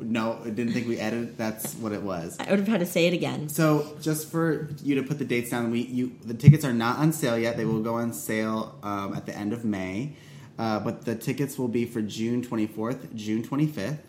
no 0.00 0.40
didn't 0.44 0.72
think 0.72 0.88
we 0.88 0.98
edited 0.98 1.36
that's 1.36 1.74
what 1.74 1.92
it 1.92 2.02
was. 2.02 2.36
I 2.40 2.50
would 2.50 2.58
have 2.60 2.68
had 2.68 2.80
to 2.80 2.86
say 2.86 3.06
it 3.06 3.12
again. 3.14 3.48
So 3.48 3.96
just 4.00 4.30
for 4.30 4.68
you 4.82 4.94
to 4.96 5.02
put 5.02 5.18
the 5.18 5.24
dates 5.24 5.50
down, 5.50 5.70
we 5.70 5.80
you 5.82 6.12
the 6.24 6.34
tickets 6.34 6.64
are 6.64 6.72
not 6.72 6.98
on 6.98 7.12
sale 7.12 7.38
yet. 7.38 7.56
They 7.56 7.64
will 7.64 7.82
go 7.82 7.94
on 7.94 8.12
sale 8.12 8.78
um, 8.82 9.14
at 9.14 9.26
the 9.26 9.36
end 9.36 9.52
of 9.52 9.64
May, 9.64 10.14
uh, 10.58 10.80
but 10.80 11.04
the 11.04 11.14
tickets 11.14 11.58
will 11.58 11.68
be 11.68 11.84
for 11.84 12.02
June 12.02 12.42
twenty 12.42 12.66
fourth, 12.66 13.14
June 13.14 13.42
twenty 13.42 13.66
fifth. 13.66 14.02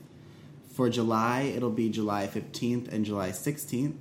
For 0.73 0.89
July, 0.89 1.51
it'll 1.55 1.69
be 1.71 1.89
July 1.89 2.27
fifteenth 2.27 2.91
and 2.91 3.05
July 3.05 3.31
sixteenth, 3.31 3.95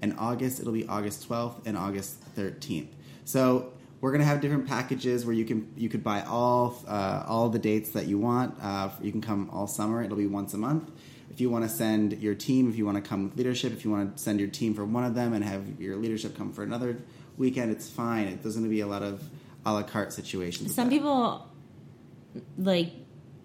and 0.00 0.14
August 0.18 0.60
it'll 0.60 0.72
be 0.72 0.86
August 0.86 1.24
twelfth 1.24 1.66
and 1.66 1.76
August 1.76 2.20
thirteenth. 2.34 2.94
So 3.24 3.72
we're 4.00 4.12
gonna 4.12 4.24
have 4.24 4.40
different 4.40 4.66
packages 4.66 5.24
where 5.26 5.34
you 5.34 5.44
can 5.44 5.72
you 5.76 5.88
could 5.88 6.02
buy 6.02 6.22
all 6.22 6.82
uh, 6.88 7.24
all 7.26 7.48
the 7.48 7.58
dates 7.58 7.90
that 7.90 8.06
you 8.06 8.18
want. 8.18 8.54
Uh, 8.62 8.90
you 9.02 9.12
can 9.12 9.20
come 9.20 9.50
all 9.52 9.66
summer. 9.66 10.02
It'll 10.02 10.16
be 10.16 10.26
once 10.26 10.54
a 10.54 10.58
month. 10.58 10.90
If 11.30 11.40
you 11.40 11.50
want 11.50 11.64
to 11.64 11.68
send 11.68 12.22
your 12.22 12.36
team, 12.36 12.68
if 12.68 12.76
you 12.76 12.86
want 12.86 13.02
to 13.02 13.08
come 13.08 13.24
with 13.24 13.36
leadership, 13.36 13.72
if 13.72 13.84
you 13.84 13.90
want 13.90 14.16
to 14.16 14.22
send 14.22 14.38
your 14.38 14.48
team 14.48 14.72
for 14.72 14.84
one 14.84 15.04
of 15.04 15.16
them 15.16 15.32
and 15.32 15.44
have 15.44 15.80
your 15.80 15.96
leadership 15.96 16.36
come 16.36 16.52
for 16.52 16.62
another 16.62 17.02
weekend, 17.36 17.72
it's 17.72 17.90
fine. 17.90 18.28
It, 18.28 18.42
there's 18.42 18.54
going 18.54 18.64
to 18.64 18.70
be 18.70 18.82
a 18.82 18.86
lot 18.86 19.02
of 19.02 19.20
a 19.66 19.72
la 19.72 19.82
carte 19.82 20.12
situations. 20.12 20.72
Some 20.74 20.88
people 20.90 21.44
like 22.58 22.92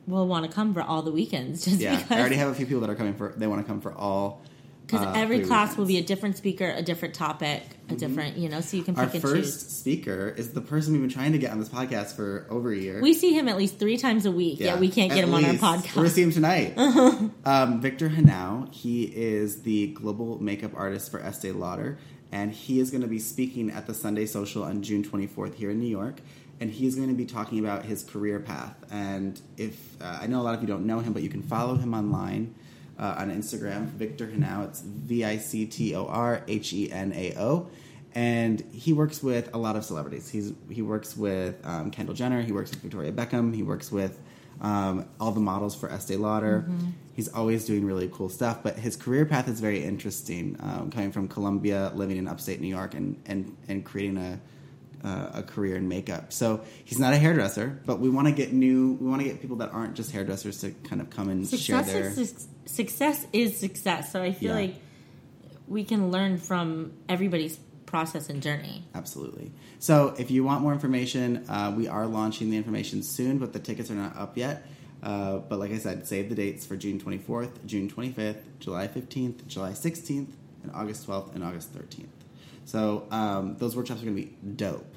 will 0.08 0.28
want 0.28 0.45
to 0.45 0.52
come 0.52 0.73
for 0.73 0.82
all 0.82 1.02
the 1.02 1.12
weekends 1.12 1.65
just 1.65 1.80
yeah, 1.80 1.97
because 1.97 2.12
I 2.12 2.19
already 2.19 2.36
have 2.38 2.49
a 2.49 2.56
few 2.56 2.65
people 2.65 2.82
that 2.82 2.89
are 2.89 2.95
coming 2.95 3.15
for. 3.15 3.34
They 3.38 3.47
want 3.47 3.62
to 3.62 3.67
come 3.67 3.80
for 3.82 3.93
all. 3.93 4.41
because 4.86 5.06
uh, 5.06 5.13
every 5.15 5.41
class 5.45 5.78
will 5.78 5.86
be 5.86 5.97
a 5.99 6.04
different 6.04 6.36
speaker, 6.36 6.67
a 6.67 6.82
different 6.82 7.13
topic, 7.13 7.63
a 7.89 7.95
different 7.95 8.38
you 8.38 8.49
know, 8.49 8.60
so 8.62 8.75
you 8.78 8.84
can 8.84 8.95
Our 8.95 9.06
pick 9.06 9.15
and 9.15 9.21
first 9.21 9.36
choose. 9.36 9.78
speaker 9.78 10.34
is 10.36 10.54
the 10.54 10.62
person 10.62 10.93
we've 10.93 11.02
been 11.02 11.12
trying 11.12 11.34
to 11.34 11.38
get 11.38 11.52
on 11.52 11.60
this 11.60 11.69
podcast 11.69 12.15
for 12.15 12.47
over 12.49 12.71
a 12.71 12.78
year. 12.78 13.02
We 13.02 13.13
see 13.13 13.34
him 13.34 13.47
at 13.47 13.58
least 13.58 13.78
three 13.78 13.97
times 13.97 14.25
a 14.25 14.32
week. 14.32 14.60
Yeah, 14.60 14.80
we 14.80 14.89
can't 14.89 15.12
at 15.12 15.15
get 15.15 15.23
him 15.25 15.34
on 15.34 15.45
our 15.45 15.54
podcast. 15.54 15.95
We're 15.95 16.04
gonna 16.04 16.10
see 16.10 16.23
him 16.23 16.32
tonight. 16.32 16.73
um, 17.45 17.82
Victor 17.82 18.10
Henao, 18.10 18.73
he 18.73 19.04
is 19.04 19.62
the 19.62 19.88
global 19.93 20.41
makeup 20.41 20.71
artist 20.75 21.12
for 21.12 21.19
Estee 21.19 21.52
Lauder, 21.52 21.99
and 22.32 22.52
he 22.52 22.80
is 22.80 22.89
going 22.89 23.02
to 23.02 23.08
be 23.08 23.19
speaking 23.19 23.69
at 23.71 23.86
the 23.88 23.93
Sunday 23.93 24.25
Social 24.25 24.63
on 24.63 24.82
June 24.82 25.04
24th 25.04 25.56
here 25.56 25.69
in 25.71 25.80
New 25.80 25.88
York. 25.88 26.21
And 26.62 26.69
he's 26.69 26.95
going 26.95 27.08
to 27.08 27.13
be 27.13 27.26
talking 27.26 27.60
about 27.60 27.86
his 27.86 28.04
career 28.04 28.39
path. 28.39 28.76
And 28.91 29.39
if 29.58 30.02
uh, 30.02 30.19
I 30.22 30.28
know 30.28 30.41
a 30.41 30.43
lot 30.43 30.56
of 30.56 30.62
you 30.62 30.67
don't 30.67 30.86
know 30.86 31.00
him, 31.00 31.13
but 31.13 31.24
you 31.24 31.30
can 31.30 31.41
follow 31.41 31.76
him 31.76 31.93
online 31.93 32.56
uh, 33.00 33.15
on 33.17 33.32
Instagram, 33.32 33.86
Victor 33.86 34.28
Henao. 34.28 34.67
It's 34.67 34.82
V 34.82 35.24
I 35.24 35.38
C 35.38 35.65
T 35.65 35.95
O 35.95 36.06
R 36.06 36.43
H 36.48 36.74
E 36.74 36.91
N 36.91 37.13
A 37.13 37.34
O. 37.39 37.69
And 38.13 38.60
he 38.74 38.91
works 38.91 39.24
with 39.24 39.54
a 39.54 39.58
lot 39.58 39.76
of 39.76 39.86
celebrities. 39.86 40.30
He's 40.30 40.54
he 40.69 40.82
works 40.82 41.15
with 41.15 41.56
um, 41.65 41.91
Kendall 41.91 42.15
Jenner. 42.15 42.41
He 42.41 42.52
works 42.52 42.72
with 42.72 42.82
Victoria 42.82 43.12
Beckham. 43.12 43.56
He 43.56 43.63
works 43.63 43.91
with 43.91 44.19
um, 44.62 45.08
all 45.19 45.32
the 45.32 45.39
models 45.39 45.76
for 45.76 45.89
Estee 45.89 46.17
Lauder. 46.17 46.65
He's 47.13 47.30
always 47.30 47.65
doing 47.65 47.86
really 47.86 48.10
cool 48.12 48.30
stuff. 48.30 48.63
But 48.63 48.78
his 48.78 48.95
career 48.95 49.26
path 49.26 49.48
is 49.48 49.60
very 49.60 49.84
interesting. 49.84 50.58
Um, 50.60 50.89
coming 50.91 51.12
from 51.12 51.28
Colombia, 51.28 51.91
living 51.95 52.17
in 52.17 52.28
upstate 52.28 52.60
New 52.60 52.67
York, 52.67 52.93
and 52.95 53.22
and 53.26 53.56
and 53.67 53.86
creating 53.86 54.17
a 54.17 54.39
uh, 55.03 55.29
a 55.35 55.43
career 55.43 55.75
in 55.75 55.88
makeup. 55.88 56.33
So 56.33 56.62
he's 56.85 56.99
not 56.99 57.13
a 57.13 57.17
hairdresser, 57.17 57.79
but 57.85 57.99
we 57.99 58.09
want 58.09 58.27
to 58.27 58.33
get 58.33 58.51
new. 58.53 58.93
We 58.99 59.07
want 59.07 59.21
to 59.21 59.27
get 59.27 59.41
people 59.41 59.57
that 59.57 59.71
aren't 59.71 59.95
just 59.95 60.12
hairdressers 60.12 60.59
to 60.62 60.71
kind 60.71 61.01
of 61.01 61.09
come 61.09 61.29
and 61.29 61.47
share 61.47 61.81
their. 61.83 62.07
is 62.09 62.29
suc- 62.31 62.49
success 62.65 63.25
is 63.33 63.57
success. 63.57 64.12
So 64.12 64.21
I 64.21 64.31
feel 64.33 64.49
Yeah. 64.55 64.62
like 64.67 64.75
we 65.67 65.83
can 65.83 66.12
learn 66.12 66.38
from 66.38 66.93
everybody's 67.07 67.57
process 67.85 68.29
and 68.29 68.41
journey. 68.41 68.83
Absolutely. 68.93 69.51
So 69.79 70.13
if 70.17 70.29
you 70.31 70.43
want 70.43 70.62
more 70.62 70.73
information, 70.73 71.45
uh, 71.49 71.73
we 71.75 71.88
are 71.88 72.05
launching 72.05 72.49
the 72.51 72.57
information 72.57 73.01
soon, 73.01 73.38
but 73.39 73.53
the 73.53 73.59
tickets 73.59 73.89
are 73.89 73.95
not 73.95 74.15
up 74.17 74.38
yet. 74.38 74.65
Uh, 75.01 75.38
but 75.38 75.59
like 75.59 75.71
I 75.71 75.77
said, 75.77 76.05
save 76.07 76.27
the 76.29 76.35
dates 76.35 76.65
for 76.65 76.75
June 76.75 76.99
24th, 76.99 77.65
June 77.65 77.89
25th, 77.89 78.41
July 78.59 78.88
15th, 78.88 79.47
July 79.47 79.71
16th, 79.71 80.27
and 80.62 80.71
August 80.73 81.07
12th 81.07 81.33
and 81.35 81.43
August 81.43 81.73
13th. 81.73 82.07
So 82.65 83.07
um, 83.09 83.55
those 83.57 83.75
workshops 83.75 84.01
are 84.01 84.05
going 84.05 84.17
to 84.17 84.21
be 84.23 84.35
dope. 84.55 84.88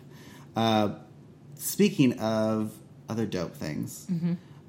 Uh, 0.57 0.95
speaking 1.55 2.19
of 2.19 2.73
other 3.09 3.27
dope 3.27 3.55
things, 3.57 4.07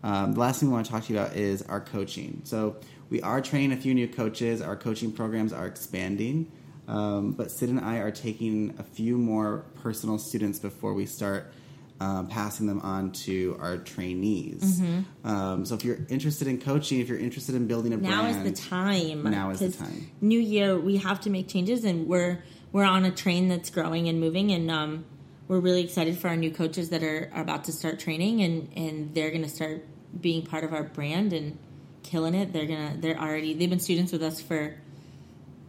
um, 0.04 0.34
the 0.34 0.40
last 0.40 0.60
thing 0.60 0.70
we 0.70 0.74
want 0.74 0.86
to 0.86 0.92
talk 0.92 1.06
to 1.06 1.14
you 1.14 1.20
about 1.20 1.36
is 1.36 1.62
our 1.64 1.82
coaching. 1.82 2.42
So 2.44 2.78
we 3.10 3.22
are 3.22 3.42
training 3.42 3.72
a 3.72 3.78
few 3.82 3.94
new 3.94 4.08
coaches. 4.08 4.62
Our 4.62 4.76
coaching 4.76 5.12
programs 5.12 5.54
are 5.54 5.66
expanding, 5.68 6.52
um, 6.88 7.32
but 7.34 7.52
Sid 7.52 7.70
and 7.70 7.80
I 7.80 7.98
are 7.98 8.12
taking 8.12 8.76
a 8.80 8.84
few 8.84 9.18
more 9.18 9.66
personal 9.82 10.18
students 10.18 10.60
before 10.60 10.94
we 10.94 11.06
start 11.06 11.54
um, 12.00 12.28
passing 12.28 12.68
them 12.68 12.82
on 12.82 13.12
to 13.12 13.56
our 13.62 13.78
trainees. 13.78 14.82
Um, 15.24 15.66
so 15.66 15.76
if 15.76 15.86
you're 15.86 16.00
interested 16.10 16.48
in 16.48 16.60
coaching, 16.60 17.00
if 17.00 17.08
you're 17.08 17.20
interested 17.20 17.56
in 17.56 17.68
building 17.68 17.94
a 17.94 17.98
Now 17.98 18.24
brand, 18.24 18.46
is 18.46 18.62
the 18.62 18.70
time. 18.70 19.24
Now 19.24 19.52
is 19.52 19.60
the 19.60 19.72
time. 19.72 20.12
New 20.20 20.40
year, 20.40 20.78
we 20.78 20.98
have 20.98 21.22
to 21.22 21.30
make 21.30 21.48
changes, 21.48 21.86
and 21.86 22.08
we're 22.08 22.44
we're 22.74 22.84
on 22.84 23.06
a 23.06 23.12
train 23.12 23.48
that's 23.48 23.70
growing 23.70 24.10
and 24.10 24.20
moving, 24.20 24.52
and 24.52 24.70
um, 24.70 25.06
we're 25.54 25.60
really 25.60 25.84
excited 25.84 26.18
for 26.18 26.30
our 26.30 26.36
new 26.36 26.50
coaches 26.50 26.90
that 26.90 27.04
are, 27.04 27.30
are 27.32 27.44
about 27.44 27.66
to 27.66 27.72
start 27.72 28.00
training, 28.00 28.42
and 28.42 28.70
and 28.76 29.14
they're 29.14 29.30
going 29.30 29.44
to 29.44 29.50
start 29.50 29.86
being 30.20 30.44
part 30.44 30.64
of 30.64 30.74
our 30.74 30.82
brand 30.82 31.32
and 31.32 31.60
killing 32.02 32.34
it. 32.34 32.52
They're 32.52 32.66
gonna 32.66 32.96
they're 32.98 33.20
already 33.20 33.54
they've 33.54 33.70
been 33.70 33.80
students 33.80 34.12
with 34.12 34.24
us 34.24 34.42
for 34.42 34.76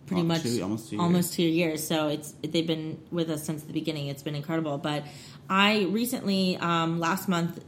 pretty 0.06 0.22
much 0.22 0.42
two- 0.42 0.62
almost 0.62 0.88
two 0.88 0.98
almost 0.98 1.34
two 1.34 1.42
years. 1.42 1.86
So 1.86 2.08
it's 2.08 2.32
they've 2.42 2.66
been 2.66 2.98
with 3.10 3.28
us 3.28 3.44
since 3.44 3.62
the 3.64 3.74
beginning. 3.74 4.06
It's 4.06 4.22
been 4.22 4.34
incredible. 4.34 4.78
But 4.78 5.04
I 5.50 5.82
recently 5.90 6.56
um, 6.56 6.98
last 6.98 7.28
month 7.28 7.62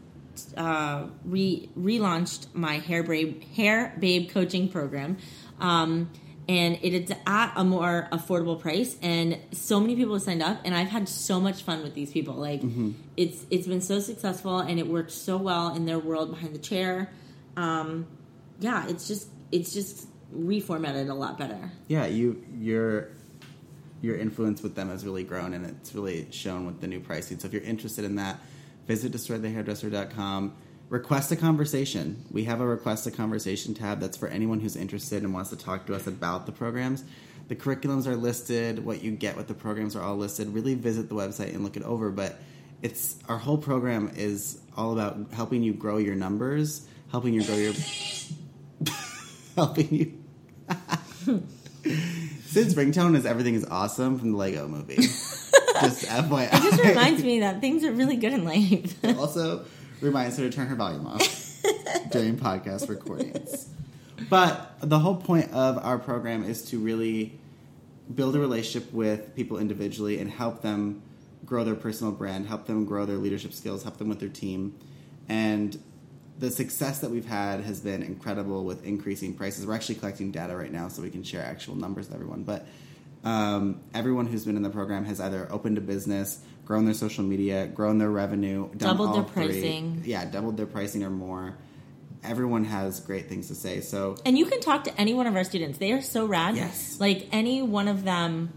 uh, 0.57 1.09
re 1.27 1.69
relaunched 1.79 2.47
my 2.55 2.79
hair 2.79 3.03
babe 3.03 3.43
hair 3.57 3.95
babe 3.99 4.31
coaching 4.31 4.71
program. 4.71 5.19
Um, 5.61 6.11
and 6.49 6.79
it 6.83 6.93
is 6.95 7.13
at 7.27 7.53
a 7.57 7.65
more 7.65 8.09
affordable 8.13 8.61
price, 8.61 8.97
and 9.03 9.39
so 9.53 9.81
many 9.81 9.97
people 9.97 10.15
have 10.15 10.23
signed 10.23 10.43
up, 10.43 10.61
and 10.65 10.75
I've 10.75 10.89
had 10.89 11.09
so 11.09 11.41
much 11.41 11.63
fun 11.63 11.83
with 11.83 11.95
these 11.95 12.13
people. 12.13 12.35
Like, 12.35 12.63
it's 13.17 13.45
it's 13.51 13.67
been 13.67 13.81
so 13.81 13.99
successful, 14.01 14.59
and 14.61 14.79
it 14.79 14.87
works 14.87 15.15
so 15.15 15.37
well 15.37 15.75
in 15.75 15.87
their 15.87 15.99
world 15.99 16.31
behind 16.31 16.55
the 16.55 16.59
chair. 16.61 17.11
Um, 17.57 18.07
yeah, 18.61 18.89
it's 18.89 19.09
just 19.09 19.29
it's 19.51 19.73
just 19.73 20.09
reformatted 20.35 21.09
a 21.09 21.15
lot 21.15 21.39
better. 21.39 21.71
yeah, 21.89 22.07
you 22.07 22.45
your 22.59 23.09
your 24.03 24.17
influence 24.17 24.63
with 24.63 24.75
them 24.75 24.89
has 24.91 25.05
really 25.05 25.25
grown, 25.25 25.55
and 25.55 25.67
it's 25.67 25.95
really 25.95 26.29
shown 26.31 26.67
with 26.67 26.81
the 26.81 26.87
new 26.87 27.01
pricing. 27.01 27.39
So 27.39 27.47
if 27.49 27.53
you're 27.55 27.63
interested 27.63 28.05
in 28.05 28.17
that, 28.17 28.39
visit 28.87 29.11
destroythehairdresser.com. 29.13 30.55
Request 30.89 31.33
a 31.33 31.37
conversation. 31.37 32.25
We 32.31 32.45
have 32.45 32.61
a 32.61 32.67
request 32.67 33.07
a 33.07 33.11
conversation 33.11 33.75
tab 33.75 34.01
that's 34.01 34.17
for 34.17 34.29
anyone 34.29 34.61
who's 34.61 34.77
interested 34.77 35.25
and 35.25 35.35
wants 35.35 35.51
to 35.51 35.57
talk 35.57 35.87
to 35.87 35.95
us 35.95 36.07
about 36.07 36.47
the 36.47 36.53
programs. 36.53 37.05
The 37.49 37.57
curriculums 37.57 38.07
are 38.07 38.17
listed. 38.17 38.85
What 38.85 39.03
you 39.03 39.11
get 39.11 39.37
with 39.37 39.49
the 39.49 39.55
programs 39.55 39.97
are 39.97 40.03
all 40.03 40.17
listed. 40.17 40.49
Really 40.49 40.75
visit 40.75 41.09
the 41.09 41.15
website 41.15 41.55
and 41.55 41.65
look 41.65 41.77
it 41.77 41.83
over. 41.83 42.11
But 42.11 42.39
it's 42.83 43.17
our 43.29 43.39
whole 43.39 43.59
program 43.59 44.13
is 44.17 44.61
all 44.77 44.93
about 44.93 45.33
helping 45.33 45.63
you 45.63 45.73
grow 45.73 45.99
your 45.99 46.15
numbers, 46.15 46.87
helping 47.11 47.35
you 47.35 47.43
grow 47.45 47.57
your, 47.57 47.73
helping 49.57 49.95
you. 49.95 50.13
Sid's 52.47 52.75
ringtone 52.75 53.17
is 53.17 53.27
"Everything 53.27 53.55
is 53.55 53.65
Awesome" 53.65 54.19
from 54.19 54.33
the 54.33 54.39
Lego 54.39 54.67
Movie. 54.69 54.97
Just 54.97 56.07
FYI. 56.07 56.47
It 56.47 56.63
just 56.63 56.83
reminds 56.83 57.23
me 57.23 57.41
that 57.41 57.61
things 57.61 57.85
are 57.85 57.93
really 57.93 58.17
good 58.17 58.33
in 58.33 58.45
life. 58.47 58.97
also 59.19 59.67
reminds 60.01 60.37
her 60.39 60.49
to 60.49 60.55
turn 60.55 60.67
her 60.69 60.77
volume 60.77 61.07
off 61.07 61.63
during 62.11 62.37
podcast 62.39 62.89
recordings. 62.89 63.69
But 64.29 64.77
the 64.81 64.99
whole 64.99 65.17
point 65.17 65.53
of 65.53 65.79
our 65.79 65.99
program 65.99 66.45
is 66.45 66.65
to 66.71 66.79
really 66.79 67.39
build 68.15 68.37
a 68.37 68.39
relationship 68.39 68.93
with 68.93 69.35
people 69.35 69.59
individually 69.59 70.19
and 70.19 70.31
help 70.31 70.63
them 70.63 71.03
grow 71.45 71.65
their 71.65 71.75
personal 71.75 72.13
brand, 72.13 72.47
help 72.47 72.67
them 72.67 72.85
grow 72.85 73.07
their 73.07 73.17
leadership 73.17 73.53
skills, 73.53 73.83
help 73.83 73.99
them 73.99 74.09
with 74.09 74.21
their 74.21 74.29
team. 74.29 74.75
And 75.29 75.79
the 76.39 76.51
success 76.51 77.01
that 77.01 77.11
we've 77.11 77.27
had 77.27 77.61
has 77.61 77.81
been 77.81 78.03
incredible 78.03 78.65
with 78.65 78.85
increasing 78.85 79.35
prices. 79.35 79.67
We're 79.67 79.75
actually 79.75 79.97
collecting 79.97 80.31
data 80.31 80.57
right 80.57 80.73
now 80.73 80.89
so 80.89 81.03
we 81.03 81.11
can 81.11 81.23
share 81.23 81.43
actual 81.43 81.77
numbers 81.77 82.09
with 82.09 82.15
everyone. 82.15 82.43
But 82.43 82.67
um, 83.25 83.81
everyone 83.95 84.27
who's 84.27 84.45
been 84.45 84.57
in 84.57 84.63
the 84.63 84.71
program 84.71 85.05
has 85.07 85.21
either 85.21 85.49
opened 85.51 85.79
a 85.79 85.81
business, 85.81 86.41
grown 86.67 86.85
their 86.85 86.93
social 86.95 87.25
media, 87.25 87.67
grown 87.67 87.97
their 87.99 88.11
revenue, 88.11 88.69
Doubled 88.77 89.15
their 89.15 89.23
three. 89.25 89.47
pricing. 89.47 90.03
Yeah, 90.05 90.25
doubled 90.27 90.59
their 90.59 90.67
pricing 90.67 91.03
or 91.05 91.11
more. 91.11 91.57
Everyone 92.25 92.65
has 92.65 93.01
great 93.01 93.29
things 93.29 93.49
to 93.49 93.55
say. 93.55 93.81
So 93.81 94.17
And 94.27 94.37
you 94.37 94.45
can 94.47 94.61
talk 94.61 94.85
to 94.85 95.01
any 95.01 95.15
one 95.15 95.27
of 95.29 95.37
our 95.37 95.45
students. 95.45 95.79
They 95.79 95.93
are 95.93 96.03
so 96.03 96.27
rad. 96.27 96.57
Yes. 96.57 96.99
Like 97.01 97.29
any 97.33 97.63
one 97.63 97.87
of 97.89 98.03
them. 98.05 98.53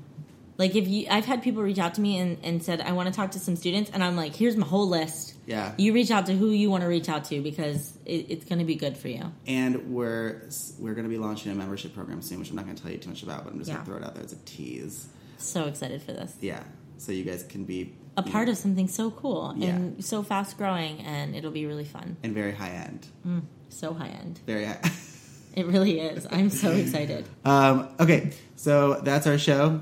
Like 0.57 0.75
if 0.75 0.87
you, 0.89 1.07
I've 1.09 1.23
had 1.25 1.41
people 1.41 1.61
reach 1.63 1.77
out 1.79 1.93
to 1.93 2.01
me 2.01 2.17
and, 2.17 2.37
and 2.43 2.61
said, 2.63 2.81
I 2.81 2.91
want 2.91 3.07
to 3.07 3.13
talk 3.15 3.31
to 3.31 3.39
some 3.39 3.55
students, 3.55 3.91
and 3.93 4.03
I'm 4.03 4.17
like, 4.17 4.35
here's 4.35 4.57
my 4.57 4.65
whole 4.67 4.89
list. 4.89 5.35
Yeah. 5.45 5.71
You 5.77 5.93
reach 5.93 6.11
out 6.11 6.25
to 6.25 6.35
who 6.35 6.49
you 6.49 6.69
want 6.69 6.81
to 6.83 6.87
reach 6.89 7.07
out 7.07 7.23
to 7.25 7.41
because 7.41 7.93
it, 8.05 8.25
it's 8.29 8.43
going 8.45 8.59
to 8.59 8.65
be 8.65 8.75
good 8.75 8.97
for 8.97 9.07
you. 9.07 9.31
and 9.47 9.93
we're 9.93 10.41
we're 10.77 10.95
going 10.95 11.05
to 11.05 11.09
be 11.09 11.17
launching 11.17 11.51
a 11.53 11.55
membership 11.55 11.93
program 11.95 12.21
soon, 12.21 12.39
which 12.39 12.49
I'm 12.49 12.57
not 12.57 12.65
going 12.65 12.75
to 12.75 12.81
tell 12.81 12.91
you 12.91 12.97
too 12.97 13.07
much 13.09 13.23
about, 13.23 13.45
but 13.45 13.53
I'm 13.53 13.59
just 13.59 13.69
Yeah. 13.69 13.75
going 13.75 13.85
to 13.85 13.91
throw 13.91 13.99
it 14.01 14.03
out 14.03 14.15
there 14.15 14.23
as 14.25 14.33
a 14.33 14.37
tease. 14.45 15.07
So 15.37 15.63
excited 15.65 16.01
for 16.01 16.11
this. 16.11 16.35
Yeah, 16.41 16.61
so 16.99 17.11
you 17.11 17.23
guys 17.23 17.43
can 17.43 17.63
be 17.65 17.93
A 18.17 18.21
part 18.23 18.45
know, 18.47 18.51
of 18.51 18.57
something 18.57 18.87
so 18.87 19.09
cool 19.11 19.53
Yeah. 19.57 19.69
and 19.69 20.03
so 20.05 20.21
fast 20.23 20.57
growing, 20.57 20.99
and 21.01 21.35
it'll 21.35 21.51
be 21.51 21.65
really 21.65 21.85
fun. 21.85 22.17
and 22.23 22.33
very 22.33 22.51
high 22.53 22.71
end, 22.85 23.07
So 23.69 23.93
high 23.93 24.09
end. 24.21 24.39
very 24.45 24.65
high. 24.65 24.79
It 25.55 25.65
really 25.65 25.99
is. 25.99 26.27
I'm 26.31 26.49
so 26.51 26.71
excited. 26.71 27.25
um, 27.43 27.89
okay, 27.99 28.31
so 28.55 29.01
that's 29.01 29.25
our 29.27 29.37
show. 29.39 29.81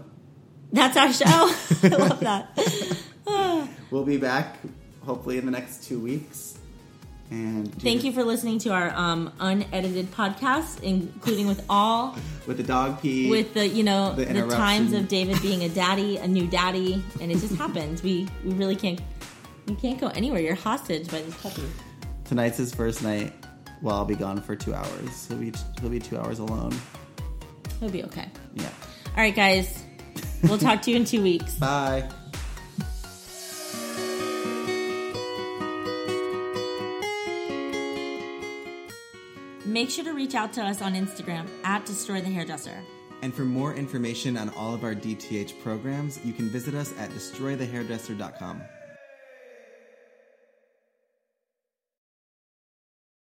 That's 0.71 0.95
our 0.97 1.11
show. 1.11 1.25
I 1.83 1.87
love 1.89 2.19
that. 2.21 2.57
We'll 3.91 4.05
be 4.05 4.17
back 4.17 4.57
hopefully 5.05 5.37
in 5.37 5.45
the 5.45 5.51
next 5.51 5.83
two 5.87 5.99
weeks. 5.99 6.57
And 7.29 7.73
Thank 7.81 8.03
you 8.05 8.13
for 8.13 8.23
listening 8.23 8.57
to 8.59 8.69
our 8.69 8.89
um, 8.91 9.33
unedited 9.39 10.11
podcast, 10.13 10.81
including 10.81 11.47
with 11.47 11.63
all 11.69 12.15
with 12.47 12.57
the 12.57 12.63
dog 12.63 13.01
pee. 13.01 13.29
with 13.29 13.53
the 13.53 13.67
you 13.67 13.83
know 13.83 14.13
The 14.13 14.25
the, 14.25 14.47
times 14.47 14.93
of 14.93 15.07
David 15.09 15.41
being 15.41 15.63
a 15.63 15.69
daddy, 15.69 16.17
a 16.17 16.27
new 16.27 16.47
daddy, 16.47 17.03
and 17.19 17.31
it 17.31 17.39
just 17.39 17.55
happens. 17.63 18.01
We 18.01 18.27
we 18.45 18.53
really 18.53 18.75
can't 18.77 19.01
You 19.67 19.75
can't 19.75 19.99
go 19.99 20.07
anywhere. 20.07 20.39
You're 20.39 20.55
hostage 20.55 21.11
by 21.11 21.21
this 21.21 21.35
puppy. 21.41 21.63
Tonight's 22.23 22.57
his 22.57 22.73
first 22.73 23.03
night. 23.03 23.33
Well, 23.81 23.95
I'll 23.95 24.05
be 24.05 24.15
gone 24.15 24.41
for 24.41 24.55
two 24.55 24.73
hours. 24.73 25.27
He'll 25.27 25.37
be 25.37 25.51
he'll 25.81 25.89
be 25.89 25.99
two 25.99 26.17
hours 26.17 26.39
alone. 26.39 26.73
He'll 27.81 27.91
be 27.91 28.03
okay. 28.05 28.29
Yeah. 28.55 28.69
All 29.09 29.23
right, 29.23 29.35
guys. 29.35 29.83
We'll 30.43 30.57
talk 30.57 30.81
to 30.83 30.91
you 30.91 30.97
in 30.97 31.05
two 31.05 31.21
weeks. 31.21 31.55
Bye. 31.59 32.09
Make 39.77 39.91
sure 39.91 40.05
to 40.05 40.13
reach 40.13 40.33
out 40.33 40.53
to 40.53 40.63
us 40.63 40.81
on 40.81 40.95
Instagram 40.95 41.47
at 41.63 41.85
Destroy 41.85 42.19
the 42.19 42.31
Hairdresser. 42.31 42.83
And 43.21 43.31
for 43.31 43.43
more 43.43 43.75
information 43.75 44.35
on 44.35 44.49
all 44.57 44.73
of 44.73 44.83
our 44.83 44.95
DTH 44.95 45.61
programs, 45.61 46.19
you 46.25 46.33
can 46.33 46.49
visit 46.49 46.73
us 46.73 46.97
at 46.97 47.11
destroythehairdresser.com. 47.11 48.63